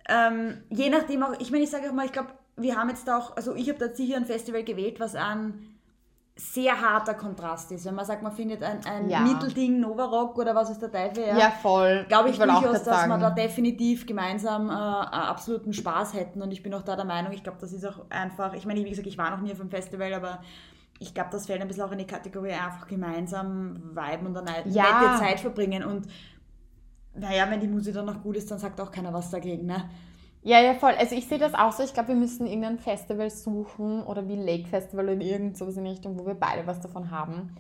ja. 0.09 0.29
ähm, 0.29 0.63
je 0.71 0.89
nachdem 0.91 1.23
auch, 1.25 1.33
ich 1.41 1.51
meine, 1.51 1.65
ich 1.65 1.71
sage 1.71 1.89
auch 1.89 1.93
mal, 1.95 2.07
ich 2.07 2.13
glaube, 2.13 2.29
wir 2.59 2.77
haben 2.77 2.89
jetzt 2.91 3.09
auch, 3.11 3.37
also 3.37 3.55
ich 3.55 3.69
habe 3.69 3.79
da 3.79 3.95
sicher 3.95 4.17
ein 4.17 4.27
Festival 4.27 4.65
gewählt, 4.65 5.01
was 5.01 5.15
ein 5.15 5.75
sehr 6.37 6.81
harter 6.81 7.15
Kontrast 7.15 7.73
ist. 7.73 7.85
Wenn 7.85 7.97
man 7.97 8.05
sagt, 8.05 8.23
man 8.23 8.31
findet 8.31 8.63
ein, 8.63 8.79
ein 8.87 9.11
Ja. 9.11 9.21
Mittelding, 9.21 9.81
Novarock 9.81 10.39
oder 10.39 10.55
was 10.55 10.71
ist 10.71 10.81
der 10.81 10.91
Teufel, 10.93 11.25
ja. 11.27 11.51
voll. 11.51 12.05
glaube 12.09 12.31
ich 12.31 12.41
auch 12.41 12.45
durchaus, 12.45 12.85
grad 12.85 12.87
dass 12.87 13.07
wir 13.09 13.19
da 13.19 13.31
definitiv 13.31 14.07
gemeinsam 14.07 14.71
äh, 14.71 14.73
absoluten 14.73 15.73
Spaß 15.73 16.15
hätten 16.15 16.41
und 16.41 16.53
ich 16.53 16.63
bin 16.63 16.73
auch 16.75 16.83
da 16.83 16.95
der 16.95 17.05
Meinung, 17.05 17.33
ich 17.33 17.43
glaube, 17.43 17.59
das 17.61 17.73
ist 17.73 17.85
auch 17.85 18.05
einfach, 18.11 18.55
ich 18.55 18.67
meine, 18.67 18.85
wie 18.85 18.89
gesagt, 18.89 19.09
ich 19.09 19.19
war 19.19 19.31
noch 19.31 19.41
nie 19.41 19.51
auf 19.51 19.61
einem 19.61 19.71
Festival, 19.71 20.15
aber 20.15 20.41
ich 21.01 21.13
glaube, 21.13 21.31
das 21.33 21.47
fällt 21.47 21.61
ein 21.61 21.67
bisschen 21.67 21.83
auch 21.83 21.93
in 21.93 21.99
die 21.99 22.07
Kategorie 22.07 22.53
einfach 22.53 22.87
gemeinsam 22.87 23.83
viben 23.95 24.27
und 24.29 24.37
eine 24.37 24.69
Ja. 24.71 25.01
nette 25.03 25.19
Zeit 25.19 25.41
verbringen 25.41 25.83
und 25.83 26.07
naja, 27.15 27.51
wenn 27.51 27.59
die 27.59 27.67
Musik 27.67 27.95
dann 27.95 28.07
noch 28.07 28.23
gut 28.23 28.37
ist, 28.37 28.49
dann 28.49 28.61
sagt 28.61 28.81
auch 28.81 28.93
keiner 28.93 29.13
was 29.13 29.29
dagegen, 29.31 29.67
ne? 29.67 29.91
Ja, 30.43 30.61
ja, 30.61 30.75
voll. 30.75 30.93
Also 30.99 31.15
ich 31.15 31.27
sehe 31.27 31.39
das 31.39 31.55
auch 31.55 31.73
so. 31.73 31.83
Ich 31.83 31.93
glaube, 31.93 32.09
wir 32.09 32.15
müssen 32.15 32.47
irgendein 32.47 32.79
Festival 32.79 33.29
suchen 33.31 34.03
oder 34.05 34.29
wie 34.29 34.37
Lake 34.37 34.69
Festival 34.69 35.07
oder 35.09 35.21
irgend 35.21 35.57
sowas 35.57 35.77
in 35.77 35.87
Richtung, 35.87 36.19
wo 36.19 36.27
wir 36.27 36.35
beide 36.35 36.67
was 36.67 36.81
davon 36.81 37.11
haben. 37.11 37.55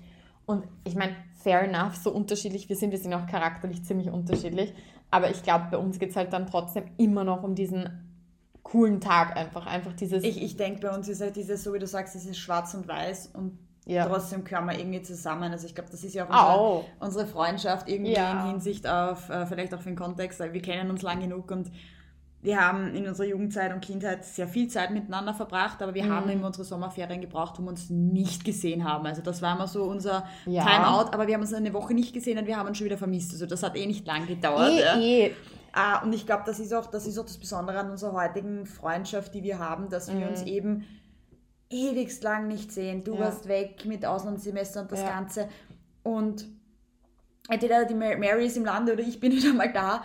Und 0.47 0.65
ich 0.85 0.95
meine, 0.95 1.15
fair 1.35 1.63
enough, 1.63 1.97
so 1.97 2.11
unterschiedlich 2.11 2.69
wir 2.69 2.77
sind, 2.77 2.91
wir 2.91 2.99
sind 2.99 3.13
auch 3.13 3.27
charakterlich 3.27 3.85
ziemlich 3.85 4.11
unterschiedlich. 4.11 4.73
Aber 5.11 5.31
ich 5.31 5.43
glaube, 5.43 5.67
bei 5.71 5.77
uns 5.77 5.99
geht 5.99 6.11
es 6.11 6.17
halt 6.17 6.33
dann 6.33 6.47
trotzdem 6.47 6.85
immer 6.97 7.25
noch 7.25 7.43
um 7.43 7.55
diesen 7.55 7.89
coolen 8.63 9.01
Tag 9.01 9.37
einfach. 9.37 9.67
Einfach 9.67 9.93
dieses. 9.93 10.25
Ich, 10.25 10.43
ich 10.43 10.57
denke, 10.57 10.81
bei 10.81 10.95
uns 10.95 11.09
ist 11.09 11.21
halt 11.21 11.37
dieses, 11.37 11.65
so 11.65 11.75
wie 11.75 11.79
du 11.79 11.87
sagst, 11.87 12.15
dieses 12.15 12.39
Schwarz 12.39 12.75
und 12.75 12.87
Weiß 12.89 13.29
und 13.35 13.59
ja. 13.87 14.07
trotzdem 14.07 14.45
gehören 14.45 14.67
wir 14.67 14.79
irgendwie 14.79 15.03
zusammen. 15.03 15.51
Also 15.53 15.67
ich 15.67 15.75
glaube, 15.75 15.91
das 15.91 16.05
ist 16.05 16.15
ja 16.15 16.29
auch 16.29 16.31
Au. 16.35 16.77
unsere, 16.77 16.85
unsere 17.01 17.27
Freundschaft 17.27 17.89
irgendwie 17.89 18.13
Ja. 18.13 18.43
in 18.45 18.51
Hinsicht 18.53 18.87
auf, 18.87 19.29
äh, 19.31 19.47
vielleicht 19.47 19.75
auch 19.75 19.81
für 19.81 19.89
den 19.91 19.97
Kontext, 19.97 20.41
weil 20.41 20.53
wir 20.53 20.63
kennen 20.63 20.91
uns 20.91 21.03
lang 21.03 21.21
genug 21.21 21.51
und 21.51 21.71
wir 22.41 22.61
haben 22.61 22.95
in 22.95 23.07
unserer 23.09 23.27
Jugendzeit 23.27 23.73
und 23.75 23.81
Kindheit 23.81 24.25
sehr 24.25 24.47
viel 24.47 24.69
Zeit 24.69 24.91
miteinander 24.93 25.35
verbracht, 25.35 25.83
aber 25.83 25.93
wir 25.95 26.05
Mhm. 26.05 26.11
haben 26.13 26.29
immer 26.31 26.47
unsere 26.47 26.65
Sommerferien 26.65 27.21
gebraucht, 27.21 27.55
wo 27.59 27.63
wir 27.63 27.71
uns 27.71 27.91
nicht 27.91 28.45
gesehen 28.45 28.85
haben. 28.85 29.07
Also 29.07 29.23
das 29.23 29.43
war 29.43 29.57
immer 29.57 29.67
so 29.67 29.85
unser 29.85 30.25
Ja. 30.47 30.65
Timeout, 30.65 31.11
aber 31.13 31.27
wir 31.27 31.35
haben 31.35 31.41
uns 31.41 31.53
eine 31.53 31.73
Woche 31.73 31.95
nicht 31.95 32.15
gesehen 32.15 32.39
und 32.39 32.47
wir 32.47 32.57
haben 32.57 32.69
uns 32.69 32.79
schon 32.79 32.85
wieder 32.85 32.97
vermisst. 32.99 33.33
Also 33.33 33.47
das 33.47 33.63
hat 33.65 33.77
eh 33.77 33.87
nicht 33.87 34.07
lang 34.07 34.27
gedauert. 34.27 34.73
ja. 34.79 34.97
Eh, 34.99 35.27
eh. 35.29 35.35
Ah, 35.73 36.03
und 36.03 36.13
ich 36.13 36.27
glaube, 36.27 36.45
das 36.47 36.61
ist 36.61 36.73
auch 36.73 36.87
das 36.87 37.07
ist 37.07 37.19
auch 37.19 37.25
das 37.25 37.39
Besondere 37.39 37.79
an 37.81 37.91
unserer 37.91 38.13
heutigen 38.13 38.67
Freundschaft, 38.67 39.35
die 39.35 39.43
wir 39.43 39.59
haben, 39.59 39.89
dass 39.91 40.13
wir 40.13 40.29
uns 40.29 40.43
eben 40.43 40.85
ewigst 41.71 42.23
lang 42.25 42.49
nicht 42.49 42.73
sehen. 42.73 43.05
Du 43.05 43.15
Ja. 43.15 43.21
warst 43.21 43.49
weg 43.49 43.85
mit 43.85 44.07
Auslandssemester 44.07 44.83
und 44.83 44.93
das. 44.93 45.05
Ganze. 45.05 45.49
Und 46.03 46.47
entweder 47.49 47.85
die 47.85 47.95
Ma- 47.95 48.17
Mary 48.17 48.47
ist 48.47 48.57
im 48.57 48.65
Lande 48.65 48.93
oder 48.95 49.03
ich 49.03 49.21
bin 49.21 49.33
wieder 49.37 49.53
mal 49.53 49.73
da. 49.73 50.03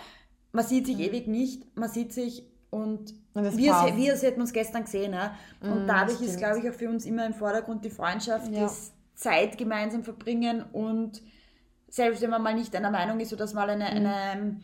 Man 0.53 0.65
sieht 0.65 0.85
sich 0.85 0.99
ewig 0.99 1.27
nicht, 1.27 1.75
man 1.75 1.89
sieht 1.89 2.13
sich 2.13 2.43
und 2.69 3.13
wie 3.33 3.69
als 3.71 4.21
hätten 4.21 4.37
wir 4.37 4.41
uns 4.41 4.53
gestern 4.53 4.83
gesehen. 4.83 5.13
Ja? 5.13 5.35
Und 5.61 5.85
Mm, 5.85 5.87
dadurch 5.87 6.21
ist, 6.21 6.37
glaube 6.37 6.59
ich, 6.59 6.69
auch 6.69 6.73
für 6.75 6.89
uns 6.89 7.05
immer 7.05 7.25
im 7.25 7.33
Vordergrund 7.33 7.83
die 7.83 7.89
Freundschaft, 7.89 8.51
Ja. 8.51 8.61
das 8.61 8.93
Zeit 9.15 9.57
gemeinsam 9.57 10.03
verbringen 10.03 10.63
und 10.71 11.21
selbst 11.87 12.21
wenn 12.21 12.31
man 12.31 12.41
mal 12.41 12.55
nicht 12.55 12.75
einer 12.75 12.89
Meinung 12.91 13.19
ist 13.19 13.33
oder 13.33 13.45
es 13.45 13.53
mal 13.53 13.69
eine, 13.69 13.85
mhm. 13.85 14.07
eine 14.07 14.59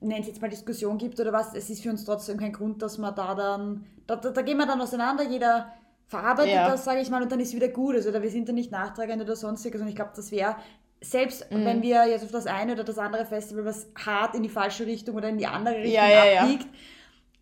nennt 0.00 0.26
jetzt 0.26 0.40
mal 0.40 0.48
Diskussion 0.50 0.98
gibt 0.98 1.18
oder 1.20 1.32
was, 1.32 1.54
es 1.54 1.70
ist 1.70 1.82
für 1.82 1.90
uns 1.90 2.04
trotzdem 2.04 2.38
kein 2.38 2.52
Grund, 2.52 2.82
dass 2.82 2.98
man 2.98 3.14
da 3.14 3.34
dann, 3.34 3.86
da, 4.06 4.16
da, 4.16 4.30
da 4.30 4.42
gehen 4.42 4.56
wir 4.58 4.66
dann 4.66 4.80
auseinander, 4.80 5.24
jeder 5.24 5.72
verarbeitet 6.06 6.54
ja. 6.54 6.68
das, 6.70 6.84
sage 6.84 7.00
ich 7.00 7.10
mal, 7.10 7.22
und 7.22 7.30
dann 7.32 7.40
ist 7.40 7.54
wieder 7.54 7.68
gut. 7.68 7.96
Also 7.96 8.10
da, 8.12 8.22
wir 8.22 8.30
sind 8.30 8.48
da 8.48 8.52
nicht 8.52 8.70
nachtragend 8.70 9.20
oder 9.22 9.36
sonstiges 9.36 9.80
und 9.80 9.88
ich 9.88 9.96
glaube, 9.96 10.12
das 10.14 10.30
wäre 10.30 10.56
selbst 11.00 11.50
mhm. 11.50 11.64
wenn 11.64 11.82
wir 11.82 12.06
jetzt 12.08 12.24
auf 12.24 12.32
das 12.32 12.46
eine 12.46 12.72
oder 12.72 12.84
das 12.84 12.98
andere 12.98 13.24
Festival 13.24 13.64
was 13.64 13.86
hart 13.96 14.34
in 14.34 14.42
die 14.42 14.48
falsche 14.48 14.86
Richtung 14.86 15.16
oder 15.16 15.28
in 15.28 15.38
die 15.38 15.46
andere 15.46 15.76
Richtung 15.76 15.92
ja, 15.92 16.08
ja, 16.08 16.42
abbiegt, 16.42 16.64
ja. 16.64 16.70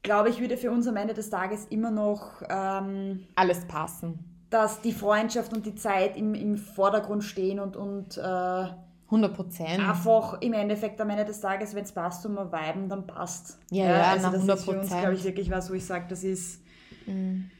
glaube 0.03 0.29
ich, 0.29 0.41
würde 0.41 0.57
für 0.57 0.71
uns 0.71 0.87
am 0.87 0.97
Ende 0.97 1.15
des 1.15 1.31
Tages 1.31 1.67
immer 1.67 1.91
noch 1.91 2.43
ähm, 2.49 3.27
alles 3.35 3.67
passen. 3.67 4.19
Dass 4.51 4.81
die 4.81 4.93
Freundschaft 4.93 5.53
und 5.53 5.67
die 5.67 5.75
Zeit 5.75 6.17
im, 6.17 6.35
im 6.35 6.57
Vordergrund 6.57 7.25
stehen 7.25 7.59
und, 7.59 7.77
und 7.77 8.17
äh, 8.17 8.21
100 8.21 9.35
Prozent. 9.35 9.89
Einfach 9.89 10.41
im 10.41 10.53
Endeffekt 10.53 11.01
am 11.01 11.11
Ende 11.11 11.25
des 11.25 11.41
Tages, 11.41 11.75
wenn 11.75 11.85
es 11.85 11.93
passt 11.93 12.25
und 12.27 12.35
wir 12.35 12.53
viben, 12.53 12.89
dann 12.89 13.07
passt. 13.07 13.59
Ja, 13.71 13.85
ja, 13.85 13.97
ja 13.97 14.11
also 14.13 14.27
das 14.27 14.35
100 14.35 14.59
ist 14.59 14.65
für 14.65 14.79
uns, 14.79 14.89
glaube 14.89 15.15
ich, 15.15 15.25
wirklich 15.25 15.51
was, 15.51 15.71
wo 15.71 15.75
ich 15.75 15.85
sage, 15.85 16.07
das 16.09 16.23
ist. 16.25 16.63
Mhm 17.07 17.51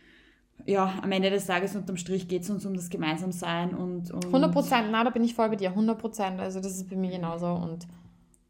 ja, 0.65 0.99
am 1.03 1.13
Ende 1.13 1.31
des 1.31 1.47
Tages 1.47 1.77
unterm 1.77 1.97
Strich 1.97 2.29
geht 2.29 2.43
es 2.43 2.51
uns 2.51 2.65
um 2.65 2.75
das 2.75 2.89
Gemeinsamsein 2.89 3.75
und, 3.75 4.11
und 4.11 4.27
100 4.27 4.53
Prozent, 4.53 4.89
na, 4.91 5.05
da 5.05 5.11
bin 5.11 5.23
ich 5.23 5.35
voll 5.35 5.49
bei 5.49 5.57
dir, 5.57 5.71
100 5.71 5.99
Prozent, 5.99 6.41
also 6.41 6.61
das 6.61 6.73
ist 6.73 6.89
bei 6.89 6.97
mir 6.97 7.11
genauso 7.11 7.47
und 7.47 7.87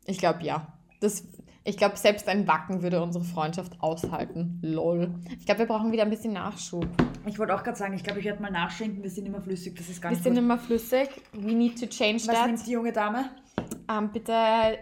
ich 0.07 0.19
glaube, 0.19 0.43
ja, 0.45 0.67
das, 1.01 1.25
ich 1.65 1.77
glaube, 1.77 1.97
selbst 1.97 2.29
ein 2.29 2.47
Wacken 2.47 2.83
würde 2.83 3.03
unsere 3.03 3.25
Freundschaft 3.25 3.81
aushalten, 3.81 4.61
lol. 4.63 5.15
Ich 5.39 5.47
glaube, 5.47 5.61
wir 5.61 5.67
brauchen 5.67 5.93
wieder 5.93 6.05
ein 6.05 6.11
bisschen 6.11 6.33
Nachschub. 6.33 6.87
Ich 7.27 7.39
wollte 7.39 7.55
auch 7.55 7.65
gerade 7.65 7.77
sagen, 7.77 7.95
ich 7.95 8.05
glaube, 8.05 8.21
ich 8.21 8.27
werde 8.27 8.41
mal 8.41 8.53
nachschenken, 8.53 9.03
wir 9.03 9.11
sind 9.11 9.27
immer 9.27 9.41
flüssig, 9.41 9.75
das 9.75 9.89
ist 9.89 10.01
ganz 10.01 10.17
Wir 10.17 10.23
sind 10.23 10.37
immer 10.39 10.59
flüssig, 10.59 11.09
we 11.33 11.53
need 11.53 11.79
to 11.79 11.87
change 11.87 12.19
Was 12.19 12.27
that. 12.27 12.37
Was 12.37 12.47
nimmt 12.47 12.67
die 12.67 12.71
junge 12.71 12.93
Dame? 12.93 13.31
Ähm, 13.89 14.11
bitte 14.13 14.35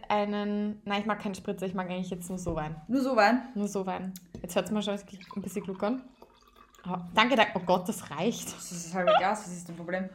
einen, 0.09 0.81
nein, 0.85 1.01
ich 1.01 1.07
mag 1.07 1.21
keinen 1.21 1.35
Spritzer, 1.35 1.67
ich 1.67 1.75
mag 1.75 1.91
eigentlich 1.91 2.11
jetzt 2.11 2.29
nur 2.29 2.39
so 2.39 2.55
Wein. 2.55 2.77
Nur 2.89 3.03
so 3.03 3.17
Wein? 3.17 3.43
Nur 3.55 3.69
so 3.69 3.87
Wein. 3.87 4.13
Jetzt 4.41 4.57
hört 4.57 4.67
es 4.67 4.73
mal 4.73 4.83
schon 4.83 4.95
ein 4.95 5.43
bisschen 5.43 5.63
gluckern. 5.63 6.03
Oh, 6.87 6.97
danke, 7.15 7.37
danke. 7.37 7.53
Oh 7.55 7.63
Gott, 7.65 7.89
das 7.89 8.11
reicht. 8.11 8.55
Das 8.55 8.73
ist 8.73 8.95
halbe 8.95 9.13
Gas, 9.19 9.45
was 9.45 9.53
ist 9.53 9.69
dein 9.69 9.77
Problem? 9.77 10.09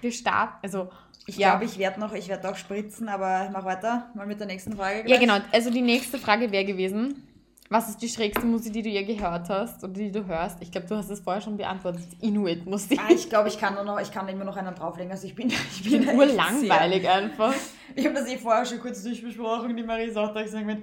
Wir 0.00 0.12
starten, 0.12 0.58
also. 0.62 0.90
Ich 1.26 1.36
ja. 1.36 1.50
glaube, 1.50 1.66
ich 1.66 1.78
werde 1.78 2.00
noch, 2.00 2.14
ich 2.14 2.28
werde 2.28 2.50
auch 2.50 2.56
spritzen, 2.56 3.08
aber 3.08 3.50
mach 3.52 3.64
weiter, 3.64 4.10
mal 4.14 4.26
mit 4.26 4.40
der 4.40 4.46
nächsten 4.46 4.74
Frage. 4.74 5.02
Gleich. 5.02 5.12
Ja, 5.12 5.20
genau. 5.20 5.46
Also 5.52 5.70
die 5.70 5.82
nächste 5.82 6.18
Frage 6.18 6.50
wäre 6.50 6.64
gewesen, 6.64 7.22
was 7.68 7.90
ist 7.90 8.00
die 8.00 8.08
schrägste 8.08 8.46
Musik, 8.46 8.72
die 8.72 8.80
du 8.80 8.88
je 8.88 9.04
gehört 9.04 9.50
hast 9.50 9.84
oder 9.84 9.92
die 9.92 10.10
du 10.10 10.24
hörst? 10.24 10.62
Ich 10.62 10.72
glaube, 10.72 10.86
du 10.86 10.96
hast 10.96 11.10
es 11.10 11.20
vorher 11.20 11.42
schon 11.42 11.58
beantwortet. 11.58 12.06
Inuit-Musik. 12.22 12.98
Ah, 12.98 13.12
ich 13.12 13.28
glaube, 13.28 13.48
ich 13.48 13.58
kann 13.58 13.74
nur 13.74 13.84
noch, 13.84 14.00
ich 14.00 14.10
kann 14.10 14.26
immer 14.28 14.44
noch 14.44 14.56
einen 14.56 14.74
drauflegen. 14.74 15.12
Also 15.12 15.26
ich 15.26 15.34
bin, 15.34 15.48
ich 15.70 15.82
bin, 15.82 16.06
bin 16.06 16.16
langweilig 16.34 17.02
sehr, 17.02 17.12
einfach. 17.12 17.52
Ich 17.94 18.06
habe 18.06 18.14
das 18.14 18.26
eh 18.26 18.38
vorher 18.38 18.64
schon 18.64 18.80
kurz 18.80 19.02
durchbesprochen. 19.02 19.76
Die 19.76 19.82
Marie 19.82 20.10
sagt, 20.10 20.34
ich 20.36 20.50
sage 20.50 20.82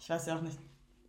ich 0.00 0.10
weiß 0.10 0.26
ja 0.26 0.36
auch 0.36 0.42
nicht. 0.42 0.58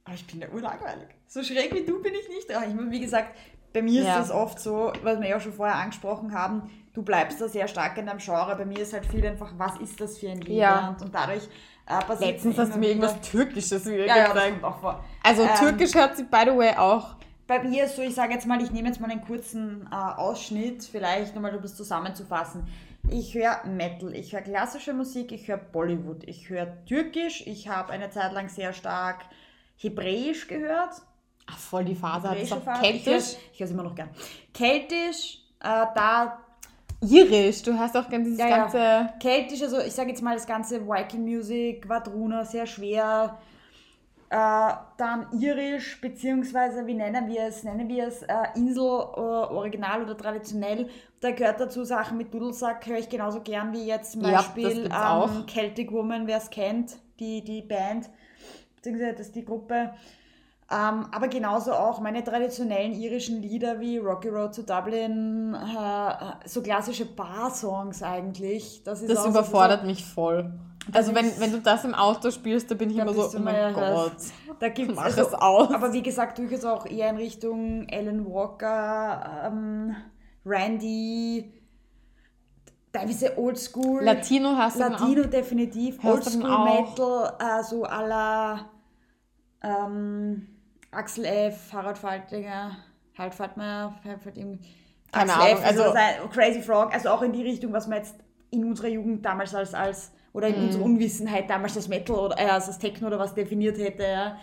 Aber 0.03 0.15
ich 0.15 0.25
bin 0.25 0.41
ja 0.41 0.49
urlangweilig. 0.49 1.07
So 1.27 1.43
schräg 1.43 1.73
wie 1.73 1.85
du 1.85 2.01
bin 2.01 2.13
ich 2.13 2.27
nicht. 2.29 2.53
Aber 2.53 2.65
ich 2.65 2.73
meine, 2.73 2.91
wie 2.91 2.99
gesagt, 2.99 3.35
bei 3.73 3.81
mir 3.81 4.03
ja. 4.03 4.19
ist 4.19 4.29
das 4.29 4.31
oft 4.31 4.59
so, 4.59 4.91
was 5.03 5.19
wir 5.19 5.29
ja 5.29 5.37
auch 5.37 5.41
schon 5.41 5.53
vorher 5.53 5.75
angesprochen 5.75 6.33
haben, 6.33 6.69
du 6.93 7.03
bleibst 7.03 7.39
da 7.39 7.47
sehr 7.47 7.67
stark 7.67 7.97
in 7.97 8.05
deinem 8.05 8.19
Genre. 8.19 8.55
Bei 8.55 8.65
mir 8.65 8.79
ist 8.79 8.93
halt 8.93 9.05
viel 9.05 9.25
einfach, 9.25 9.53
was 9.57 9.77
ist 9.77 9.99
das 10.01 10.17
für 10.17 10.29
ein 10.29 10.41
Lied? 10.41 10.57
Ja. 10.57 10.89
Und, 10.89 11.01
und 11.01 11.15
dadurch 11.15 11.47
äh, 11.87 11.99
passiert 12.05 12.31
Letztens 12.31 12.57
hast 12.57 12.75
du 12.75 12.79
mir 12.79 12.89
irgendwas 12.89 13.21
Türkisches 13.21 13.85
wieder 13.85 14.05
ja, 14.05 14.27
gezeigt. 14.27 14.35
Ja, 14.35 14.43
das 14.43 14.51
kommt 14.51 14.63
auch 14.63 14.79
vor. 14.79 15.03
Also 15.23 15.43
ähm, 15.43 15.49
Türkisch 15.57 15.95
hört 15.95 16.17
sie, 16.17 16.23
by 16.23 16.41
the 16.45 16.57
way, 16.57 16.75
auch. 16.75 17.15
Bei 17.47 17.61
mir 17.63 17.85
ist 17.85 17.95
so, 17.95 18.01
ich 18.01 18.15
sage 18.15 18.33
jetzt 18.33 18.47
mal, 18.47 18.61
ich 18.61 18.71
nehme 18.71 18.87
jetzt 18.87 19.01
mal 19.01 19.09
einen 19.09 19.25
kurzen 19.25 19.87
äh, 19.91 19.95
Ausschnitt, 19.95 20.83
vielleicht 20.83 21.35
nochmal, 21.35 21.55
um 21.55 21.61
das 21.61 21.75
zusammenzufassen. 21.75 22.67
Ich 23.09 23.33
höre 23.33 23.65
Metal, 23.65 24.13
ich 24.13 24.31
höre 24.31 24.41
klassische 24.41 24.93
Musik, 24.93 25.31
ich 25.31 25.47
höre 25.47 25.57
Bollywood, 25.57 26.23
ich 26.25 26.49
höre 26.49 26.85
Türkisch, 26.85 27.45
ich 27.47 27.67
habe 27.67 27.91
eine 27.91 28.09
Zeit 28.09 28.31
lang 28.31 28.47
sehr 28.47 28.73
stark 28.73 29.25
Hebräisch 29.81 30.47
gehört. 30.47 31.01
Ach, 31.47 31.57
voll 31.57 31.85
die 31.85 31.95
Phase. 31.95 32.27
Phase. 32.27 32.81
Keltisch. 32.81 33.35
Ich 33.51 33.59
höre 33.59 33.65
es 33.65 33.71
immer 33.71 33.83
noch 33.83 33.95
gern. 33.95 34.09
Keltisch, 34.53 35.39
äh, 35.59 35.85
da. 35.95 36.39
Irisch, 37.03 37.63
du 37.63 37.77
hast 37.77 37.97
auch 37.97 38.07
gern 38.07 38.23
dieses 38.23 38.37
ja, 38.37 38.47
ganze. 38.47 38.77
Ja. 38.77 39.13
Keltisch, 39.19 39.63
also 39.63 39.79
ich 39.79 39.91
sage 39.91 40.09
jetzt 40.09 40.21
mal 40.21 40.35
das 40.35 40.45
ganze 40.45 40.87
Viking 40.87 41.23
Music, 41.23 41.81
Quadruna, 41.81 42.45
sehr 42.45 42.67
schwer. 42.67 43.39
Äh, 44.29 44.73
dann 44.97 45.27
irisch, 45.41 45.99
beziehungsweise 45.99 46.85
wie 46.85 46.93
nennen 46.93 47.27
wir 47.27 47.41
es? 47.47 47.63
Nennen 47.63 47.89
wir 47.89 48.07
es 48.07 48.21
äh, 48.21 48.35
Insel, 48.55 48.83
äh, 48.85 49.19
original 49.19 50.03
oder 50.03 50.15
traditionell. 50.15 50.89
Da 51.19 51.31
gehört 51.31 51.59
dazu 51.59 51.83
Sachen 51.83 52.17
mit 52.17 52.31
Dudelsack, 52.31 52.85
höre 52.85 52.99
ich 52.99 53.09
genauso 53.09 53.41
gern 53.41 53.73
wie 53.73 53.85
jetzt 53.85 54.13
zum 54.13 54.21
Beispiel 54.21 54.87
ja, 54.87 55.25
ähm, 55.25 55.45
Celtic 55.47 55.91
Woman, 55.91 56.27
wer 56.27 56.37
es 56.37 56.51
kennt, 56.51 56.97
die, 57.19 57.43
die 57.43 57.63
Band 57.63 58.09
beziehungsweise 58.81 59.13
das 59.13 59.27
ist 59.27 59.35
die 59.35 59.45
Gruppe. 59.45 59.91
Ähm, 60.71 61.07
aber 61.11 61.27
genauso 61.27 61.73
auch 61.73 61.99
meine 61.99 62.23
traditionellen 62.23 62.93
irischen 62.93 63.41
Lieder 63.41 63.79
wie 63.81 63.97
Rocky 63.97 64.29
Road 64.29 64.55
to 64.55 64.61
Dublin, 64.61 65.53
äh, 65.53 66.47
so 66.47 66.61
klassische 66.61 67.05
Bar-Songs 67.05 68.01
eigentlich. 68.01 68.81
Das, 68.83 69.05
das 69.05 69.25
überfordert 69.25 69.81
so, 69.81 69.87
mich 69.87 70.05
voll. 70.05 70.49
Also 70.93 71.13
wenn, 71.13 71.39
wenn 71.39 71.51
du 71.51 71.59
das 71.59 71.83
im 71.83 71.93
Auto 71.93 72.31
spielst, 72.31 72.71
da 72.71 72.75
bin 72.75 72.89
ich 72.89 72.97
immer 72.97 73.13
so, 73.13 73.29
oh 73.35 73.39
mein 73.39 73.73
Gott, 73.73 74.13
da 74.59 74.69
gibt's, 74.69 74.95
mach 74.95 75.05
also, 75.05 75.21
es 75.21 75.33
aus. 75.33 75.73
Aber 75.73 75.91
wie 75.91 76.01
gesagt, 76.01 76.37
durchaus 76.37 76.63
auch 76.63 76.85
eher 76.85 77.09
in 77.09 77.17
Richtung 77.17 77.87
Alan 77.91 78.25
Walker, 78.25 79.43
ähm, 79.47 79.95
Randy, 80.45 81.51
teilweise 82.91 83.37
Oldschool. 83.37 84.03
Latino 84.03 84.55
hast 84.57 84.77
du 84.77 84.79
Latino 84.81 85.23
definitiv. 85.23 86.03
Oldschool 86.03 86.41
Metal, 86.41 87.33
äh, 87.39 87.63
so 87.63 87.83
à 87.83 88.07
la 88.07 88.69
ähm, 89.63 90.47
Axel 90.91 91.25
F., 91.25 91.73
Harald 91.73 91.97
Faltinger, 91.97 92.77
Harald 93.17 93.35
Faltmeier, 93.35 93.95
keine 94.03 94.17
Axel 95.11 95.41
Ahnung, 95.41 95.57
F., 95.57 95.65
also, 95.65 95.83
also 95.83 96.27
Crazy 96.29 96.61
Frog, 96.61 96.93
also 96.93 97.09
auch 97.09 97.21
in 97.21 97.33
die 97.33 97.43
Richtung, 97.43 97.73
was 97.73 97.87
man 97.87 97.99
jetzt 97.99 98.15
in 98.49 98.65
unserer 98.65 98.87
Jugend 98.87 99.25
damals 99.25 99.55
als, 99.55 99.73
als 99.73 100.11
oder 100.33 100.47
in 100.47 100.61
mm. 100.61 100.65
unserer 100.65 100.83
Unwissenheit 100.83 101.49
damals 101.49 101.73
das 101.73 101.87
Metal 101.87 102.15
oder 102.15 102.37
äh, 102.37 102.45
als 102.45 102.67
das 102.67 102.79
Techno 102.79 103.07
oder 103.07 103.19
was 103.19 103.33
definiert 103.33 103.77
hätte. 103.77 104.03
Ja. 104.03 104.37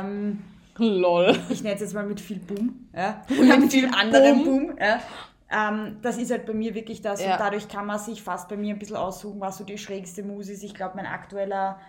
Ähm, 0.00 0.42
Lol. 0.78 1.36
Ich 1.48 1.62
nenne 1.62 1.74
es 1.74 1.80
jetzt 1.80 1.94
mal 1.94 2.06
mit 2.06 2.20
viel 2.20 2.38
Boom. 2.38 2.88
Ja. 2.94 3.22
Und 3.28 3.60
mit 3.60 3.72
viel 3.72 3.90
anderem 3.92 4.44
Boom. 4.44 4.66
Boom 4.68 4.78
ja. 4.78 5.00
Ähm, 5.50 5.98
das 6.02 6.18
ist 6.18 6.30
halt 6.30 6.46
bei 6.46 6.52
mir 6.52 6.74
wirklich 6.74 7.00
das 7.00 7.22
ja. 7.22 7.32
und 7.32 7.40
dadurch 7.40 7.68
kann 7.68 7.86
man 7.86 7.98
sich 7.98 8.22
fast 8.22 8.48
bei 8.48 8.56
mir 8.56 8.74
ein 8.74 8.78
bisschen 8.78 8.96
aussuchen, 8.96 9.40
was 9.40 9.56
so 9.56 9.64
die 9.64 9.78
schrägste 9.78 10.22
Musik 10.22 10.56
ist. 10.56 10.62
Ich 10.62 10.74
glaube, 10.74 10.96
mein 10.96 11.06
aktueller 11.06 11.80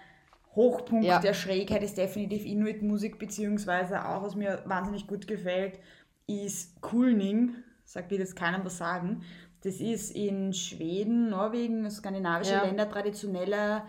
Hochpunkt 0.56 1.06
ja. 1.06 1.20
der 1.20 1.34
Schrägheit 1.34 1.84
ist 1.84 1.98
definitiv 1.98 2.46
Inuit-Musik, 2.46 3.20
beziehungsweise 3.20 4.06
auch, 4.08 4.24
was 4.24 4.36
mir 4.36 4.64
wahnsinnig 4.66 5.08
gut 5.08 5.28
gefällt, 5.28 5.80
ist 6.28 6.82
Kulning. 6.82 7.56
Sagt 7.84 8.12
dir 8.12 8.20
jetzt 8.20 8.36
keinem 8.36 8.64
was 8.64 8.78
sagen. 8.78 9.24
Das 9.62 9.82
ist 9.82 10.16
in 10.16 10.54
Schweden, 10.54 11.30
Norwegen, 11.30 11.90
skandinavische 11.90 12.54
ja. 12.54 12.64
Länder 12.64 12.90
traditionelle 12.90 13.84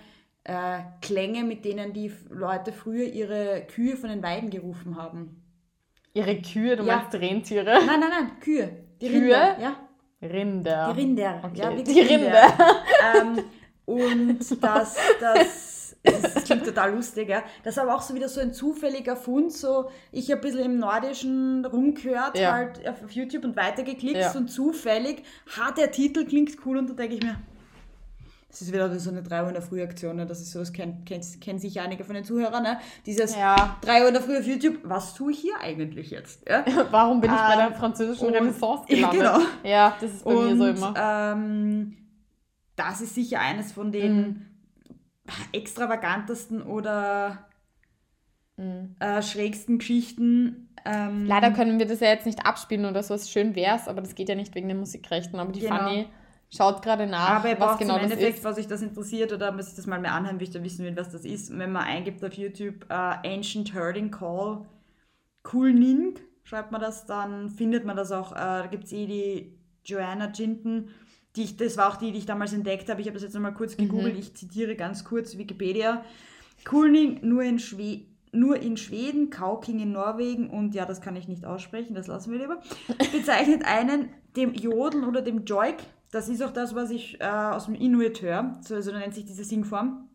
äh, 0.44 0.80
Klänge, 1.00 1.44
mit 1.44 1.64
denen 1.64 1.92
die 1.92 2.12
Leute 2.28 2.72
früher 2.72 3.06
ihre 3.06 3.66
Kühe 3.68 3.96
von 3.96 4.10
den 4.10 4.22
Weiden 4.22 4.50
gerufen 4.50 4.96
haben. 4.96 5.42
Ihre 6.12 6.40
Kühe, 6.42 6.76
du 6.76 6.84
ja. 6.84 6.96
meinst 6.96 7.14
Rentiere? 7.14 7.84
Nein, 7.86 8.00
nein, 8.00 8.10
nein, 8.10 8.40
Kühe. 8.40 8.89
Die 9.00 9.08
Kühe? 9.08 9.20
Rinder, 9.20 9.58
ja. 9.60 9.76
Rinder. 10.22 10.92
Die 10.92 11.00
Rinder, 11.00 11.40
okay. 11.42 11.58
ja, 11.58 11.70
Die 11.70 12.00
Rinder. 12.00 12.54
ähm, 13.16 13.44
und 13.86 14.38
das, 14.62 14.96
das, 15.20 15.96
das 16.02 16.44
klingt 16.44 16.64
total 16.66 16.94
lustig, 16.94 17.28
ja. 17.28 17.42
Das 17.64 17.74
ist 17.74 17.78
aber 17.78 17.94
auch 17.96 18.02
so 18.02 18.14
wieder 18.14 18.28
so 18.28 18.40
ein 18.40 18.52
zufälliger 18.52 19.16
Fund, 19.16 19.52
so 19.52 19.90
ich 20.12 20.32
ein 20.32 20.40
bisschen 20.40 20.64
im 20.64 20.78
Nordischen 20.78 21.64
rumgehört, 21.64 22.38
ja. 22.38 22.52
halt 22.52 22.86
auf 22.86 23.10
YouTube 23.10 23.44
und 23.44 23.56
weitergeklickt 23.56 24.20
ja. 24.20 24.32
und 24.32 24.48
zufällig, 24.48 25.24
ha, 25.56 25.70
der 25.72 25.90
Titel 25.90 26.26
klingt 26.26 26.56
cool 26.66 26.76
und 26.76 26.90
da 26.90 26.94
denke 26.94 27.16
ich 27.16 27.22
mir, 27.22 27.36
das 28.50 28.62
ist 28.62 28.72
wieder 28.72 28.98
so 28.98 29.10
eine 29.10 29.22
3 29.22 29.42
Uhr 29.42 29.48
in 29.48 29.54
der 29.54 29.62
Früh-Aktion, 29.62 30.16
ne? 30.16 30.26
das 30.26 30.40
ist 30.40 30.50
so, 30.50 30.58
das 30.58 30.72
kennen, 30.72 31.04
kennen 31.04 31.58
sicher 31.58 31.82
einige 31.82 32.02
von 32.04 32.14
den 32.14 32.24
Zuhörern, 32.24 32.64
ne? 32.64 32.80
Dieses 33.06 33.36
ja. 33.36 33.76
3 33.82 34.02
Uhr 34.02 34.08
in 34.08 34.14
der 34.14 34.22
Früh 34.22 34.36
auf 34.38 34.46
YouTube, 34.46 34.78
was 34.82 35.14
tue 35.14 35.30
ich 35.30 35.38
hier 35.38 35.54
eigentlich 35.60 36.10
jetzt? 36.10 36.48
Ja? 36.48 36.64
Warum 36.90 37.20
bin 37.20 37.30
ich 37.30 37.36
ähm, 37.36 37.46
bei 37.48 37.56
der 37.56 37.66
ähm, 37.68 37.74
französischen 37.74 38.26
und, 38.26 38.34
Renaissance 38.34 38.84
gelandet? 38.88 39.22
Ja, 39.22 39.32
genau. 39.38 39.46
Ja, 39.62 39.96
das 40.00 40.14
ist 40.14 40.24
bei 40.24 40.34
und, 40.34 40.58
mir 40.58 40.74
so 40.74 40.86
immer. 40.86 40.94
Ähm, 40.98 41.96
das 42.74 43.00
ist 43.00 43.14
sicher 43.14 43.40
eines 43.40 43.70
von 43.70 43.92
den 43.92 44.16
mhm. 44.16 44.46
extravagantesten 45.52 46.62
oder 46.62 47.46
mhm. 48.56 48.96
äh, 48.98 49.22
schrägsten 49.22 49.78
Geschichten. 49.78 50.74
Ähm, 50.84 51.26
Leider 51.26 51.52
können 51.52 51.78
wir 51.78 51.86
das 51.86 52.00
ja 52.00 52.08
jetzt 52.08 52.26
nicht 52.26 52.44
abspielen 52.44 52.86
oder 52.86 53.04
so, 53.04 53.14
es 53.14 53.30
schön 53.30 53.54
wär's, 53.54 53.86
aber 53.86 54.00
das 54.00 54.16
geht 54.16 54.28
ja 54.28 54.34
nicht 54.34 54.56
wegen 54.56 54.66
den 54.66 54.80
Musikrechten, 54.80 55.38
aber 55.38 55.52
die 55.52 55.60
genau. 55.60 55.76
Fanny 55.76 56.06
Schaut 56.52 56.82
gerade 56.82 57.06
nach, 57.06 57.44
Aber 57.44 57.60
was 57.60 57.78
genau 57.78 57.96
im 57.96 58.04
Endeffekt, 58.04 58.38
ist. 58.38 58.44
was 58.44 58.56
sich 58.56 58.66
das 58.66 58.82
interessiert 58.82 59.32
oder 59.32 59.56
was 59.56 59.68
ich 59.68 59.76
das 59.76 59.86
mal 59.86 60.00
mehr 60.00 60.14
anhören 60.14 60.36
möchte, 60.36 60.62
wissen 60.64 60.84
will, 60.84 60.96
was 60.96 61.10
das 61.10 61.24
ist. 61.24 61.56
Wenn 61.56 61.70
man 61.70 61.84
eingibt 61.84 62.24
auf 62.24 62.32
YouTube 62.32 62.86
uh, 62.90 63.14
Ancient 63.24 63.72
Herding 63.72 64.10
Call 64.10 64.66
Cool 65.52 65.72
Ning, 65.72 66.18
schreibt 66.42 66.72
man 66.72 66.80
das, 66.80 67.06
dann 67.06 67.50
findet 67.50 67.84
man 67.84 67.96
das 67.96 68.10
auch. 68.10 68.32
Uh, 68.32 68.34
da 68.34 68.66
gibt 68.66 68.84
es 68.84 68.92
eh 68.92 69.06
die 69.06 69.58
Joanna 69.84 70.30
Jinton, 70.34 70.90
Die 71.36 71.44
ich, 71.44 71.56
das 71.56 71.76
war 71.76 71.88
auch 71.88 71.96
die, 71.96 72.10
die 72.10 72.18
ich 72.18 72.26
damals 72.26 72.52
entdeckt 72.52 72.88
habe. 72.88 73.00
Ich 73.00 73.06
habe 73.06 73.14
das 73.14 73.22
jetzt 73.22 73.34
nochmal 73.34 73.54
kurz 73.54 73.76
gegoogelt. 73.76 74.14
Mhm. 74.14 74.20
Ich 74.20 74.34
zitiere 74.34 74.74
ganz 74.74 75.04
kurz 75.04 75.38
Wikipedia. 75.38 76.04
Kulning 76.64 77.20
nur 77.22 77.42
in, 77.42 77.58
Schwe 77.58 78.02
nur 78.32 78.60
in 78.60 78.76
Schweden, 78.76 79.30
Kauking 79.30 79.78
in 79.80 79.92
Norwegen 79.92 80.50
und 80.50 80.74
ja, 80.74 80.84
das 80.84 81.00
kann 81.00 81.16
ich 81.16 81.28
nicht 81.28 81.44
aussprechen, 81.44 81.94
das 81.94 82.06
lassen 82.06 82.32
wir 82.32 82.38
lieber, 82.38 82.60
bezeichnet 83.12 83.64
einen 83.64 84.10
dem 84.36 84.54
Jodeln 84.54 85.04
oder 85.04 85.22
dem 85.22 85.44
Joik. 85.44 85.76
Das 86.10 86.28
ist 86.28 86.42
auch 86.42 86.52
das, 86.52 86.74
was 86.74 86.90
ich 86.90 87.20
äh, 87.20 87.24
aus 87.24 87.66
dem 87.66 87.74
Inuit 87.74 88.22
höre. 88.22 88.58
So, 88.62 88.80
so 88.80 88.92
nennt 88.92 89.14
sich 89.14 89.24
diese 89.24 89.44
Singform 89.44 90.10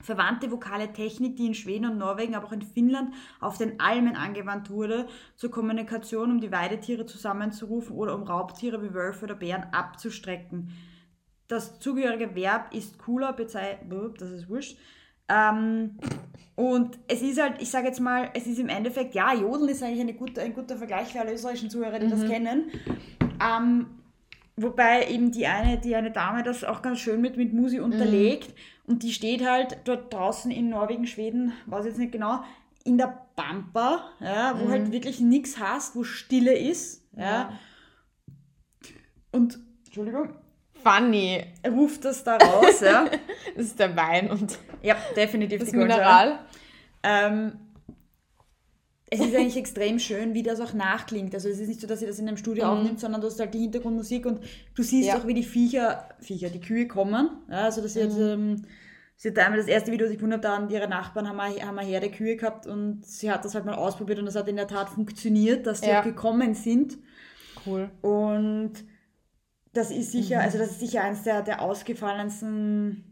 verwandte 0.00 0.50
vokale 0.50 0.92
Technik, 0.92 1.36
die 1.36 1.46
in 1.46 1.54
Schweden 1.54 1.86
und 1.86 1.98
Norwegen, 1.98 2.34
aber 2.34 2.46
auch 2.46 2.52
in 2.52 2.62
Finnland 2.62 3.12
auf 3.40 3.58
den 3.58 3.80
Almen 3.80 4.14
angewandt 4.16 4.70
wurde, 4.70 5.06
zur 5.36 5.50
Kommunikation, 5.50 6.30
um 6.30 6.40
die 6.40 6.52
Weidetiere 6.52 7.06
zusammenzurufen 7.06 7.96
oder 7.96 8.14
um 8.14 8.22
Raubtiere 8.22 8.82
wie 8.82 8.94
Wölfe 8.94 9.24
oder 9.24 9.34
Bären 9.34 9.66
abzustrecken. 9.72 10.72
Das 11.48 11.78
zugehörige 11.78 12.34
Verb 12.34 12.74
ist 12.74 12.98
cooler, 12.98 13.32
bezeichnet, 13.32 13.90
das 14.20 14.30
ist 14.30 14.48
wurscht. 14.48 14.78
Ähm, 15.28 15.98
und 16.54 16.98
es 17.08 17.22
ist 17.22 17.40
halt, 17.40 17.60
ich 17.60 17.70
sage 17.70 17.88
jetzt 17.88 18.00
mal, 18.00 18.30
es 18.34 18.46
ist 18.46 18.58
im 18.58 18.68
Endeffekt, 18.68 19.14
ja, 19.14 19.34
Jodeln 19.34 19.68
ist 19.68 19.82
eigentlich 19.82 20.00
eine 20.00 20.14
gute, 20.14 20.40
ein 20.40 20.54
guter 20.54 20.76
Vergleich 20.76 21.08
für 21.08 21.20
alle 21.20 21.34
österreichischen 21.34 21.70
Zuhörer, 21.70 21.98
die 21.98 22.08
das 22.08 22.24
kennen. 22.26 22.70
Ähm, 23.40 23.86
Wobei 24.56 25.08
eben 25.08 25.32
die 25.32 25.46
eine, 25.46 25.78
die 25.78 25.94
eine 25.94 26.10
Dame 26.10 26.42
das 26.42 26.64
auch 26.64 26.80
ganz 26.80 27.00
schön 27.00 27.20
mit, 27.20 27.36
mit 27.36 27.52
Musi 27.52 27.78
unterlegt 27.78 28.54
und 28.86 29.02
die 29.02 29.12
steht 29.12 29.46
halt 29.46 29.78
dort 29.84 30.12
draußen 30.14 30.50
in 30.50 30.70
Norwegen, 30.70 31.06
Schweden, 31.06 31.52
weiß 31.66 31.84
jetzt 31.84 31.98
nicht 31.98 32.12
genau, 32.12 32.42
in 32.84 32.96
der 32.96 33.26
Pampa, 33.36 34.04
ja, 34.20 34.58
wo 34.58 34.70
halt 34.70 34.92
wirklich 34.92 35.20
nichts 35.20 35.58
hast, 35.58 35.94
wo 35.94 36.04
Stille 36.04 36.56
ist. 36.56 37.04
Ja. 37.16 37.24
Ja. 37.24 37.52
Und, 39.32 39.58
Entschuldigung, 39.84 40.30
Funny. 40.82 41.44
ruft 41.68 42.04
das 42.04 42.24
da 42.24 42.36
raus. 42.36 42.80
ja. 42.80 43.06
Das 43.56 43.66
ist 43.66 43.78
der 43.78 43.96
Wein 43.96 44.30
und 44.30 44.58
ja, 44.82 44.96
definitiv 45.16 45.60
das. 45.60 45.72
Mineral. 45.72 46.40
Ähm, 47.02 47.58
es 49.10 49.20
ist 49.20 49.34
eigentlich 49.36 49.56
extrem 49.56 49.98
schön, 49.98 50.34
wie 50.34 50.42
das 50.42 50.60
auch 50.60 50.72
nachklingt. 50.72 51.32
Also 51.34 51.48
es 51.48 51.60
ist 51.60 51.68
nicht 51.68 51.80
so, 51.80 51.86
dass 51.86 52.00
sie 52.00 52.06
das 52.06 52.18
in 52.18 52.26
einem 52.26 52.36
Studio 52.36 52.64
aufnimmt, 52.66 52.98
sondern 52.98 53.20
du 53.20 53.28
hast 53.28 53.38
halt 53.38 53.54
die 53.54 53.60
Hintergrundmusik 53.60 54.26
und 54.26 54.40
du 54.74 54.82
siehst 54.82 55.08
Mhm. 55.08 55.14
Ja. 55.14 55.18
auch, 55.20 55.26
wie 55.26 55.34
die 55.34 55.44
Viecher, 55.44 56.08
Viecher, 56.20 56.50
die 56.50 56.60
Kühe 56.60 56.88
kommen. 56.88 57.30
Ja, 57.48 57.62
also 57.64 57.80
das 57.82 57.94
ist 57.94 58.02
jetzt, 58.02 58.16
Mhm. 58.18 58.22
ähm, 58.24 58.62
sie 59.16 59.28
hat 59.28 59.38
einmal 59.38 59.58
das 59.60 59.68
erste 59.68 59.92
Video, 59.92 60.06
das 60.06 60.12
ich 60.12 60.18
gefunden 60.18 60.32
habe, 60.34 60.42
da 60.42 60.56
haben 60.56 60.68
ihre 60.70 60.88
Nachbarn 60.88 61.28
haben 61.28 61.38
eine, 61.38 61.60
haben 61.62 61.78
eine 61.78 61.88
Herde 61.88 62.10
Kühe 62.10 62.36
gehabt 62.36 62.66
und 62.66 63.06
sie 63.06 63.30
hat 63.30 63.44
das 63.44 63.54
halt 63.54 63.64
mal 63.64 63.74
ausprobiert 63.74 64.18
und 64.18 64.26
das 64.26 64.34
hat 64.34 64.48
in 64.48 64.56
der 64.56 64.66
Tat 64.66 64.88
funktioniert, 64.88 65.66
dass 65.68 65.80
die 65.82 65.88
Ja. 65.90 66.00
auch 66.00 66.04
gekommen 66.04 66.54
sind. 66.54 66.98
Cool. 67.64 67.88
Und 68.02 68.72
das 69.72 69.90
ist 69.92 70.10
sicher, 70.10 70.38
Mhm. 70.38 70.42
also 70.42 70.58
das 70.58 70.70
ist 70.72 70.80
sicher 70.80 71.02
eines 71.04 71.22
der, 71.22 71.42
der 71.42 71.62
ausgefallensten, 71.62 73.04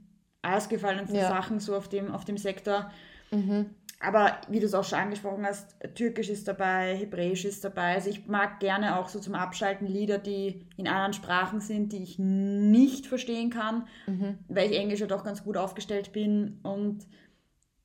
ausgefallensten. 0.43 1.21
Sachen 1.21 1.61
so 1.61 1.77
auf 1.77 1.89
dem, 1.89 2.11
auf 2.11 2.25
dem 2.25 2.37
Sektor. 2.37 2.91
Mhm. 3.31 3.67
Aber 4.07 4.37
wie 4.49 4.61
du 4.61 4.67
es 4.67 4.75
auch 4.75 4.85
schon 4.85 4.99
angesprochen 4.99 5.45
hast, 5.47 5.77
Türkisch 5.95 6.29
ist 6.29 6.47
dabei, 6.47 6.95
Hebräisch 6.97 7.45
ist 7.45 7.65
dabei. 7.65 7.95
Also 7.95 8.11
ich 8.11 8.27
mag 8.27 8.61
gerne 8.61 8.99
auch 8.99 9.09
so 9.09 9.19
zum 9.19 9.35
Abschalten 9.35 9.87
Lieder, 9.87 10.19
die 10.19 10.67
in 10.77 10.87
anderen 10.89 11.13
Sprachen 11.15 11.61
sind, 11.61 11.93
die 11.93 12.03
ich 12.03 12.19
nicht 12.19 13.07
verstehen 13.07 13.51
kann, 13.51 13.87
Mhm. 14.07 14.39
weil 14.49 14.71
ich 14.71 14.79
Englisch 14.79 15.01
ja 15.01 15.07
doch 15.07 15.25
ganz 15.25 15.43
gut 15.45 15.57
aufgestellt 15.57 16.13
bin. 16.13 16.59
Und 16.63 17.07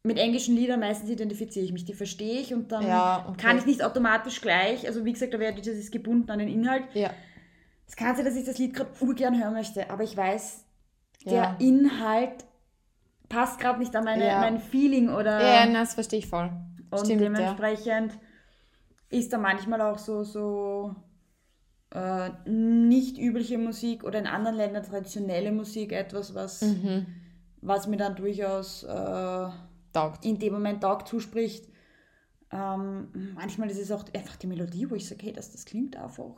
mit 0.03 0.17
englischen 0.17 0.55
Liedern 0.55 0.80
meistens 0.80 1.09
identifiziere 1.09 1.65
ich 1.65 1.72
mich. 1.74 1.86
Die 1.86 1.93
verstehe 1.93 2.39
ich 2.41 2.53
und 2.53 2.72
dann 2.72 2.86
Ja, 2.86 3.26
okay. 3.30 3.38
kann 3.41 3.57
ich 3.57 3.65
nicht 3.65 3.84
automatisch 3.84 4.41
gleich, 4.41 4.88
also 4.88 5.05
wie 5.05 5.13
gesagt, 5.13 5.34
da 5.34 5.39
wäre 5.39 5.53
das 5.55 5.67
ist 5.67 5.91
gebunden 5.91 6.30
an 6.32 6.39
den 6.39 6.47
Inhalt. 6.49 6.84
Ja. 6.93 7.11
Es 7.88 7.95
kann 7.95 8.15
sein, 8.15 8.26
dass 8.26 8.36
ich 8.36 8.45
das 8.45 8.57
Lied 8.57 8.74
gerade 8.76 8.91
urgern 9.01 9.41
hören 9.41 9.53
möchte, 9.53 9.89
aber 9.89 10.03
ich 10.03 10.15
weiß, 10.15 10.63
der 11.26 11.34
Ja. 11.34 11.55
Inhalt 11.59 12.45
passt 13.30 13.60
gerade 13.60 13.80
nicht 13.80 13.96
an 13.96 14.04
meine, 14.04 14.26
Ja. 14.26 14.40
mein 14.40 14.60
Feeling 14.60 15.10
oder 15.10 15.40
Ja, 15.40 15.66
ja, 15.66 15.74
das 15.74 15.94
verstehe 15.94 16.20
ich 16.20 16.28
voll. 16.28 16.52
und 16.92 17.00
Stimmt, 17.00 17.22
ja. 17.22 17.30
dementsprechend 17.30 18.18
ist 19.10 19.32
da 19.34 19.38
manchmal 19.38 19.82
auch 19.82 19.98
so, 20.00 20.24
so 20.24 20.96
äh, 21.92 22.30
nicht 22.50 23.18
übliche 23.18 23.58
Musik 23.58 24.04
oder 24.04 24.20
in 24.20 24.28
anderen 24.28 24.58
Ländern 24.58 24.84
traditionelle 24.84 25.52
Musik 25.52 25.92
etwas, 25.92 26.36
was, 26.36 26.62
Mhm. 26.62 27.08
was 27.62 27.88
mir 27.88 27.98
dann 27.98 28.16
durchaus 28.16 28.84
äh, 28.84 29.48
Taugt. 29.94 30.24
in 30.26 30.38
dem 30.38 30.54
Moment 30.54 30.82
Tag 30.82 31.08
zuspricht. 31.08 31.68
Ähm, 32.52 33.34
manchmal 33.36 33.70
ist 33.70 33.80
es 33.80 33.92
auch 33.92 34.04
einfach 34.16 34.36
die 34.38 34.48
Melodie, 34.48 34.90
wo 34.90 34.96
ich 34.96 35.08
sage, 35.08 35.24
hey, 35.26 35.34
das, 35.34 35.52
das 35.52 35.66
klingt 35.66 35.96
einfach. 35.96 36.36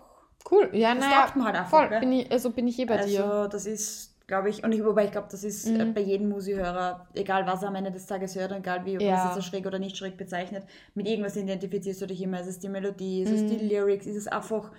Cool. 0.50 0.70
Ja, 0.74 0.94
Das 0.96 1.06
naja. 1.06 1.22
taugt 1.26 1.36
mir 1.36 1.46
halt 1.46 1.56
einfach, 1.56 1.70
voll. 1.90 2.00
Bin 2.00 2.12
ich, 2.14 2.32
also 2.32 2.52
bin 2.52 2.68
ich 2.68 2.80
eh 2.80 2.86
bei 2.86 3.06
dir. 3.06 3.24
Also 3.26 3.48
das 3.50 3.66
ist, 3.66 4.11
glaube 4.32 4.50
ich, 4.50 4.64
und 4.64 4.72
ich, 4.72 4.82
wobei 4.82 5.04
ich 5.06 5.12
glaube, 5.12 5.28
das 5.30 5.44
ist 5.44 5.68
äh, 5.68 5.84
bei 5.94 6.00
jedem 6.00 6.30
Musikhörer, 6.30 7.06
egal 7.16 7.46
was 7.48 7.64
er 7.64 7.68
am 7.68 7.76
Ende 7.76 7.92
des 7.92 8.06
Tages 8.06 8.34
hört, 8.38 8.54
egal 8.54 8.86
wie 8.86 8.94
Ja. 8.94 9.30
es 9.32 9.36
als 9.36 9.46
schräg 9.46 9.66
oder 9.66 9.78
nicht 9.78 9.98
schräg 9.98 10.16
bezeichnet, 10.16 10.64
mit 10.96 11.06
irgendwas 11.06 11.36
identifizierst 11.36 12.02
du 12.02 12.06
dich 12.08 12.22
immer. 12.22 12.40
Ist 12.40 12.48
es 12.48 12.60
die 12.60 12.70
Melodie, 12.70 13.24
ist 13.24 13.32
es 13.32 13.46
die 13.46 13.58
Lyrics, 13.58 14.06
ist 14.06 14.16
es 14.16 14.28
einfach 14.30 14.72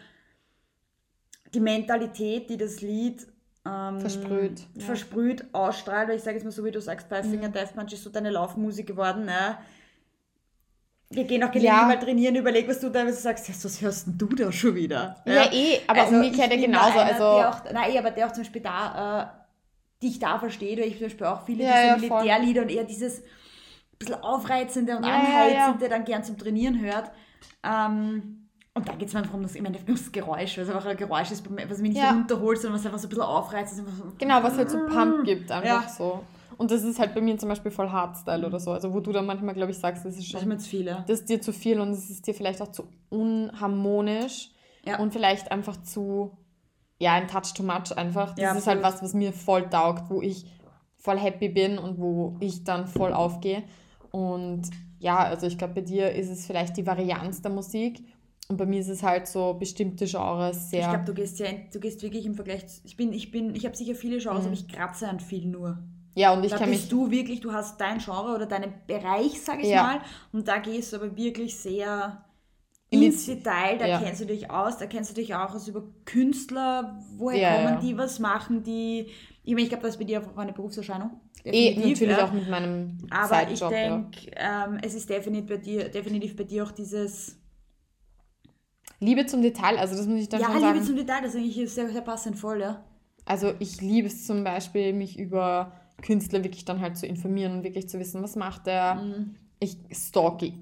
die 1.53 1.61
Mentalität, 1.61 2.49
die 2.49 2.57
das 2.57 2.81
Lied 2.81 3.27
ähm, 3.67 4.01
Versprüht, 4.01 4.61
ja. 4.61 4.67
Mhm. 4.75 4.81
versprüht, 4.81 5.45
ausstrahlt. 5.53 6.09
Weil 6.09 6.17
ich 6.17 6.23
sage 6.23 6.37
jetzt 6.39 6.45
mal 6.45 6.51
so, 6.51 6.65
wie 6.65 6.71
du 6.71 6.81
sagst, 6.81 7.09
Five 7.09 7.29
Finger 7.29 7.51
Death 7.51 7.75
Punch 7.75 7.93
ist 7.93 8.05
so 8.05 8.09
deine 8.11 8.31
Laufmusik 8.31 8.87
geworden. 8.87 9.27
Ne? 9.27 9.59
Wir 11.11 11.25
gehen 11.25 11.45
auch 11.45 11.51
gelegentlich 11.53 11.79
Ja. 11.83 11.87
mal 11.87 11.99
trainieren, 11.99 12.37
überleg, 12.37 12.67
was 12.67 12.81
du 12.81 12.89
da 12.89 13.07
sagst. 13.13 13.47
Ja, 13.49 13.55
was 13.63 13.83
hörst 13.83 14.07
denn 14.07 14.17
du 14.17 14.29
da 14.29 14.51
schon 14.51 14.75
wieder? 14.75 15.23
Ja, 15.27 15.53
eh, 15.53 15.81
aber 15.87 16.09
umgekehrt 16.09 16.39
ja 16.51 16.57
ich 16.57 16.63
bin 16.63 16.73
genauso, 16.73 16.99
Einer, 16.99 17.13
also- 17.13 17.25
auch, 17.25 17.71
nein, 17.71 17.91
eh, 17.93 17.99
aber 17.99 18.11
der 18.13 18.27
auch 18.29 18.33
zum 18.33 18.45
Beispiel 18.45 18.63
da, 18.63 19.23
äh, 19.39 19.42
die 20.03 20.09
ich 20.09 20.19
da 20.19 20.39
verstehe, 20.39 20.77
weil 20.77 20.89
ich 20.89 20.99
zum 20.99 21.07
Beispiel 21.07 21.27
auch 21.27 21.43
viele 21.47 21.65
Ja, 21.65 21.71
dieser 21.75 21.87
ja. 21.87 21.97
Militärlieder 21.97 22.63
und 22.63 22.71
eher 22.71 22.85
dieses 22.85 23.23
bisschen 23.99 24.17
aufreizende 24.23 24.97
und 24.97 25.05
Ja, 25.05 25.13
anheizende 25.15 25.89
dann 25.89 26.05
gern 26.05 26.25
zum 26.25 26.37
Trainieren 26.37 26.81
hört. 26.81 27.11
Ähm, 27.65 28.49
und 28.75 28.89
da 28.89 28.95
geht 28.95 29.09
es 29.09 29.15
mir 29.15 29.21
einfach 29.21 29.35
um 29.35 29.43
das, 29.43 29.55
im 29.55 29.65
Endeffekt 29.67 29.91
ums 29.91 30.11
Geräusch, 30.11 30.57
es 30.59 30.69
einfach 30.69 30.87
ein 30.87 30.97
Geräusch 30.97 31.31
ist, 31.31 31.45
was 31.49 31.79
mich 31.79 31.93
nicht 31.93 32.03
runterholt, 32.03 32.59
sondern 32.59 32.79
was 32.81 32.87
einfach 32.87 32.99
so 32.99 33.07
ein 33.07 33.11
bisschen 33.11 33.23
aufreizt. 33.25 33.79
ist 33.79 33.85
so, 33.99 34.13
Genau, 34.19 34.43
was 34.43 34.57
halt 34.57 34.71
so 34.71 34.79
Pump 34.87 35.25
gibt, 35.25 35.53
einfach 35.53 35.89
so. 35.89 36.25
Und 36.57 36.71
das 36.71 36.83
ist 36.83 36.99
halt 36.99 37.15
bei 37.15 37.21
mir 37.21 37.37
zum 37.39 37.49
Beispiel 37.49 37.71
voll 37.71 37.91
Hardstyle 37.91 38.47
oder 38.47 38.59
so. 38.61 38.71
Also 38.73 38.93
wo 38.95 39.01
du 39.01 39.13
dann 39.13 39.27
manchmal, 39.27 39.55
glaube 39.55 39.73
ich, 39.73 39.79
sagst, 39.79 40.05
das 40.05 40.15
ist 40.17 40.21
Das 40.21 40.35
ist 40.35 40.41
schon 40.41 40.49
mir 40.49 40.59
zu 40.59 40.69
viel, 40.69 40.87
ja. 40.87 41.05
das 41.07 41.21
ist 41.21 41.29
dir 41.29 41.41
zu 41.41 41.53
viel 41.53 41.81
und 41.81 41.91
es 41.91 42.09
ist 42.11 42.27
dir 42.27 42.35
vielleicht 42.35 42.61
auch 42.63 42.71
zu 42.73 42.89
unharmonisch 43.11 44.51
Ja. 44.85 44.99
und 44.99 45.13
vielleicht 45.13 45.51
einfach 45.53 45.77
zu, 45.83 46.37
ja, 47.03 47.13
ein 47.15 47.29
Touch 47.29 47.53
too 47.55 47.63
much 47.63 47.97
einfach. 47.97 48.31
Das 48.31 48.39
Ja, 48.39 48.53
ist 48.55 48.67
halt 48.67 48.83
was, 48.83 49.03
was 49.03 49.13
mir 49.15 49.33
voll 49.33 49.69
taugt, 49.69 50.09
wo 50.11 50.23
ich 50.23 50.47
voll 50.97 51.19
happy 51.19 51.49
bin 51.49 51.79
und 51.79 51.99
wo 51.99 52.37
ich 52.41 52.65
dann 52.65 52.87
voll 52.87 53.13
aufgehe. 53.13 53.63
Und 54.13 54.63
ja, 55.01 55.19
also 55.19 55.47
ich 55.47 55.59
glaube, 55.59 55.75
bei 55.75 55.81
dir 55.81 56.13
ist 56.13 56.29
es 56.31 56.47
vielleicht 56.47 56.77
die 56.77 56.87
Varianz 56.87 57.43
der 57.43 57.51
Musik 57.51 58.05
und 58.49 58.57
bei 58.57 58.67
mir 58.67 58.81
ist 58.81 58.89
es 58.89 59.03
halt 59.03 59.27
so 59.27 59.55
bestimmte 59.55 60.07
Genres 60.07 60.71
sehr. 60.71 60.81
Ich 60.83 60.89
glaube, 60.91 61.05
du 61.05 61.15
gehst 61.15 61.39
ja, 61.41 61.49
du 61.73 61.81
gehst 61.81 62.03
wirklich 62.03 62.25
im 62.27 62.35
Vergleich. 62.35 62.67
zu- 62.69 62.83
Ich 62.85 62.97
bin, 62.97 63.13
ich 63.13 63.31
bin, 63.33 63.55
ich 63.55 63.65
habe 63.67 63.77
sicher 63.77 63.95
viele 63.95 64.19
Genres, 64.19 64.41
Mhm. 64.41 64.47
aber 64.47 64.53
ich 64.55 64.69
kratze 64.69 65.09
an 65.09 65.19
viel 65.21 65.47
nur. 65.47 65.79
ja, 66.15 66.33
und 66.35 66.45
ich 66.45 66.51
da 66.53 66.59
kann 66.59 66.69
bist 66.71 66.83
mich. 66.83 66.91
du 66.91 67.11
wirklich, 67.11 67.41
du 67.41 67.53
hast 67.53 67.81
dein 67.81 67.99
Genre 67.99 68.35
oder 68.35 68.47
deinen 68.47 68.73
Bereich, 68.87 69.41
sag 69.43 69.61
ich 69.63 69.69
Ja. 69.71 69.83
mal, 69.83 70.01
und 70.33 70.47
da 70.47 70.59
gehst 70.59 70.93
du 70.93 70.97
aber 70.99 71.17
wirklich 71.17 71.57
sehr 71.59 72.23
ins 72.93 73.27
Detail, 73.27 73.79
da 73.79 73.87
Ja. 73.87 73.99
kennst 74.01 74.21
du 74.21 74.27
dich 74.27 74.51
aus, 74.51 74.79
da 74.79 74.87
kennst 74.87 75.11
du 75.11 75.15
dich 75.15 75.35
auch 75.35 75.55
aus 75.55 75.69
über 75.69 75.83
Künstler, 76.05 76.99
woher 77.17 77.39
Ja, 77.39 77.55
kommen 77.55 77.75
ja. 77.75 77.81
die, 77.81 77.99
was 77.99 78.19
machen 78.19 78.63
die. 78.63 79.09
Ich 79.45 79.55
meine, 79.55 79.63
ich 79.63 79.69
glaube, 79.69 79.83
das 79.83 79.95
ist 79.95 79.99
bei 79.99 80.05
dir 80.05 80.19
einfach 80.19 80.37
eine 80.37 80.53
Berufserscheinung. 80.53 81.21
Eh, 81.45 81.75
natürlich 81.75 82.17
ja. 82.17 82.25
auch 82.25 82.33
mit 82.33 82.49
meinem 82.49 82.99
Aber 83.11 83.51
ich 83.51 83.59
ja. 83.59 83.69
denke, 83.69 84.31
ähm, 84.37 84.79
es 84.83 84.95
ist 84.95 85.11
definitiv 85.11 85.49
bei, 85.49 85.57
dir, 85.57 85.89
definitiv 85.89 86.37
bei 86.37 86.45
dir 86.45 86.63
auch 86.65 86.71
dieses, 86.71 87.37
Liebe 89.03 89.27
zum 89.27 89.43
Detail, 89.43 89.79
also 89.79 89.97
das 89.97 90.07
muss 90.07 90.21
ich 90.21 90.29
dann 90.29 90.41
ja, 90.41 90.47
schon 90.47 90.55
Liebe 90.57 90.67
sagen. 90.67 90.83
zum 90.85 90.97
Detail, 90.97 91.23
das 91.23 91.35
ist 91.35 91.41
eigentlich 91.41 91.71
sehr, 91.73 91.91
sehr 91.91 92.03
passend 92.03 92.39
voll, 92.39 92.61
ja. 92.61 92.85
Also 93.25 93.53
ich 93.59 93.81
liebe 93.81 94.07
es 94.07 94.27
zum 94.27 94.45
Beispiel, 94.45 94.93
mich 94.93 95.19
über 95.19 95.73
Künstler 96.03 96.45
wirklich 96.45 96.65
dann 96.65 96.81
halt 96.81 96.97
zu 96.97 97.07
informieren 97.07 97.53
und 97.53 97.65
wirklich 97.65 97.89
zu 97.89 97.99
wissen, 97.99 98.23
was 98.23 98.37
macht 98.37 98.69
er. 98.69 98.97
Mhm. 98.97 99.35
Ich 99.59 99.77
stalke 99.93 100.53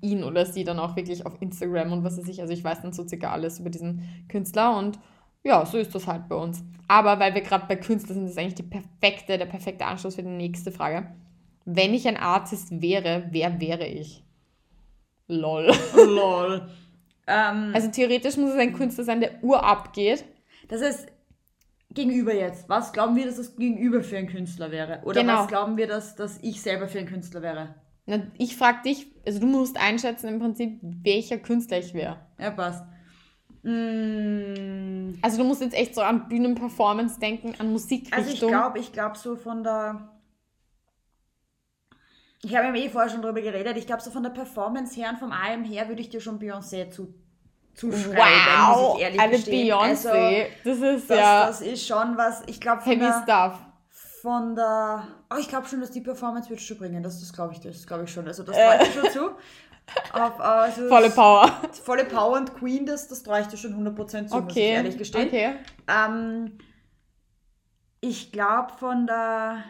ihn 0.00 0.24
oder 0.24 0.46
sie 0.46 0.64
dann 0.64 0.78
auch 0.78 0.96
wirklich 0.96 1.24
auf 1.26 1.40
Instagram 1.40 1.92
und 1.92 2.04
was 2.04 2.18
weiß 2.18 2.28
ich. 2.28 2.40
Also 2.40 2.52
ich 2.52 2.62
weiß 2.64 2.82
dann 2.82 2.92
so 2.92 3.06
circa 3.06 3.30
alles 3.32 3.58
über 3.60 3.70
diesen 3.70 4.02
Künstler 4.28 4.76
und 4.76 4.98
ja, 5.42 5.64
so 5.64 5.78
ist 5.78 5.94
das 5.94 6.06
halt 6.06 6.28
bei 6.28 6.36
uns. 6.36 6.62
Aber 6.88 7.18
weil 7.18 7.34
wir 7.34 7.40
gerade 7.40 7.66
bei 7.66 7.76
Künstlern 7.76 8.18
sind, 8.18 8.26
ist 8.26 8.38
eigentlich 8.38 8.54
die 8.56 8.62
perfekte, 8.62 9.38
der 9.38 9.46
perfekte 9.46 9.86
Anschluss 9.86 10.16
für 10.16 10.22
die 10.22 10.28
nächste 10.28 10.70
Frage. 10.72 11.06
Wenn 11.64 11.94
ich 11.94 12.06
ein 12.08 12.16
Artist 12.16 12.80
wäre, 12.82 13.28
wer 13.30 13.60
wäre 13.60 13.86
ich? 13.86 14.22
Lol. 15.28 15.70
Lol. 15.94 16.68
ähm, 17.26 17.70
Also 17.74 17.90
theoretisch 17.90 18.36
muss 18.36 18.50
es 18.50 18.56
ein 18.58 18.72
Künstler 18.72 19.04
sein, 19.04 19.20
der 19.20 19.42
urab 19.42 19.92
geht. 19.92 20.24
Das 20.68 20.82
heißt, 20.82 21.06
gegenüber 21.92 22.34
jetzt, 22.34 22.68
was 22.68 22.92
glauben 22.92 23.16
wir, 23.16 23.26
dass 23.26 23.36
das 23.36 23.56
Gegenüber 23.56 24.02
für 24.02 24.18
ein 24.18 24.26
Künstler 24.28 24.70
wäre? 24.70 25.00
Oder 25.04 25.20
Genau. 25.22 25.40
was 25.40 25.48
glauben 25.48 25.76
wir, 25.76 25.86
dass, 25.86 26.16
dass 26.16 26.38
ich 26.42 26.60
selber 26.60 26.88
für 26.88 26.98
ein 26.98 27.06
Künstler 27.06 27.42
wäre? 27.42 27.74
Ich 28.38 28.56
frage 28.56 28.82
dich, 28.82 29.06
also 29.26 29.40
du 29.40 29.46
musst 29.46 29.78
einschätzen 29.78 30.28
im 30.28 30.38
Prinzip, 30.38 30.78
welcher 30.82 31.38
Künstler 31.38 31.78
ich 31.78 31.94
wäre. 31.94 32.18
Ja, 32.38 32.50
passt. 32.50 32.84
Mm. 33.62 35.18
Also 35.22 35.38
du 35.38 35.44
musst 35.44 35.60
jetzt 35.60 35.74
echt 35.74 35.94
so 35.94 36.00
an 36.00 36.28
Bühnenperformance 36.28 37.20
denken, 37.20 37.54
an 37.58 37.70
Musikrichtung. 37.72 38.18
Also 38.18 38.30
ich 38.32 38.40
glaube, 38.40 38.78
ich 38.78 38.92
glaube 38.92 39.18
so 39.18 39.36
von 39.36 39.62
der... 39.62 40.08
Ich 42.42 42.56
habe 42.56 42.68
ja 42.68 42.84
eh 42.84 42.88
vorher 42.88 43.10
schon 43.10 43.20
drüber 43.20 43.42
geredet. 43.42 43.76
Ich 43.76 43.86
glaube 43.86 44.02
so 44.02 44.10
von 44.10 44.22
der 44.22 44.30
Performance 44.30 44.98
her 44.98 45.10
und 45.10 45.18
vom 45.18 45.30
allem 45.30 45.62
her 45.64 45.88
würde 45.88 46.00
ich 46.00 46.08
dir 46.08 46.22
schon 46.22 46.38
Beyoncé 46.38 46.88
zu, 46.90 47.14
zuschreiben, 47.74 48.16
wow, 48.16 48.92
muss 48.92 48.96
ich 48.96 49.02
ehrlich 49.02 49.20
eine 49.20 49.36
Beyoncé. 49.36 50.08
Also, 50.08 50.50
das 50.64 50.78
ist 50.78 51.10
das, 51.10 51.18
ja... 51.18 51.46
Das 51.46 51.60
ist 51.60 51.86
schon 51.86 52.16
was, 52.16 52.42
ich 52.46 52.60
glaube 52.60 52.82
Heavy 52.86 53.00
der... 53.00 53.22
Stuff. 53.22 53.58
Von 54.22 54.54
der... 54.54 55.06
Oh, 55.32 55.38
ich 55.38 55.48
glaube 55.48 55.66
schon, 55.66 55.80
dass 55.80 55.90
die 55.90 56.00
Performance 56.00 56.50
wird 56.50 56.60
schon 56.60 56.78
bringen. 56.78 57.02
Das, 57.02 57.20
das 57.20 57.32
glaube 57.32 57.54
ich, 57.54 57.60
das 57.60 57.86
glaube 57.86 58.04
ich 58.04 58.12
schon. 58.12 58.26
Also 58.26 58.42
das 58.42 58.56
traue 58.56 58.82
ich 58.82 58.94
schon 58.94 59.10
zu. 59.10 59.30
Auf, 60.12 60.40
also 60.40 60.88
volle 60.88 61.10
Power. 61.10 61.60
Volle 61.82 62.04
Power 62.04 62.36
und 62.38 62.54
Queen, 62.54 62.86
das, 62.86 63.08
das 63.08 63.22
traue 63.22 63.40
ich 63.40 63.46
dir 63.46 63.56
schon 63.56 63.74
100% 63.74 64.26
zu, 64.26 64.34
okay. 64.34 64.42
muss 64.42 64.56
ich 64.56 64.62
ehrlich 64.62 64.98
gestehen. 64.98 65.28
Okay. 65.28 65.54
Ähm, 65.88 66.58
ich 68.00 68.32
glaube 68.32 68.72
von 68.78 69.06
der, 69.06 69.64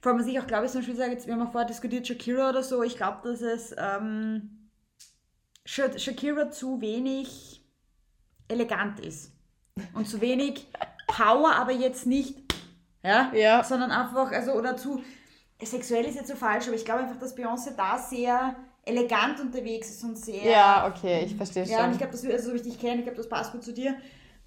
vor 0.00 0.12
allem 0.12 0.20
was 0.20 0.26
ich 0.26 0.38
auch 0.40 0.46
glaube, 0.46 0.66
ich 0.66 0.72
zum 0.72 0.80
Beispiel 0.80 0.96
sage, 0.96 1.12
jetzt, 1.12 1.26
wir 1.26 1.34
haben 1.34 1.50
vorher 1.50 1.68
diskutiert, 1.68 2.06
Shakira 2.06 2.50
oder 2.50 2.62
so, 2.62 2.82
ich 2.82 2.96
glaube, 2.96 3.28
dass 3.28 3.40
es 3.40 3.74
ähm, 3.78 4.70
Shakira 5.64 6.50
zu 6.50 6.80
wenig 6.80 7.64
elegant 8.48 9.00
ist. 9.00 9.32
Und 9.94 10.06
zu 10.06 10.20
wenig 10.20 10.68
Power, 11.06 11.54
aber 11.54 11.72
jetzt 11.72 12.06
nicht, 12.06 12.41
ja, 13.02 13.32
ja. 13.34 13.64
sondern 13.64 13.90
einfach, 13.90 14.30
also, 14.32 14.52
oder 14.52 14.76
zu, 14.76 15.02
sexuell 15.62 16.04
ist 16.04 16.16
jetzt 16.16 16.28
so 16.28 16.34
falsch, 16.34 16.66
aber 16.66 16.76
ich 16.76 16.84
glaube 16.84 17.02
einfach, 17.02 17.18
dass 17.18 17.36
Beyoncé 17.36 17.74
da 17.76 17.98
sehr 17.98 18.56
elegant 18.84 19.40
unterwegs 19.40 19.90
ist 19.90 20.04
und 20.04 20.16
sehr. 20.16 20.44
Ja, 20.44 20.86
okay, 20.88 21.24
ich 21.24 21.36
verstehe 21.36 21.64
schon. 21.64 21.72
Ja, 21.72 21.84
und 21.84 21.92
ich 21.92 21.98
glaube, 21.98 22.12
das 22.12 22.24
also, 22.24 22.48
so 22.48 22.52
wie 22.52 22.56
ich 22.56 22.62
dich 22.62 22.80
kenne, 22.80 22.98
ich 22.98 23.04
glaube, 23.04 23.16
das 23.16 23.28
passt 23.28 23.52
gut 23.52 23.62
zu 23.62 23.72
dir. 23.72 23.96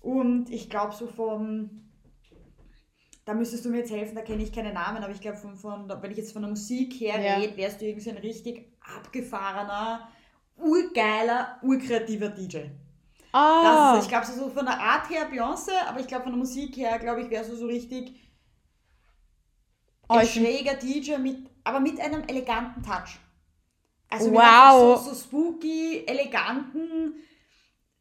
Und 0.02 0.50
ich 0.50 0.70
glaube, 0.70 0.94
so 0.94 1.08
vom. 1.08 1.82
Da 3.24 3.34
müsstest 3.34 3.66
du 3.66 3.70
mir 3.70 3.80
jetzt 3.80 3.92
helfen, 3.92 4.14
da 4.14 4.22
kenne 4.22 4.44
ich 4.44 4.54
keine 4.54 4.72
Namen, 4.72 5.04
aber 5.04 5.12
ich 5.12 5.20
glaube, 5.20 5.38
von, 5.38 5.56
von, 5.56 5.92
wenn 6.00 6.12
ich 6.12 6.18
jetzt 6.18 6.32
von 6.32 6.44
der 6.44 6.52
Musik 6.52 6.94
her 6.94 7.20
ja. 7.20 7.38
rede, 7.38 7.58
wärst 7.58 7.82
du 7.82 7.86
irgendwie 7.86 8.04
so 8.04 8.12
ein 8.12 8.18
richtig 8.18 8.72
abgefahrener, 8.98 10.08
urgeiler, 10.58 11.58
urkreativer 11.64 12.30
DJ. 12.30 12.66
Ah. 13.32 13.96
Ist, 13.98 14.04
ich 14.04 14.10
glaube, 14.10 14.28
so 14.28 14.48
von 14.50 14.66
der 14.66 14.80
Art 14.80 15.10
her 15.10 15.28
Beyoncé, 15.32 15.72
aber 15.90 16.02
ich 16.02 16.08
glaube, 16.08 16.26
von 16.26 16.34
der 16.34 16.38
Musik 16.38 16.78
her, 16.78 17.00
glaube 17.00 17.22
ich, 17.22 17.32
wärst 17.32 17.52
du 17.52 17.56
so 17.56 17.66
richtig 17.66 18.16
oh, 20.10 20.14
ein 20.14 20.28
schräger 20.28 20.76
DJ, 20.76 21.18
mit, 21.18 21.38
aber 21.64 21.80
mit 21.80 22.00
einem 22.00 22.24
eleganten 22.28 22.84
Touch. 22.84 23.20
Also 24.10 24.32
wow. 24.32 24.98
So, 25.04 25.14
so 25.14 25.16
spooky, 25.16 26.04
eleganten 26.06 27.14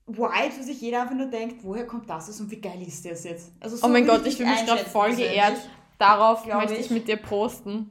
Wild, 0.07 0.59
wo 0.59 0.63
sich 0.63 0.81
jeder 0.81 1.03
einfach 1.03 1.15
nur 1.15 1.27
denkt, 1.27 1.65
woher 1.65 1.87
kommt 1.87 2.09
das 2.11 2.39
und 2.39 2.51
wie 2.51 2.61
geil 2.61 2.83
ist 2.87 3.05
das 3.07 3.25
jetzt? 3.25 3.53
Also 3.59 3.77
so 3.77 3.87
oh 3.87 3.89
mein 3.89 4.07
Gott, 4.07 4.27
ich 4.27 4.37
fühle 4.37 4.51
mich 4.51 4.67
gerade 4.67 4.85
voll 4.85 5.15
geehrt. 5.15 5.57
Darauf 5.99 6.45
möchte 6.47 6.75
ich. 6.75 6.81
ich 6.81 6.91
mit 6.91 7.09
dir 7.09 7.17
posten. 7.17 7.91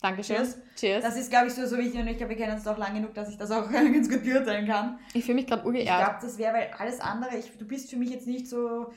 Dankeschön. 0.00 0.36
Cheers. 0.36 0.56
Cheers. 0.76 1.04
Das 1.04 1.16
ist, 1.16 1.30
glaube 1.30 1.46
ich, 1.46 1.54
so, 1.54 1.64
so 1.66 1.78
wichtig 1.78 2.00
und 2.00 2.08
ich 2.08 2.16
glaube, 2.16 2.30
wir 2.30 2.36
kennen 2.36 2.54
uns 2.54 2.64
doch 2.64 2.76
lang 2.76 2.94
genug, 2.94 3.14
dass 3.14 3.28
ich 3.28 3.38
das 3.38 3.50
auch 3.50 3.70
ganz 3.72 4.10
gut 4.10 4.22
beurteilen 4.24 4.66
kann. 4.66 4.98
Ich 5.14 5.24
fühle 5.24 5.36
mich 5.36 5.46
gerade 5.46 5.64
urgeehrt. 5.64 5.86
Ich 5.88 6.04
glaube, 6.04 6.18
das 6.20 6.38
wäre, 6.38 6.54
weil 6.54 6.70
alles 6.76 7.00
andere, 7.00 7.36
ich, 7.36 7.56
du 7.56 7.64
bist 7.64 7.90
für 7.90 7.96
mich 7.96 8.10
jetzt 8.10 8.26
nicht 8.26 8.48
so 8.48 8.92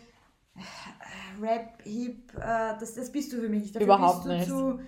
Rap, 1.42 1.82
Hip, 1.84 2.34
äh, 2.36 2.78
das, 2.80 2.96
das 2.96 3.12
bist 3.12 3.34
du 3.34 3.38
für 3.38 3.50
mich 3.50 3.62
nicht. 3.64 3.76
Dafür 3.76 3.86
Überhaupt 3.86 4.26
nicht. 4.26 4.48
Zu, 4.48 4.80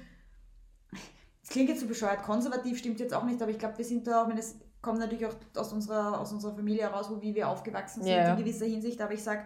das 1.41 1.49
klingt 1.49 1.70
jetzt 1.70 1.82
so 1.82 1.88
bescheuert, 1.88 2.24
konservativ 2.24 2.78
stimmt 2.78 2.99
jetzt 2.99 3.13
auch 3.13 3.24
nicht, 3.24 3.41
aber 3.41 3.51
ich 3.51 3.59
glaube, 3.59 3.78
wir 3.78 3.86
sind 3.86 4.07
da 4.07 4.24
auch, 4.24 4.30
wenn 4.30 4.38
es 4.38 4.55
kommt 4.82 4.99
natürlich 4.99 5.26
auch 5.26 5.36
aus 5.55 5.74
unserer, 5.74 6.20
aus 6.20 6.32
unserer 6.32 6.55
Familie 6.55 6.84
heraus, 6.84 7.09
wo 7.09 7.22
wie 7.22 7.36
wir 7.36 7.49
aufgewachsen 7.49 8.03
sind 8.03 8.11
yeah. 8.11 8.32
in 8.32 8.38
gewisser 8.38 8.65
Hinsicht, 8.65 9.01
aber 9.01 9.13
ich 9.13 9.24
sage, 9.24 9.43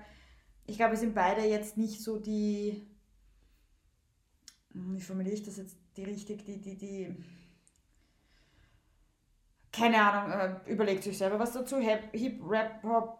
ich 0.65 0.77
glaube, 0.77 0.91
wir 0.91 0.99
sind 0.99 1.15
beide 1.15 1.41
jetzt 1.41 1.77
nicht 1.77 2.01
so 2.01 2.17
die, 2.17 2.85
hm, 4.73 4.95
wie 4.95 5.01
formuliere 5.01 5.35
ich 5.35 5.43
das 5.43 5.57
jetzt, 5.57 5.77
die 5.95 6.03
richtig, 6.03 6.45
die, 6.45 6.59
die, 6.59 6.77
die, 6.77 7.15
keine 9.71 10.01
Ahnung, 10.01 10.31
äh, 10.65 10.71
überlegt 10.71 11.03
sich 11.03 11.17
selber 11.17 11.39
was 11.39 11.53
dazu, 11.53 11.77
Hip, 11.77 12.09
Hip 12.13 12.41
Rap, 12.43 12.83
Hop, 12.83 13.19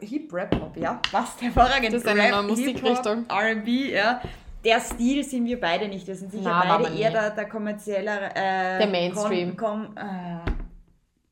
Hip 0.00 0.32
Rap 0.32 0.54
Hop, 0.60 0.76
ja, 0.76 1.00
was 1.10 1.40
hervorragend. 1.40 1.92
Das 1.92 2.02
ist 2.02 2.08
eine 2.08 2.22
Rap, 2.22 2.46
Musikrichtung. 2.46 3.26
R&B, 3.28 3.92
ja 3.92 4.20
der 4.64 4.80
Stil 4.80 5.24
sind 5.24 5.46
wir 5.46 5.60
beide 5.60 5.88
nicht. 5.88 6.06
Wir 6.06 6.14
sind 6.14 6.30
sicher 6.30 6.44
Na, 6.44 6.78
beide 6.78 6.94
eher 6.94 7.10
der, 7.10 7.30
der 7.30 7.48
kommerzielle. 7.48 8.30
Äh, 8.34 8.78
der 8.78 8.86
Mainstream. 8.88 9.56
Kom, 9.56 9.94
kom, 9.94 9.96
äh, 9.96 10.50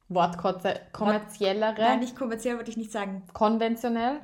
Wortkotze. 0.08 0.80
Kommerziellere. 0.92 1.78
Nein, 1.78 2.00
nicht 2.00 2.16
kommerziell 2.16 2.56
würde 2.56 2.70
ich 2.70 2.76
nicht 2.76 2.90
sagen. 2.90 3.22
Konventionell. 3.32 4.20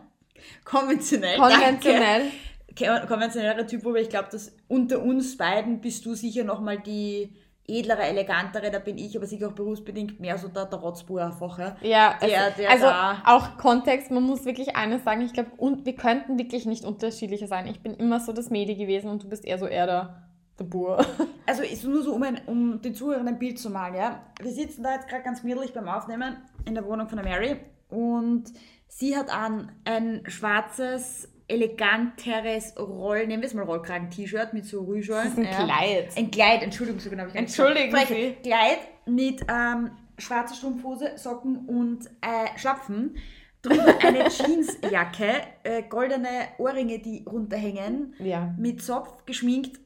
Konventionell. 0.64 1.38
Konventionell. 1.38 2.30
Danke. 2.68 3.06
Konventionellerer 3.06 3.66
Typ, 3.66 3.86
aber 3.86 4.00
ich 4.00 4.08
glaube, 4.08 4.28
dass 4.32 4.56
unter 4.66 5.00
uns 5.00 5.36
beiden 5.36 5.80
bist 5.80 6.04
du 6.06 6.14
sicher 6.14 6.42
nochmal 6.42 6.80
die 6.80 7.36
edlere, 7.66 8.02
elegantere, 8.02 8.70
da 8.70 8.78
bin 8.78 8.98
ich 8.98 9.16
aber 9.16 9.26
sicher 9.26 9.48
auch 9.48 9.52
berufsbedingt 9.52 10.20
mehr 10.20 10.36
so 10.36 10.48
der, 10.48 10.66
der 10.66 10.78
Rotzbuhr 10.78 11.24
einfach. 11.24 11.58
Ja, 11.58 11.74
ja 11.82 12.18
der, 12.20 12.50
der 12.50 12.70
also 12.70 12.86
auch 13.24 13.56
Kontext, 13.56 14.10
man 14.10 14.22
muss 14.22 14.44
wirklich 14.44 14.76
eines 14.76 15.02
sagen, 15.04 15.22
ich 15.22 15.32
glaube, 15.32 15.50
wir 15.58 15.96
könnten 15.96 16.38
wirklich 16.38 16.66
nicht 16.66 16.84
unterschiedlicher 16.84 17.46
sein. 17.46 17.66
Ich 17.66 17.80
bin 17.80 17.94
immer 17.94 18.20
so 18.20 18.32
das 18.32 18.50
Medi 18.50 18.74
gewesen 18.74 19.08
und 19.08 19.22
du 19.22 19.28
bist 19.28 19.46
eher 19.46 19.58
so 19.58 19.66
eher 19.66 19.86
der, 19.86 20.22
der 20.58 20.64
Bur. 20.64 21.04
Also 21.46 21.62
ist 21.62 21.84
nur 21.84 22.02
so, 22.02 22.14
um, 22.14 22.22
ein, 22.22 22.40
um 22.46 22.80
den 22.80 22.94
Zuhörern 22.94 23.28
ein 23.28 23.38
Bild 23.38 23.58
zu 23.58 23.68
malen, 23.68 23.96
ja. 23.96 24.22
Wir 24.40 24.50
sitzen 24.50 24.82
da 24.82 24.94
jetzt 24.94 25.08
gerade 25.08 25.22
ganz 25.22 25.42
gemütlich 25.42 25.74
beim 25.74 25.86
Aufnehmen 25.88 26.38
in 26.64 26.74
der 26.74 26.86
Wohnung 26.86 27.06
von 27.06 27.18
der 27.18 27.26
Mary 27.26 27.56
und 27.90 28.44
sie 28.88 29.14
hat 29.14 29.28
an 29.28 29.70
ein 29.84 30.22
schwarzes 30.26 31.28
eleganteres 31.48 32.74
Roll, 32.78 33.26
nehmen 33.26 33.42
wir 33.42 33.48
es 33.48 33.54
mal 33.54 33.64
Rollkragen-T-Shirt 33.64 34.52
mit 34.54 34.66
so 34.66 34.82
Rüscheln. 34.82 35.24
Das 35.24 35.32
ist 35.32 35.38
ein 35.38 35.44
ja. 35.44 35.64
Kleid. 35.64 36.16
Ein 36.16 36.30
Kleid, 36.30 36.62
Entschuldigung, 36.62 37.00
so 37.00 37.10
genau 37.10 37.22
habe 37.22 37.30
ich 37.32 37.36
Entschuldigen 37.36 37.96
Sie. 38.06 38.36
Kleid 38.42 38.78
mit 39.06 39.44
ähm, 39.48 39.90
schwarzer 40.18 40.54
Strumpfhose, 40.54 41.16
Socken 41.16 41.66
und 41.66 42.06
äh, 42.20 42.58
Schlapfen. 42.58 43.16
Drüber 43.62 43.94
eine 44.02 44.28
Jeansjacke, 44.28 45.42
äh, 45.62 45.82
goldene 45.84 46.48
Ohrringe, 46.58 46.98
die 46.98 47.24
runterhängen, 47.26 48.14
ja. 48.18 48.54
mit 48.58 48.82
Zopf 48.82 49.24
geschminkt, 49.24 49.80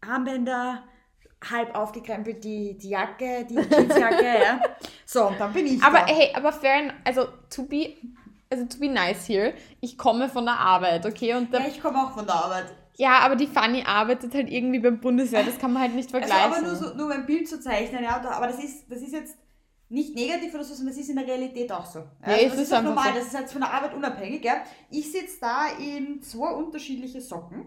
Armbänder, 0.00 0.82
halb 1.48 1.76
aufgekrempelt 1.76 2.42
die, 2.42 2.76
die 2.76 2.88
Jacke, 2.88 3.46
die 3.48 3.54
Jeansjacke, 3.54 4.24
ja. 4.42 4.60
So, 5.06 5.28
und 5.28 5.38
dann 5.38 5.52
bin 5.52 5.66
ich 5.66 5.82
Aber 5.82 6.00
da. 6.00 6.06
hey, 6.06 6.32
aber 6.34 6.52
fair, 6.52 6.92
also 7.04 7.26
to 7.50 7.64
be 7.64 7.94
also 8.54 8.66
to 8.66 8.78
be 8.78 8.88
nice 8.88 9.26
here, 9.28 9.54
ich 9.80 9.98
komme 9.98 10.28
von 10.28 10.44
der 10.44 10.58
Arbeit, 10.58 11.04
okay? 11.06 11.34
Und 11.34 11.52
ja, 11.52 11.60
ich 11.66 11.80
komme 11.80 11.98
auch 11.98 12.12
von 12.12 12.26
der 12.26 12.34
Arbeit. 12.34 12.66
Ja, 12.96 13.18
aber 13.20 13.34
die 13.34 13.48
Fanny 13.48 13.82
arbeitet 13.84 14.34
halt 14.34 14.50
irgendwie 14.50 14.78
beim 14.78 15.00
Bundeswehr, 15.00 15.42
das 15.42 15.58
kann 15.58 15.72
man 15.72 15.82
halt 15.82 15.94
nicht 15.94 16.10
vergleichen. 16.10 16.52
Also 16.52 16.58
aber 16.58 16.66
nur, 16.66 16.76
so, 16.76 16.94
nur 16.94 17.12
ein 17.12 17.26
Bild 17.26 17.48
zu 17.48 17.60
zeichnen, 17.60 18.04
ja, 18.04 18.22
aber 18.22 18.46
das 18.46 18.62
ist, 18.62 18.90
das 18.90 19.00
ist 19.00 19.12
jetzt 19.12 19.36
nicht 19.88 20.14
negativ 20.14 20.54
oder 20.54 20.64
so, 20.64 20.74
sondern 20.74 20.94
das 20.94 21.02
ist 21.02 21.10
in 21.10 21.16
der 21.16 21.26
Realität 21.26 21.70
auch 21.72 21.86
so. 21.86 22.00
Ja, 22.24 22.36
ja 22.36 22.48
das 22.48 22.54
ist, 22.54 22.72
ist 22.72 22.82
normal, 22.82 23.12
so. 23.12 23.18
das 23.18 23.26
ist 23.28 23.34
halt 23.34 23.50
von 23.50 23.60
der 23.60 23.72
Arbeit 23.72 23.94
unabhängig. 23.94 24.44
Ja. 24.44 24.62
Ich 24.90 25.10
sitze 25.10 25.38
da 25.40 25.66
in 25.78 26.22
zwei 26.22 26.52
unterschiedliche 26.52 27.20
Socken 27.20 27.66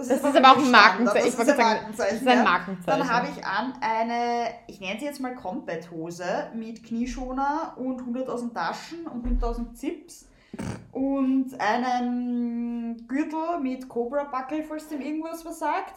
das, 0.00 0.08
das 0.08 0.18
ist, 0.18 0.36
ist 0.36 0.44
aber 0.44 0.52
auch 0.52 0.64
ein 0.64 0.70
Markenzeichen. 0.70 1.28
Ich 1.28 1.38
wollte 1.38 1.56
sagen, 1.56 1.80
das 1.96 2.12
ist 2.12 2.26
ein 2.26 2.44
Markenzeichen. 2.44 3.00
Dann 3.00 3.08
habe 3.08 3.28
ich 3.34 3.44
an 3.44 3.74
eine, 3.80 4.48
ich 4.66 4.80
nenne 4.80 4.98
sie 4.98 5.06
jetzt 5.06 5.20
mal 5.20 5.34
Combat-Hose 5.34 6.50
mit 6.54 6.84
Knieschoner 6.84 7.74
und 7.76 8.00
100.000 8.00 8.54
Taschen 8.54 9.06
und 9.06 9.26
100.000 9.26 9.74
Zips 9.74 10.26
und 10.92 11.60
einen 11.60 13.06
Gürtel 13.06 13.60
mit 13.60 13.88
Cobra-Backel, 13.88 14.64
falls 14.64 14.88
dem 14.88 15.00
irgendwas 15.00 15.44
was 15.44 15.58
sagt. 15.58 15.94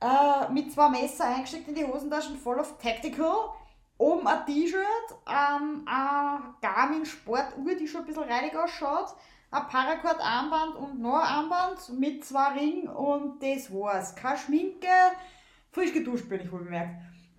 Äh, 0.00 0.52
mit 0.52 0.72
zwei 0.72 0.88
Messer 0.88 1.24
eingesteckt 1.26 1.68
in 1.68 1.74
die 1.74 1.84
Hosentaschen, 1.84 2.36
voll 2.36 2.58
auf 2.60 2.78
Tactical. 2.78 3.50
Oben 3.96 4.26
ein 4.26 4.44
T-Shirt, 4.44 4.82
ähm, 5.26 5.86
eine 5.86 6.40
Garmin 6.60 7.04
Sportuhr, 7.04 7.74
die 7.78 7.86
schon 7.86 8.00
ein 8.02 8.06
bisschen 8.06 8.24
reinig 8.24 8.56
ausschaut 8.56 9.14
ein 9.54 9.68
Paracord-Armband 9.68 10.76
und 10.76 11.00
noch 11.00 11.14
ein 11.14 11.26
Armband 11.26 11.98
mit 11.98 12.24
zwei 12.24 12.52
Ringen 12.54 12.88
und 12.88 13.42
das 13.42 13.72
war's. 13.72 14.14
Keine 14.14 14.38
Schminke, 14.38 14.88
frisch 15.70 15.92
geduscht 15.92 16.28
bin 16.28 16.40
ich 16.40 16.50
wohl 16.50 16.64
bemerkt. 16.64 16.94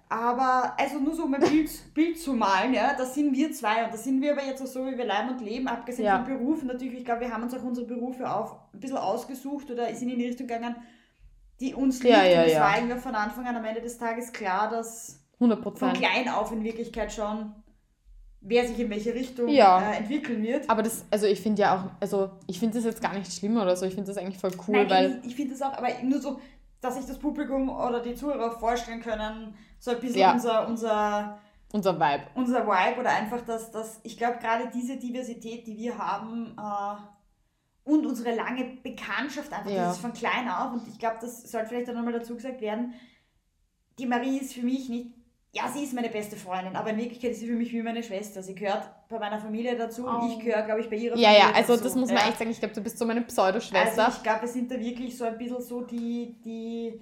Aber, 0.08 0.74
also 0.78 1.00
nur 1.00 1.16
so 1.16 1.24
um 1.24 1.34
ein 1.34 1.42
Bild, 1.50 1.94
Bild 1.94 2.20
zu 2.20 2.34
malen, 2.34 2.74
ja, 2.74 2.94
da 2.96 3.06
sind 3.06 3.34
wir 3.34 3.52
zwei 3.52 3.84
und 3.84 3.94
da 3.94 3.98
sind 3.98 4.22
wir 4.22 4.34
aber 4.34 4.46
jetzt 4.46 4.62
auch 4.62 4.68
so, 4.68 4.86
wie 4.86 4.98
wir 4.98 5.06
leben 5.06 5.30
und 5.30 5.42
leben, 5.42 5.68
abgesehen 5.68 6.06
ja. 6.06 6.24
von 6.24 6.38
Berufen. 6.38 6.68
Natürlich, 6.68 7.00
ich 7.00 7.06
glaube, 7.06 7.22
wir 7.22 7.34
haben 7.34 7.44
uns 7.44 7.54
auch 7.54 7.64
unsere 7.64 7.88
Berufe 7.88 8.30
auf, 8.30 8.56
ein 8.74 8.80
bisschen 8.80 8.98
ausgesucht 8.98 9.70
oder 9.72 9.94
sind 9.94 10.10
in 10.10 10.20
die 10.20 10.28
Richtung 10.28 10.48
gegangen, 10.48 10.76
die 11.60 11.74
uns 11.74 12.02
liegt. 12.04 12.16
Ja, 12.16 12.24
ja, 12.24 12.42
und 12.42 12.48
es 12.48 12.54
ja. 12.54 12.60
war 12.62 12.70
eigentlich 12.70 13.02
von 13.02 13.16
Anfang 13.16 13.48
an 13.48 13.56
am 13.56 13.66
Ende 13.66 13.82
des 13.82 13.98
Tages 13.98 14.32
klar, 14.32 14.70
dass 14.70 15.26
100%. 15.40 15.78
von 15.78 15.94
klein 15.94 16.30
auf 16.30 16.52
in 16.52 16.64
Wirklichkeit 16.64 17.12
schon 17.12 17.54
wer 18.48 18.68
sich 18.68 18.80
in 18.80 18.90
welche 18.90 19.14
Richtung 19.14 19.50
ja. 19.50 19.82
äh, 19.82 19.98
entwickeln 19.98 20.42
wird. 20.44 20.70
Aber 20.70 20.84
das, 20.84 21.04
also 21.10 21.26
ich 21.26 21.42
finde 21.42 21.64
ja 21.64 21.76
auch, 21.76 21.92
also 22.00 22.30
ich 22.48 22.60
finde 22.60 22.76
das 22.76 22.86
jetzt 22.86 23.02
gar 23.02 23.14
nicht 23.14 23.32
schlimm 23.32 23.58
oder 23.58 23.76
so, 23.76 23.86
ich 23.86 23.96
finde 23.96 24.08
das 24.08 24.18
eigentlich 24.18 24.38
voll 24.38 24.52
cool, 24.68 24.78
Nein, 24.78 24.90
weil... 24.90 25.20
Ich, 25.24 25.30
ich 25.30 25.36
finde 25.36 25.54
das 25.54 25.62
auch, 25.62 25.74
aber 25.74 25.88
nur 26.04 26.22
so, 26.22 26.40
dass 26.80 26.96
sich 26.96 27.06
das 27.06 27.18
Publikum 27.18 27.70
oder 27.70 28.02
die 28.02 28.14
Zuhörer 28.14 28.52
vorstellen 28.52 29.02
können, 29.02 29.56
so 29.80 29.92
ein 29.92 30.00
bisschen 30.00 30.20
ja. 30.20 30.34
unser, 30.34 30.68
unser 30.68 31.40
unser 31.74 32.00
Vibe. 32.00 32.24
Unser 32.36 32.66
Vibe 32.66 33.02
oder 33.02 33.10
einfach, 33.10 33.42
dass, 33.42 33.72
dass 33.72 34.00
ich 34.04 34.18
glaube, 34.18 34.38
gerade 34.40 34.70
diese 34.74 34.96
Diversität, 34.98 35.68
die 35.68 35.76
wir 35.76 35.98
haben 35.98 36.56
äh, 36.58 37.90
und 37.90 38.06
unsere 38.06 38.34
lange 38.34 38.78
Bekanntschaft, 38.82 39.52
einfach 39.52 39.72
ja. 39.72 39.86
das 39.88 39.96
ist 39.96 40.02
von 40.02 40.14
klein 40.14 40.48
auf 40.48 40.72
und 40.74 40.88
ich 40.88 41.00
glaube, 41.00 41.18
das 41.20 41.44
sollte 41.52 41.70
vielleicht 41.70 41.90
auch 41.90 41.96
nochmal 41.96 42.14
dazu 42.14 42.36
gesagt 42.36 42.62
werden, 42.62 42.94
die 43.98 44.06
Marie 44.06 44.38
ist 44.38 44.54
für 44.54 44.64
mich 44.64 44.88
nicht 44.88 45.14
ja, 45.56 45.70
sie 45.74 45.86
ist 45.86 45.94
meine 45.94 46.10
beste 46.10 46.36
Freundin, 46.36 46.76
aber 46.76 46.90
in 46.90 46.98
Wirklichkeit 46.98 47.32
ist 47.32 47.40
sie 47.40 47.48
für 47.48 47.54
mich 47.54 47.72
wie 47.72 47.82
meine 47.82 48.04
Schwester. 48.04 48.44
Sie 48.44 48.54
gehört 48.54 48.90
bei 49.08 49.18
meiner 49.18 49.40
Familie 49.40 49.78
dazu 49.78 50.06
und 50.06 50.30
ich 50.30 50.36
oh. 50.36 50.40
gehöre, 50.40 50.64
glaube 50.64 50.82
ich, 50.82 50.90
bei 50.90 50.98
ihrer 50.98 51.16
ja, 51.16 51.30
Familie 51.30 51.44
Ja, 51.44 51.50
ja, 51.50 51.56
also 51.56 51.74
dazu. 51.74 51.86
das 51.86 51.96
muss 51.96 52.10
man 52.10 52.18
ja. 52.18 52.28
echt 52.28 52.38
sagen. 52.38 52.52
Ich 52.52 52.60
glaube, 52.60 52.76
du 52.76 52.82
bist 52.82 52.98
so 52.98 53.06
meine 53.06 53.22
Pseudo-Schwester. 53.22 54.06
Also 54.06 54.18
ich 54.18 54.24
glaube, 54.24 54.42
wir 54.42 54.50
sind 54.50 54.70
da 54.70 54.78
wirklich 54.78 55.18
so 55.18 55.24
ein 55.24 55.38
bisschen 55.38 55.62
so 55.62 55.82
die, 55.82 56.36
die 56.44 57.00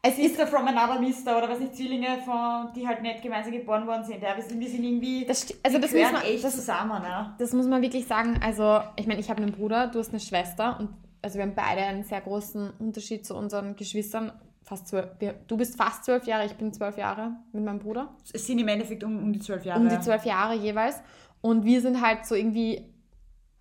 es 0.00 0.18
ist 0.18 0.38
der 0.38 0.46
from 0.46 0.66
another 0.66 0.98
Mister 0.98 1.36
oder 1.36 1.48
was 1.50 1.58
nicht, 1.58 1.74
Zwillinge, 1.74 2.18
von, 2.24 2.72
die 2.74 2.86
halt 2.86 3.02
nicht 3.02 3.22
gemeinsam 3.22 3.52
geboren 3.52 3.86
worden 3.86 4.04
sind. 4.04 4.22
Ja, 4.22 4.34
wir 4.34 4.42
sind, 4.42 4.58
wir 4.58 4.68
sind 4.68 4.84
irgendwie, 4.84 5.26
das, 5.26 5.46
also 5.62 5.78
das 5.78 5.92
muss 5.92 6.12
man, 6.12 6.22
echt 6.22 6.44
das, 6.44 6.56
zusammen. 6.56 7.02
Ja. 7.02 7.34
Das 7.38 7.52
muss 7.52 7.66
man 7.66 7.82
wirklich 7.82 8.06
sagen. 8.06 8.40
Also, 8.42 8.80
ich 8.96 9.06
meine, 9.06 9.20
ich 9.20 9.28
habe 9.28 9.42
einen 9.42 9.52
Bruder, 9.52 9.88
du 9.88 9.98
hast 9.98 10.10
eine 10.10 10.20
Schwester 10.20 10.78
und 10.80 10.90
also 11.20 11.38
wir 11.38 11.42
haben 11.42 11.54
beide 11.54 11.82
einen 11.82 12.04
sehr 12.04 12.20
großen 12.20 12.70
Unterschied 12.78 13.26
zu 13.26 13.34
unseren 13.34 13.74
Geschwistern 13.74 14.32
fast 14.66 14.88
zwölf, 14.88 15.06
du 15.46 15.56
bist 15.56 15.76
fast 15.76 16.04
zwölf 16.04 16.26
Jahre, 16.26 16.44
ich 16.44 16.54
bin 16.54 16.72
zwölf 16.72 16.98
Jahre 16.98 17.36
mit 17.52 17.64
meinem 17.64 17.78
Bruder. 17.78 18.14
Es 18.32 18.46
sind 18.46 18.58
im 18.58 18.68
Endeffekt 18.68 19.04
um, 19.04 19.16
um 19.16 19.32
die 19.32 19.38
zwölf 19.38 19.64
Jahre. 19.64 19.80
Um 19.80 19.88
die 19.88 20.00
zwölf 20.00 20.24
Jahre 20.24 20.54
jeweils. 20.54 21.00
Und 21.40 21.64
wir 21.64 21.80
sind 21.80 22.04
halt 22.04 22.26
so 22.26 22.34
irgendwie 22.34 22.92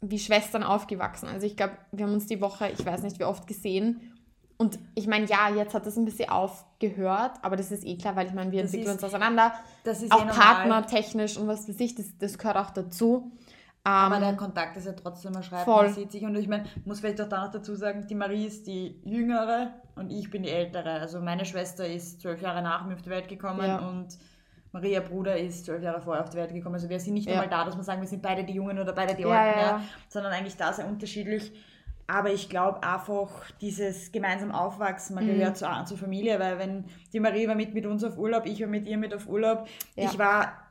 wie 0.01 0.19
Schwestern 0.19 0.63
aufgewachsen. 0.63 1.29
Also 1.29 1.45
ich 1.45 1.55
glaube, 1.55 1.73
wir 1.91 2.05
haben 2.05 2.13
uns 2.13 2.25
die 2.25 2.41
Woche, 2.41 2.69
ich 2.69 2.83
weiß 2.83 3.03
nicht 3.03 3.19
wie 3.19 3.23
oft 3.23 3.45
gesehen. 3.47 4.13
Und 4.57 4.79
ich 4.95 5.05
meine, 5.05 5.25
ja, 5.27 5.49
jetzt 5.49 5.73
hat 5.73 5.85
das 5.85 5.97
ein 5.97 6.05
bisschen 6.05 6.29
aufgehört, 6.29 7.33
aber 7.41 7.55
das 7.55 7.71
ist 7.71 7.85
eh 7.85 7.97
klar, 7.97 8.15
weil 8.15 8.27
ich 8.27 8.33
meine, 8.33 8.51
wir 8.51 8.63
das 8.63 8.73
entwickeln 8.73 8.95
ist, 8.95 9.03
uns 9.03 9.13
auseinander. 9.13 9.53
Das 9.83 10.01
ist 10.01 10.11
auch 10.11 10.25
eh 10.25 10.29
partnertechnisch 10.29 11.37
und 11.37 11.47
was 11.47 11.67
weiß 11.67 11.79
ich, 11.81 11.93
das, 11.93 12.17
das 12.17 12.37
gehört 12.37 12.57
auch 12.57 12.71
dazu. 12.71 13.31
Aber 13.85 14.19
der 14.19 14.29
ähm, 14.29 14.37
Kontakt 14.37 14.75
ist 14.77 14.87
ja 14.87 14.93
trotzdem, 14.93 15.33
man 15.33 15.43
schreibt, 15.43 15.65
voll. 15.65 15.85
man 15.85 15.93
sieht 15.93 16.11
sich. 16.11 16.23
Und 16.23 16.35
ich 16.35 16.47
meine, 16.47 16.65
muss 16.85 17.01
vielleicht 17.01 17.21
auch 17.21 17.29
da 17.29 17.45
noch 17.45 17.51
dazu 17.51 17.75
sagen, 17.75 18.05
die 18.07 18.15
Marie 18.15 18.47
ist 18.47 18.65
die 18.65 18.99
Jüngere 19.05 19.73
und 19.95 20.09
ich 20.09 20.31
bin 20.31 20.41
die 20.41 20.49
Ältere. 20.49 20.89
Also 20.93 21.21
meine 21.21 21.45
Schwester 21.45 21.87
ist 21.87 22.19
zwölf 22.21 22.41
Jahre 22.41 22.63
nach 22.63 22.83
mir 22.85 22.95
auf 22.95 23.03
die 23.03 23.11
Welt 23.11 23.27
gekommen 23.27 23.67
ja. 23.67 23.77
und 23.77 24.17
Maria 24.71 25.01
Bruder 25.01 25.37
ist 25.37 25.65
zwölf 25.65 25.83
Jahre 25.83 26.01
vorher 26.01 26.23
auf 26.23 26.31
die 26.31 26.37
Welt 26.37 26.51
gekommen. 26.51 26.75
Also 26.75 26.89
wir 26.89 26.99
sind 26.99 27.13
nicht 27.13 27.27
ja. 27.27 27.33
einmal 27.33 27.47
da, 27.47 27.63
dass 27.63 27.77
wir 27.77 27.83
sagen, 27.83 28.01
wir 28.01 28.07
sind 28.07 28.23
beide 28.23 28.43
die 28.43 28.53
Jungen 28.53 28.79
oder 28.79 28.91
beide 28.91 29.13
die 29.13 29.23
Alten, 29.23 29.59
ja, 29.59 29.65
ja. 29.65 29.81
sondern 30.09 30.33
eigentlich 30.33 30.57
da 30.57 30.73
sehr 30.73 30.87
unterschiedlich. 30.87 31.53
Aber 32.07 32.31
ich 32.31 32.49
glaube 32.49 32.81
einfach, 32.81 33.29
dieses 33.61 34.11
gemeinsam 34.11 34.51
Aufwachsen, 34.51 35.13
man 35.13 35.25
mhm. 35.25 35.37
gehört 35.37 35.57
zur, 35.57 35.85
zur 35.85 35.97
Familie, 35.97 36.39
weil 36.39 36.57
wenn 36.57 36.85
die 37.13 37.19
Marie 37.19 37.47
war 37.47 37.55
mit, 37.55 37.75
mit 37.75 37.85
uns 37.85 38.03
auf 38.03 38.17
Urlaub, 38.17 38.47
ich 38.47 38.61
war 38.61 38.67
mit 38.67 38.87
ihr 38.87 38.97
mit 38.97 39.13
auf 39.13 39.27
Urlaub, 39.27 39.67
ich 39.95 40.17
war 40.17 40.64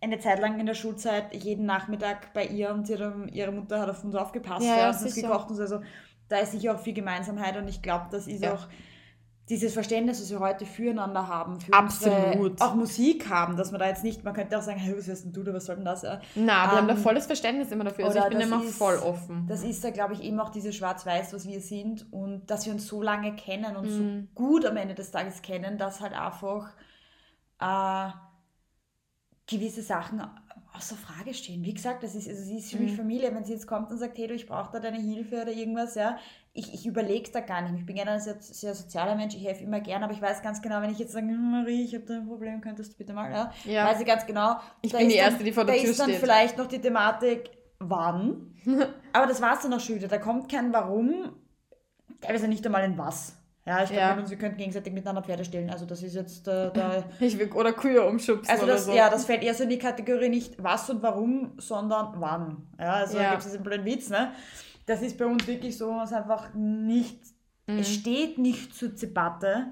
eine 0.00 0.18
Zeit 0.18 0.40
lang 0.40 0.60
in 0.60 0.66
der 0.66 0.74
Schulzeit 0.74 1.34
jeden 1.34 1.66
Nachmittag 1.66 2.32
bei 2.32 2.46
ihr 2.46 2.72
und 2.72 2.88
ihre, 2.88 3.26
ihre 3.32 3.52
Mutter 3.52 3.80
hat 3.80 3.88
auf 3.88 4.04
uns 4.04 4.14
aufgepasst 4.14 4.64
ja, 4.64 4.78
ja, 4.78 4.90
und 4.90 5.02
uns 5.02 5.14
gekocht 5.14 5.50
und 5.50 5.56
so. 5.56 5.62
Also 5.62 5.80
da 6.28 6.38
ist 6.38 6.52
sicher 6.52 6.74
auch 6.74 6.80
viel 6.80 6.94
Gemeinsamkeit 6.94 7.56
und 7.56 7.68
ich 7.68 7.82
glaube, 7.82 8.06
das 8.10 8.26
ist 8.26 8.42
ja. 8.42 8.54
auch 8.54 8.68
dieses 9.48 9.72
Verständnis, 9.72 10.20
das 10.20 10.30
wir 10.30 10.40
heute 10.40 10.66
füreinander 10.66 11.26
haben, 11.26 11.58
für 11.58 11.72
Absolut. 11.72 12.60
auch 12.60 12.74
Musik 12.74 13.30
haben, 13.30 13.56
dass 13.56 13.70
man 13.70 13.80
da 13.80 13.88
jetzt 13.88 14.04
nicht, 14.04 14.22
man 14.22 14.34
könnte 14.34 14.58
auch 14.58 14.62
sagen, 14.62 14.78
hey, 14.78 14.94
was 14.96 15.08
hast 15.08 15.24
denn 15.24 15.32
du 15.32 15.40
oder 15.40 15.54
was 15.54 15.64
soll 15.64 15.76
denn 15.76 15.86
das? 15.86 16.02
Ja? 16.02 16.20
Na, 16.34 16.66
wir 16.66 16.72
um, 16.72 16.78
haben 16.78 16.88
da 16.88 16.94
ähm, 16.94 17.00
volles 17.00 17.26
Verständnis 17.26 17.72
immer 17.72 17.84
dafür. 17.84 18.06
Also 18.06 18.18
ich 18.18 18.28
bin 18.28 18.40
immer 18.40 18.62
ist, 18.62 18.76
voll 18.76 18.96
offen. 18.96 19.46
Das 19.48 19.64
ist 19.64 19.82
da, 19.82 19.90
glaube 19.90 20.12
ich, 20.12 20.22
eben 20.22 20.38
auch 20.38 20.50
dieses 20.50 20.76
Schwarz-Weiß, 20.76 21.32
was 21.32 21.46
wir 21.46 21.60
sind 21.62 22.12
und 22.12 22.46
dass 22.50 22.66
wir 22.66 22.74
uns 22.74 22.86
so 22.86 23.00
lange 23.00 23.34
kennen 23.36 23.76
und 23.76 23.86
mm. 23.86 23.90
so 23.90 24.02
mhm. 24.02 24.28
gut 24.34 24.66
am 24.66 24.76
Ende 24.76 24.94
des 24.94 25.10
Tages 25.10 25.40
kennen, 25.40 25.78
dass 25.78 26.02
halt 26.02 26.12
einfach 26.12 26.74
äh, 27.58 28.10
gewisse 29.48 29.82
Sachen 29.82 30.22
außer 30.74 30.96
Frage 30.96 31.34
stehen. 31.34 31.64
Wie 31.64 31.74
gesagt, 31.74 32.02
das 32.02 32.14
ist, 32.14 32.28
also 32.28 32.42
sie 32.42 32.58
ist 32.58 32.70
für 32.70 32.78
mhm. 32.78 32.84
mich 32.84 32.96
Familie. 32.96 33.34
Wenn 33.34 33.44
sie 33.44 33.52
jetzt 33.52 33.66
kommt 33.66 33.90
und 33.90 33.98
sagt, 33.98 34.16
hey 34.18 34.28
du, 34.28 34.34
ich 34.34 34.46
brauche 34.46 34.70
da 34.72 34.80
deine 34.80 34.98
Hilfe 34.98 35.42
oder 35.42 35.50
irgendwas, 35.50 35.94
ja, 35.94 36.18
ich, 36.52 36.72
ich 36.72 36.86
überlege 36.86 37.30
da 37.30 37.40
gar 37.40 37.62
nicht. 37.62 37.80
Ich 37.80 37.86
bin 37.86 37.96
gerne 37.96 38.12
ein 38.12 38.20
sehr, 38.20 38.36
sehr 38.40 38.74
sozialer 38.74 39.14
Mensch, 39.14 39.34
ich 39.34 39.44
helfe 39.44 39.64
immer 39.64 39.80
gerne, 39.80 40.04
aber 40.04 40.14
ich 40.14 40.22
weiß 40.22 40.42
ganz 40.42 40.60
genau, 40.60 40.80
wenn 40.82 40.90
ich 40.90 40.98
jetzt 40.98 41.12
sage, 41.12 41.26
hm, 41.26 41.50
Marie, 41.50 41.84
ich 41.84 41.94
habe 41.94 42.04
da 42.04 42.14
ein 42.14 42.26
Problem, 42.26 42.60
könntest 42.60 42.92
du 42.92 42.98
bitte 42.98 43.12
mal, 43.12 43.30
ja, 43.30 43.52
ja. 43.64 43.86
weiß 43.86 44.00
ich 44.00 44.06
ganz 44.06 44.26
genau. 44.26 44.56
Ich 44.82 44.92
bin 44.92 45.08
die 45.08 45.16
Erste, 45.16 45.44
die 45.44 45.52
vor 45.52 45.64
der 45.64 45.76
Tür 45.76 45.82
steht. 45.82 45.98
Da 45.98 46.04
ist 46.04 46.12
dann 46.12 46.20
vielleicht 46.20 46.58
noch 46.58 46.66
die 46.66 46.80
Thematik, 46.80 47.50
wann, 47.78 48.54
aber 49.12 49.26
das 49.26 49.40
war 49.40 49.54
es 49.54 49.62
dann 49.62 49.72
auch 49.72 49.80
schon 49.80 49.96
wieder. 49.96 50.08
Da 50.08 50.18
kommt 50.18 50.50
kein 50.50 50.72
Warum, 50.72 51.36
teilweise 52.20 52.48
nicht 52.48 52.64
einmal 52.66 52.82
ein 52.82 52.98
Was. 52.98 53.37
Ja, 53.68 53.82
ich 53.82 53.90
glaube, 53.90 54.22
ja. 54.22 54.30
wir 54.30 54.38
könnten 54.38 54.56
gegenseitig 54.56 54.94
miteinander 54.94 55.22
Pferde 55.22 55.44
stellen. 55.44 55.68
Also 55.68 55.84
das 55.84 56.02
ist 56.02 56.14
jetzt 56.14 56.48
äh, 56.48 56.70
da. 56.72 57.04
ich 57.20 57.38
will, 57.38 57.52
oder 57.52 57.74
Kühe 57.74 58.02
umschubsen. 58.02 58.50
Also 58.50 58.64
das, 58.64 58.86
so. 58.86 58.92
ja, 58.92 59.10
das 59.10 59.26
fällt 59.26 59.42
eher 59.42 59.52
so 59.52 59.64
in 59.64 59.68
die 59.68 59.78
Kategorie 59.78 60.30
nicht 60.30 60.62
was 60.62 60.88
und 60.88 61.02
warum, 61.02 61.52
sondern 61.58 62.14
wann. 62.16 62.66
Ja, 62.78 62.94
also 62.94 63.18
ja. 63.18 63.24
da 63.24 63.30
gibt 63.32 63.42
es 63.42 63.50
diesen 63.50 63.62
blöden 63.62 63.84
Witz, 63.84 64.08
ne? 64.08 64.32
Das 64.86 65.02
ist 65.02 65.18
bei 65.18 65.26
uns 65.26 65.46
wirklich 65.46 65.76
so, 65.76 66.00
es 66.02 66.14
einfach 66.14 66.54
nicht, 66.54 67.20
mhm. 67.66 67.78
es 67.78 67.92
steht 67.92 68.38
nicht 68.38 68.74
zur 68.74 68.88
Debatte. 68.88 69.66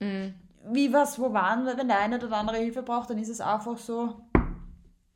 Mhm. 0.00 0.32
Wie 0.70 0.90
was, 0.90 1.18
wo 1.18 1.34
wann, 1.34 1.66
wenn 1.66 1.88
der 1.88 2.00
eine 2.00 2.16
oder 2.16 2.34
andere 2.34 2.56
Hilfe 2.56 2.82
braucht, 2.82 3.10
dann 3.10 3.18
ist 3.18 3.28
es 3.28 3.42
einfach 3.42 3.76
so, 3.76 4.22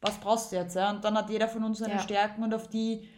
was 0.03 0.19
brauchst 0.19 0.53
du 0.53 0.57
jetzt? 0.57 0.77
Ja? 0.77 0.91
Und 0.91 1.03
dann 1.03 1.17
hat 1.17 1.31
jeder 1.31 1.49
von 1.49 1.65
uns 1.65 1.79
seine 1.79 1.95
ja. 1.95 2.01
Stärken 2.01 2.43
und 2.43 2.53
auf 2.53 2.69
die 2.69 3.09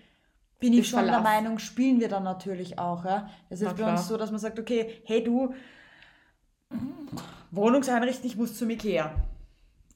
bin 0.62 0.74
ich 0.74 0.88
schon 0.88 1.00
Verlass. 1.00 1.16
der 1.16 1.22
Meinung, 1.22 1.58
spielen 1.58 1.98
wir 1.98 2.08
dann 2.08 2.22
natürlich 2.22 2.78
auch. 2.78 3.04
Ja? 3.04 3.28
Es 3.50 3.60
ist 3.60 3.76
bei 3.76 3.90
uns 3.90 4.06
so, 4.06 4.16
dass 4.16 4.30
man 4.30 4.38
sagt, 4.38 4.60
okay, 4.60 5.02
hey 5.04 5.22
du, 5.24 5.52
Wohnungseinrichten, 7.50 8.24
ich 8.26 8.36
muss 8.36 8.56
zum 8.56 8.70
Ikea. 8.70 9.12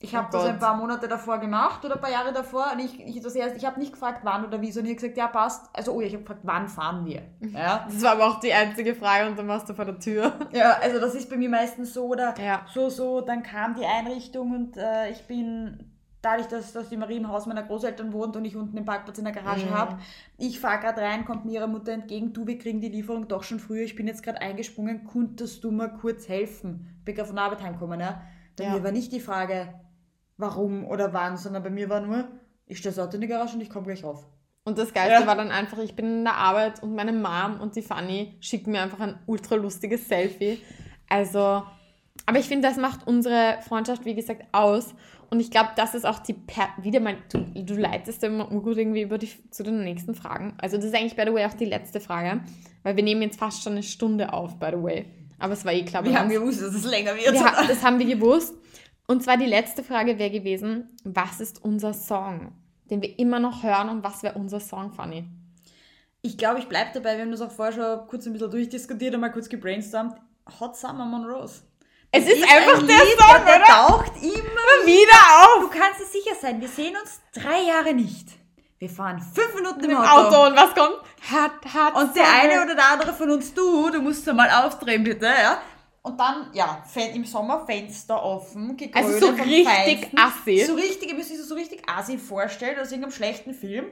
Ich 0.01 0.15
habe 0.15 0.29
oh 0.29 0.33
das 0.33 0.47
ein 0.47 0.59
paar 0.59 0.77
Monate 0.77 1.07
davor 1.07 1.39
gemacht 1.39 1.85
oder 1.85 1.95
ein 1.95 2.01
paar 2.01 2.11
Jahre 2.11 2.33
davor 2.33 2.73
und 2.73 2.81
ich, 2.81 3.01
ich, 3.01 3.25
ich 3.25 3.65
habe 3.65 3.79
nicht 3.79 3.93
gefragt, 3.93 4.21
wann 4.25 4.45
oder 4.45 4.61
wie, 4.61 4.71
sondern 4.73 4.93
ich 4.93 4.99
habe 4.99 5.09
gesagt, 5.09 5.17
ja, 5.17 5.29
passt. 5.29 5.71
Also, 5.73 5.93
oh, 5.93 6.01
ich 6.01 6.13
habe 6.13 6.23
gefragt, 6.23 6.41
wann 6.43 6.69
fahren 6.69 7.07
wir? 7.07 7.23
Ja. 7.41 7.87
Das 7.89 8.03
war 8.03 8.13
aber 8.13 8.27
auch 8.27 8.41
die 8.41 8.53
einzige 8.53 8.95
Frage 8.95 9.31
und 9.31 9.39
dann 9.39 9.49
warst 9.49 9.69
du 9.71 9.75
vor 9.75 9.85
der 9.85 9.99
Tür. 9.99 10.33
Ja, 10.53 10.79
also 10.83 10.99
das 10.99 11.15
ist 11.15 11.31
bei 11.31 11.37
mir 11.37 11.49
meistens 11.49 11.95
so 11.95 12.07
oder 12.09 12.35
ja. 12.39 12.67
so, 12.75 12.91
so, 12.91 13.21
dann 13.21 13.45
kam 13.45 13.75
die 13.75 13.87
Einrichtung 13.87 14.53
und 14.53 14.77
äh, 14.77 15.11
ich 15.11 15.27
bin 15.27 15.96
dadurch, 16.23 16.49
dass, 16.49 16.73
dass 16.73 16.89
die 16.89 16.97
Marie 16.97 17.17
im 17.17 17.29
Haus 17.29 17.47
meiner 17.47 17.63
Großeltern 17.63 18.13
wohnt 18.13 18.37
und 18.37 18.45
ich 18.45 18.57
unten 18.57 18.75
den 18.75 18.85
Parkplatz 18.85 19.19
in 19.19 19.25
der 19.25 19.33
Garage 19.33 19.67
mhm. 19.67 19.71
habe, 19.71 19.99
ich 20.39 20.59
fahre 20.59 20.81
gerade 20.81 21.01
rein, 21.01 21.25
kommt 21.25 21.45
mir 21.45 21.53
ihre 21.53 21.69
Mutter 21.69 21.93
entgegen, 21.93 22.33
du, 22.33 22.47
wir 22.47 22.59
kriegen 22.59 22.81
die 22.81 22.89
Lieferung 22.89 23.29
doch 23.29 23.43
schon 23.43 23.61
früher, 23.61 23.83
ich 23.83 23.95
bin 23.95 24.07
jetzt 24.07 24.23
gerade 24.23 24.41
eingesprungen, 24.41 25.07
könntest 25.07 25.63
du 25.63 25.71
mir 25.71 25.89
kurz 25.89 26.29
helfen? 26.29 26.97
Ich 26.99 27.05
bin 27.05 27.15
gerade 27.15 27.29
von 27.29 27.37
der 27.37 27.45
Arbeit 27.45 27.63
heimgekommen, 27.63 28.01
ja? 28.01 28.23
Bei 28.57 28.65
ja. 28.65 28.73
mir 28.73 28.83
war 28.83 28.93
nicht 28.93 29.13
die 29.13 29.21
Frage, 29.21 29.75
warum 30.37 30.87
oder 30.87 31.13
wann, 31.13 31.37
sondern 31.37 31.63
bei 31.63 31.71
mir 31.71 31.89
war 31.89 32.01
nur, 32.01 32.29
ich 32.67 32.79
stehe 32.79 32.95
Auto 33.03 33.15
in 33.15 33.21
die 33.21 33.27
Garage 33.27 33.55
und 33.55 33.61
ich 33.61 33.71
komme 33.71 33.87
gleich 33.87 34.03
rauf. 34.03 34.27
Und 34.65 34.79
das 34.79 34.93
Geilste 34.93 35.21
ja. 35.21 35.27
war 35.27 35.37
dann 35.37 35.53
einfach, 35.53 35.79
ich 35.79 35.95
bin 35.95 36.07
in 36.07 36.25
der 36.25 36.35
Arbeit 36.35 36.83
und 36.83 36.97
meine 36.97 37.13
Mom 37.13 37.61
und 37.61 37.77
die 37.77 37.83
Fanny 37.83 38.37
schicken 38.41 38.73
mir 38.73 38.83
einfach 38.83 38.99
ein 38.99 39.17
ultra 39.27 39.55
lustiges 39.55 40.09
Selfie. 40.09 40.61
Also, 41.09 41.63
aber 42.27 42.39
ich 42.41 42.49
finde, 42.49 42.67
das 42.67 42.77
macht 42.77 43.07
unsere 43.07 43.59
Freundschaft, 43.63 44.05
wie 44.05 44.17
gesagt, 44.17 44.43
aus. 44.51 44.93
Und 45.31 45.41
ich 45.41 45.51
glaube, 45.51 45.71
das 45.77 45.95
ist 45.95 46.07
auch 46.07 46.21
die, 46.21 46.35
per 46.35 46.69
wieder 46.81 47.01
mal, 47.01 47.17
du, 47.33 47.39
du 47.39 47.75
leitest 47.75 48.23
immer 48.23 48.47
gut 48.47 48.77
irgendwie 48.77 49.03
über 49.03 49.19
die, 49.19 49.31
zu 49.51 49.63
den 49.63 49.83
nächsten 49.83 50.15
Fragen. 50.15 50.55
Also 50.59 50.77
das 50.77 50.87
ist 50.87 50.95
eigentlich, 50.95 51.17
by 51.17 51.25
the 51.27 51.33
way, 51.33 51.45
auch 51.45 51.55
die 51.55 51.65
letzte 51.65 52.01
Frage, 52.01 52.41
weil 52.83 52.97
wir 52.97 53.03
nehmen 53.03 53.23
jetzt 53.23 53.39
fast 53.39 53.63
schon 53.63 53.73
eine 53.73 53.83
Stunde 53.83 54.33
auf, 54.33 54.59
by 54.59 54.69
the 54.73 54.83
way. 54.83 55.07
Aber 55.39 55.53
es 55.53 55.65
war 55.65 55.73
eh 55.73 55.85
klar. 55.85 56.05
Wir 56.05 56.19
haben 56.19 56.29
gewusst, 56.29 56.63
dass 56.63 56.75
es 56.75 56.85
länger 56.85 57.15
wird. 57.15 57.35
Ja, 57.35 57.65
das 57.67 57.83
haben 57.83 57.99
wir 57.99 58.07
gewusst. 58.07 58.55
Und 59.07 59.23
zwar 59.23 59.37
die 59.37 59.47
letzte 59.47 59.83
Frage 59.85 60.19
wäre 60.19 60.31
gewesen, 60.31 60.89
was 61.05 61.41
ist 61.41 61.63
unser 61.63 61.93
Song, 61.93 62.53
den 62.91 63.03
wir 63.03 63.19
immer 63.19 63.39
noch 63.39 63.63
hören 63.63 63.89
und 63.89 64.03
was 64.03 64.23
wäre 64.23 64.35
unser 64.35 64.61
Song, 64.61 64.93
Fanny? 64.93 65.25
Ich 66.23 66.37
glaube, 66.39 66.59
ich 66.59 66.67
bleibe 66.67 66.91
dabei, 66.95 67.17
wir 67.17 67.23
haben 67.23 67.31
das 67.31 67.41
auch 67.41 67.53
vorher 67.53 67.73
schon 67.73 68.09
kurz 68.09 68.27
ein 68.27 68.33
bisschen 68.33 68.51
durchdiskutiert 68.51 69.15
und 69.15 69.21
mal 69.21 69.31
kurz 69.31 69.49
gebrainstormt. 69.49 70.17
Hot 70.59 70.77
Summer 70.77 71.05
Monrose. 71.05 71.63
Es, 72.17 72.25
es 72.25 72.39
ist, 72.39 72.43
einfach 72.43 72.79
ein 72.79 72.87
der 72.87 72.97
Lied, 72.97 73.19
Song, 73.19 73.45
der, 73.47 73.59
der 73.59 73.67
taucht 73.67 74.13
immer 74.23 74.87
wieder 74.87 75.21
auf. 75.43 75.61
Du 75.61 75.69
kannst 75.69 76.01
dir 76.01 76.07
sicher 76.07 76.35
sein, 76.41 76.61
wir 76.61 76.69
sehen 76.69 76.97
uns 76.97 77.21
drei 77.35 77.61
Jahre 77.63 77.93
nicht. 77.95 78.29
Wir 78.79 78.91
fahren 78.91 79.21
fünf 79.21 79.55
Minuten 79.55 79.85
im, 79.85 79.91
Im 79.93 79.97
Auto. 79.97 80.37
Auto. 80.37 80.47
und 80.49 80.57
was 80.57 80.75
kommt? 80.75 80.97
Hat, 81.31 81.75
hat. 81.75 81.95
Und 81.95 82.15
der 82.15 82.25
eine 82.31 82.63
oder 82.63 82.75
der 82.75 82.89
andere 82.93 83.15
von 83.15 83.31
uns, 83.31 83.53
du, 83.55 83.91
du 83.91 84.03
musst 84.03 84.27
mal 84.33 84.51
aufdrehen, 84.51 85.03
bitte, 85.03 85.27
ja? 85.27 85.63
Und 86.03 86.21
dann, 86.21 86.51
ja, 86.53 86.85
im 87.15 87.25
Sommer 87.25 87.67
Fenster 87.67 88.23
offen, 88.23 88.77
gegrölt 88.77 89.05
Also 89.05 89.27
so 89.27 89.33
richtig 89.33 89.65
Feinsten. 89.67 90.19
assi. 90.19 90.65
So 90.65 90.75
richtig, 90.75 91.09
ihr 91.09 91.15
müsst 91.17 91.33
euch 91.33 91.43
so 91.43 91.55
richtig 91.55 91.83
assi 91.89 92.17
vorstellen, 92.17 92.79
aus 92.79 92.93
irgendeinem 92.93 93.13
schlechten 93.13 93.55
Film. 93.55 93.87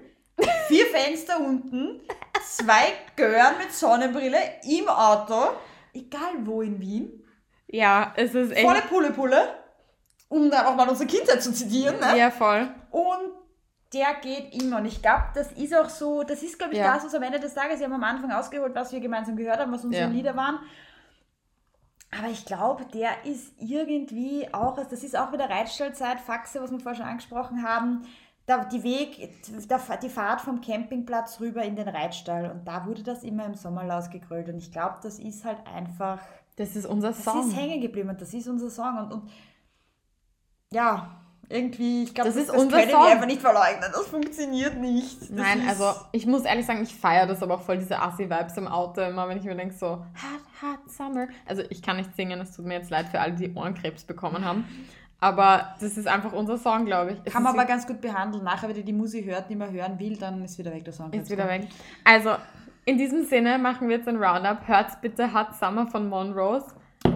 Vier 0.68 0.86
Fenster 0.86 1.40
unten, 1.40 2.00
zwei 2.44 2.92
Gören 3.16 3.58
mit 3.58 3.72
Sonnenbrille 3.72 4.38
im 4.62 4.88
Auto, 4.88 5.54
egal 5.92 6.34
wo 6.44 6.62
in 6.62 6.80
Wien. 6.80 7.23
Ja, 7.74 8.12
es 8.16 8.34
ist 8.34 8.52
echt. 8.52 8.64
Volle 8.64 8.82
Pulle 8.82 9.10
Pulle, 9.10 9.48
um 10.28 10.48
dann 10.48 10.66
auch 10.66 10.76
mal 10.76 10.88
unsere 10.88 11.08
Kindheit 11.08 11.42
zu 11.42 11.52
zitieren. 11.52 11.98
Ne? 11.98 12.16
Ja, 12.16 12.30
voll. 12.30 12.68
Und 12.92 13.32
der 13.92 14.14
geht 14.22 14.54
immer. 14.54 14.76
Und 14.76 14.86
ich 14.86 15.02
glaube, 15.02 15.24
das 15.34 15.50
ist 15.52 15.74
auch 15.76 15.88
so, 15.88 16.22
das 16.22 16.44
ist, 16.44 16.56
glaube 16.56 16.74
ich, 16.74 16.78
ja. 16.78 16.94
das, 16.94 17.04
was 17.04 17.14
am 17.14 17.22
Ende 17.24 17.40
des 17.40 17.52
Tages, 17.52 17.80
wir 17.80 17.86
haben 17.86 17.94
am 17.94 18.04
Anfang 18.04 18.30
ausgeholt, 18.30 18.76
was 18.76 18.92
wir 18.92 19.00
gemeinsam 19.00 19.34
gehört 19.34 19.58
haben, 19.58 19.72
was 19.72 19.84
unsere 19.84 20.04
ja. 20.04 20.08
Lieder 20.08 20.36
waren. 20.36 20.60
Aber 22.16 22.28
ich 22.28 22.44
glaube, 22.44 22.86
der 22.94 23.24
ist 23.24 23.54
irgendwie 23.58 24.46
auch, 24.52 24.78
also 24.78 24.90
das 24.90 25.02
ist 25.02 25.18
auch 25.18 25.32
wieder 25.32 25.50
Reitstellzeit, 25.50 26.20
Faxe, 26.20 26.62
was 26.62 26.70
wir 26.70 26.78
vorher 26.78 27.00
schon 27.00 27.10
angesprochen 27.10 27.68
haben. 27.68 28.02
Da, 28.46 28.64
die 28.66 28.84
Weg, 28.84 29.30
die 29.48 30.08
Fahrt 30.08 30.42
vom 30.42 30.60
Campingplatz 30.60 31.40
rüber 31.40 31.62
in 31.62 31.74
den 31.74 31.88
Reitstall 31.88 32.52
und 32.52 32.68
da 32.68 32.86
wurde 32.86 33.02
das 33.02 33.24
immer 33.24 33.46
im 33.46 33.54
Sommer 33.54 33.92
ausgegrölt 33.92 34.48
und 34.48 34.58
ich 34.58 34.70
glaube, 34.70 34.98
das 35.02 35.18
ist 35.18 35.44
halt 35.44 35.58
einfach. 35.66 36.20
Das 36.56 36.76
ist 36.76 36.86
unser 36.86 37.12
Song. 37.12 37.36
Das 37.38 37.46
ist 37.46 37.56
hängen 37.56 37.80
geblieben 37.80 38.10
und 38.10 38.20
das 38.20 38.32
ist 38.32 38.48
unser 38.48 38.70
Song 38.70 38.96
und, 38.98 39.12
und 39.12 39.30
ja, 40.72 41.20
irgendwie, 41.48 42.04
ich 42.04 42.14
glaube, 42.14 42.28
das, 42.28 42.36
das, 42.36 42.44
ist 42.44 42.54
das 42.54 42.62
unser 42.62 42.78
können 42.78 42.90
Song. 42.90 43.02
wir 43.02 43.10
einfach 43.10 43.26
nicht 43.26 43.40
verleugnen. 43.40 43.90
Das 43.92 44.06
funktioniert 44.06 44.76
nicht. 44.78 45.20
Das 45.20 45.30
Nein, 45.30 45.62
also 45.68 45.92
ich 46.12 46.26
muss 46.26 46.42
ehrlich 46.42 46.66
sagen, 46.66 46.82
ich 46.82 46.94
feiere 46.94 47.26
das 47.26 47.42
aber 47.42 47.54
auch 47.54 47.62
voll, 47.62 47.78
diese 47.78 48.00
Assi-Vibes 48.00 48.56
im 48.56 48.68
Auto 48.68 49.02
immer, 49.02 49.28
wenn 49.28 49.38
ich 49.38 49.44
mir 49.44 49.54
denke 49.54 49.74
so, 49.74 49.88
hot, 49.88 50.02
hot 50.62 50.90
summer. 50.90 51.28
Also 51.46 51.62
ich 51.68 51.82
kann 51.82 51.96
nicht 51.96 52.14
singen, 52.16 52.40
es 52.40 52.56
tut 52.56 52.64
mir 52.64 52.74
jetzt 52.74 52.90
leid 52.90 53.08
für 53.08 53.20
alle, 53.20 53.34
die 53.34 53.52
Ohrenkrebs 53.54 54.04
bekommen 54.04 54.44
haben. 54.44 54.64
Aber 55.20 55.74
das 55.80 55.96
ist 55.96 56.06
einfach 56.06 56.32
unser 56.32 56.58
Song, 56.58 56.84
glaube 56.84 57.12
ich. 57.12 57.18
Es 57.24 57.32
Kann 57.32 57.42
man 57.42 57.54
aber 57.54 57.64
ganz 57.64 57.86
gut 57.86 58.00
behandeln. 58.00 58.44
Nachher, 58.44 58.68
wenn 58.68 58.76
ihr 58.76 58.84
die 58.84 58.92
Musik 58.92 59.24
hört, 59.24 59.48
die 59.48 59.56
man 59.56 59.72
hören 59.72 59.98
will, 59.98 60.16
dann 60.16 60.44
ist 60.44 60.58
wieder 60.58 60.72
weg 60.72 60.84
der 60.84 60.92
Song. 60.92 61.12
Ist 61.12 61.30
wieder 61.30 61.48
weg. 61.48 61.68
Also, 62.04 62.36
in 62.84 62.98
diesem 62.98 63.24
Sinne 63.24 63.58
machen 63.58 63.88
wir 63.88 63.96
jetzt 63.96 64.08
ein 64.08 64.16
Roundup. 64.22 64.66
Hört 64.66 65.00
bitte 65.00 65.32
Hot 65.32 65.54
Summer 65.54 65.86
von 65.86 66.08
Monrose. 66.08 66.66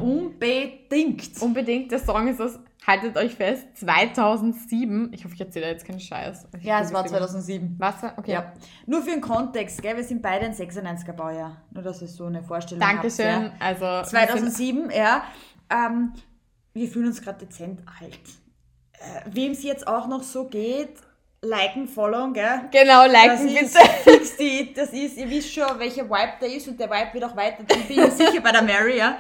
Unbedingt. 0.01 1.41
Unbedingt. 1.41 1.91
Der 1.93 1.99
Song 1.99 2.29
ist 2.29 2.41
aus, 2.41 2.59
haltet 2.87 3.17
euch 3.17 3.35
fest, 3.35 3.67
2007. 3.75 5.13
Ich 5.13 5.25
hoffe, 5.25 5.35
ich 5.35 5.41
erzähle 5.41 5.67
jetzt 5.69 5.85
keinen 5.87 6.01
Scheiß. 6.01 6.49
Ich 6.59 6.65
Ja, 6.65 6.81
es 6.81 6.93
war 6.93 7.03
gucke 7.03 7.15
es 7.15 7.19
2007. 7.21 7.67
immer. 7.67 7.77
Was? 7.79 8.03
Okay. 8.17 8.33
Ja. 8.33 8.53
Nur 8.87 9.03
für 9.03 9.11
den 9.11 9.21
Kontext, 9.21 9.83
gell? 9.83 9.97
wir 9.97 10.05
sind 10.05 10.23
beide 10.23 10.47
ein 10.47 10.53
96er 10.55 11.13
Baujahr. 11.13 11.63
Nur, 11.71 11.83
dass 11.83 12.01
ihr 12.03 12.09
so 12.09 12.27
eine 12.27 12.43
Vorstellung 12.43 12.81
Dankeschön. 12.81 13.45
habt. 13.53 13.63
Also, 13.63 13.85
Ja. 13.85 14.01
wir 14.01 14.05
sind- 14.05 14.11
2007, 14.11 14.91
ja. 14.91 15.25
Ähm, 15.71 16.13
wir 16.75 16.89
fühlen 16.89 17.07
uns 17.09 17.21
gerade 17.23 17.45
dezent 17.47 17.83
alt. 18.01 18.21
Äh, 18.93 19.31
Wem 19.33 19.53
es 19.53 19.63
jetzt 19.63 19.87
auch 19.87 20.09
noch 20.09 20.23
so 20.23 20.45
geht, 20.49 20.95
liken, 21.43 21.87
followen, 21.89 22.33
gell? 22.35 22.63
Genau, 22.71 23.05
Das 23.07 23.13
liken 23.13 23.49
ist 23.49 23.75
bitte. 23.75 23.89
fix 24.05 24.37
die, 24.37 24.73
das 24.75 24.93
ist, 24.93 25.17
ihr 25.17 25.29
wisst 25.31 25.53
schon, 25.53 25.79
welcher 25.79 26.05
Vibe 26.09 26.33
der 26.41 26.53
ist 26.55 26.69
und 26.69 26.79
der 26.79 26.91
Vibe 26.91 27.15
wird 27.15 27.25
auch 27.25 27.37
weiter. 27.37 27.65
Ich 27.69 27.87
bin 27.89 27.97
mir 27.97 28.11
sicher 28.11 28.41
bei 28.41 28.53
der 28.53 28.63
Mary, 28.63 28.99
ja. 28.99 29.17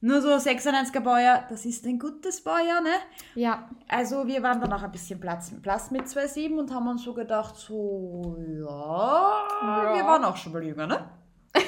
Nur 0.00 0.22
so 0.22 0.28
96er 0.28 1.00
Baujahr, 1.00 1.46
das 1.50 1.64
ist 1.66 1.84
ein 1.84 1.98
gutes 1.98 2.40
Baujahr, 2.44 2.80
ne? 2.80 2.90
Ja. 3.34 3.68
Also 3.88 4.24
wir 4.28 4.40
waren 4.44 4.60
dann 4.60 4.72
auch 4.72 4.82
ein 4.84 4.92
bisschen 4.92 5.18
Platz, 5.18 5.50
Platz 5.60 5.90
mit 5.90 6.02
2,7 6.02 6.56
und 6.56 6.72
haben 6.72 6.86
uns 6.86 7.02
so 7.02 7.12
gedacht, 7.12 7.56
so, 7.56 8.36
ja, 8.38 9.48
Ja. 9.62 9.94
wir 9.96 10.04
waren 10.04 10.24
auch 10.24 10.36
schon 10.36 10.52
mal 10.52 10.62
jünger, 10.62 10.86
ne? 10.86 11.04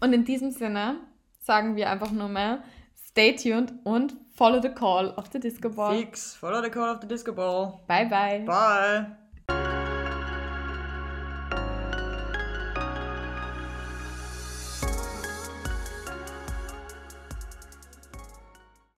Und 0.00 0.12
in 0.12 0.24
diesem 0.24 0.50
Sinne 0.50 0.96
sagen 1.40 1.74
wir 1.76 1.90
einfach 1.90 2.10
nur 2.12 2.28
mal, 2.28 2.62
stay 3.12 3.36
tuned 3.36 3.74
und 3.84 4.14
follow 4.34 4.60
the 4.60 4.70
call 4.70 5.10
of 5.16 5.30
the 5.32 5.38
Disco 5.38 5.68
Ball. 5.68 5.98
Fix, 5.98 6.34
follow 6.34 6.62
the 6.62 6.70
call 6.70 6.90
of 6.90 7.00
the 7.00 7.06
disco 7.06 7.32
ball. 7.32 7.82
Bye, 7.86 8.06
bye. 8.06 8.44
Bye. 8.46 9.06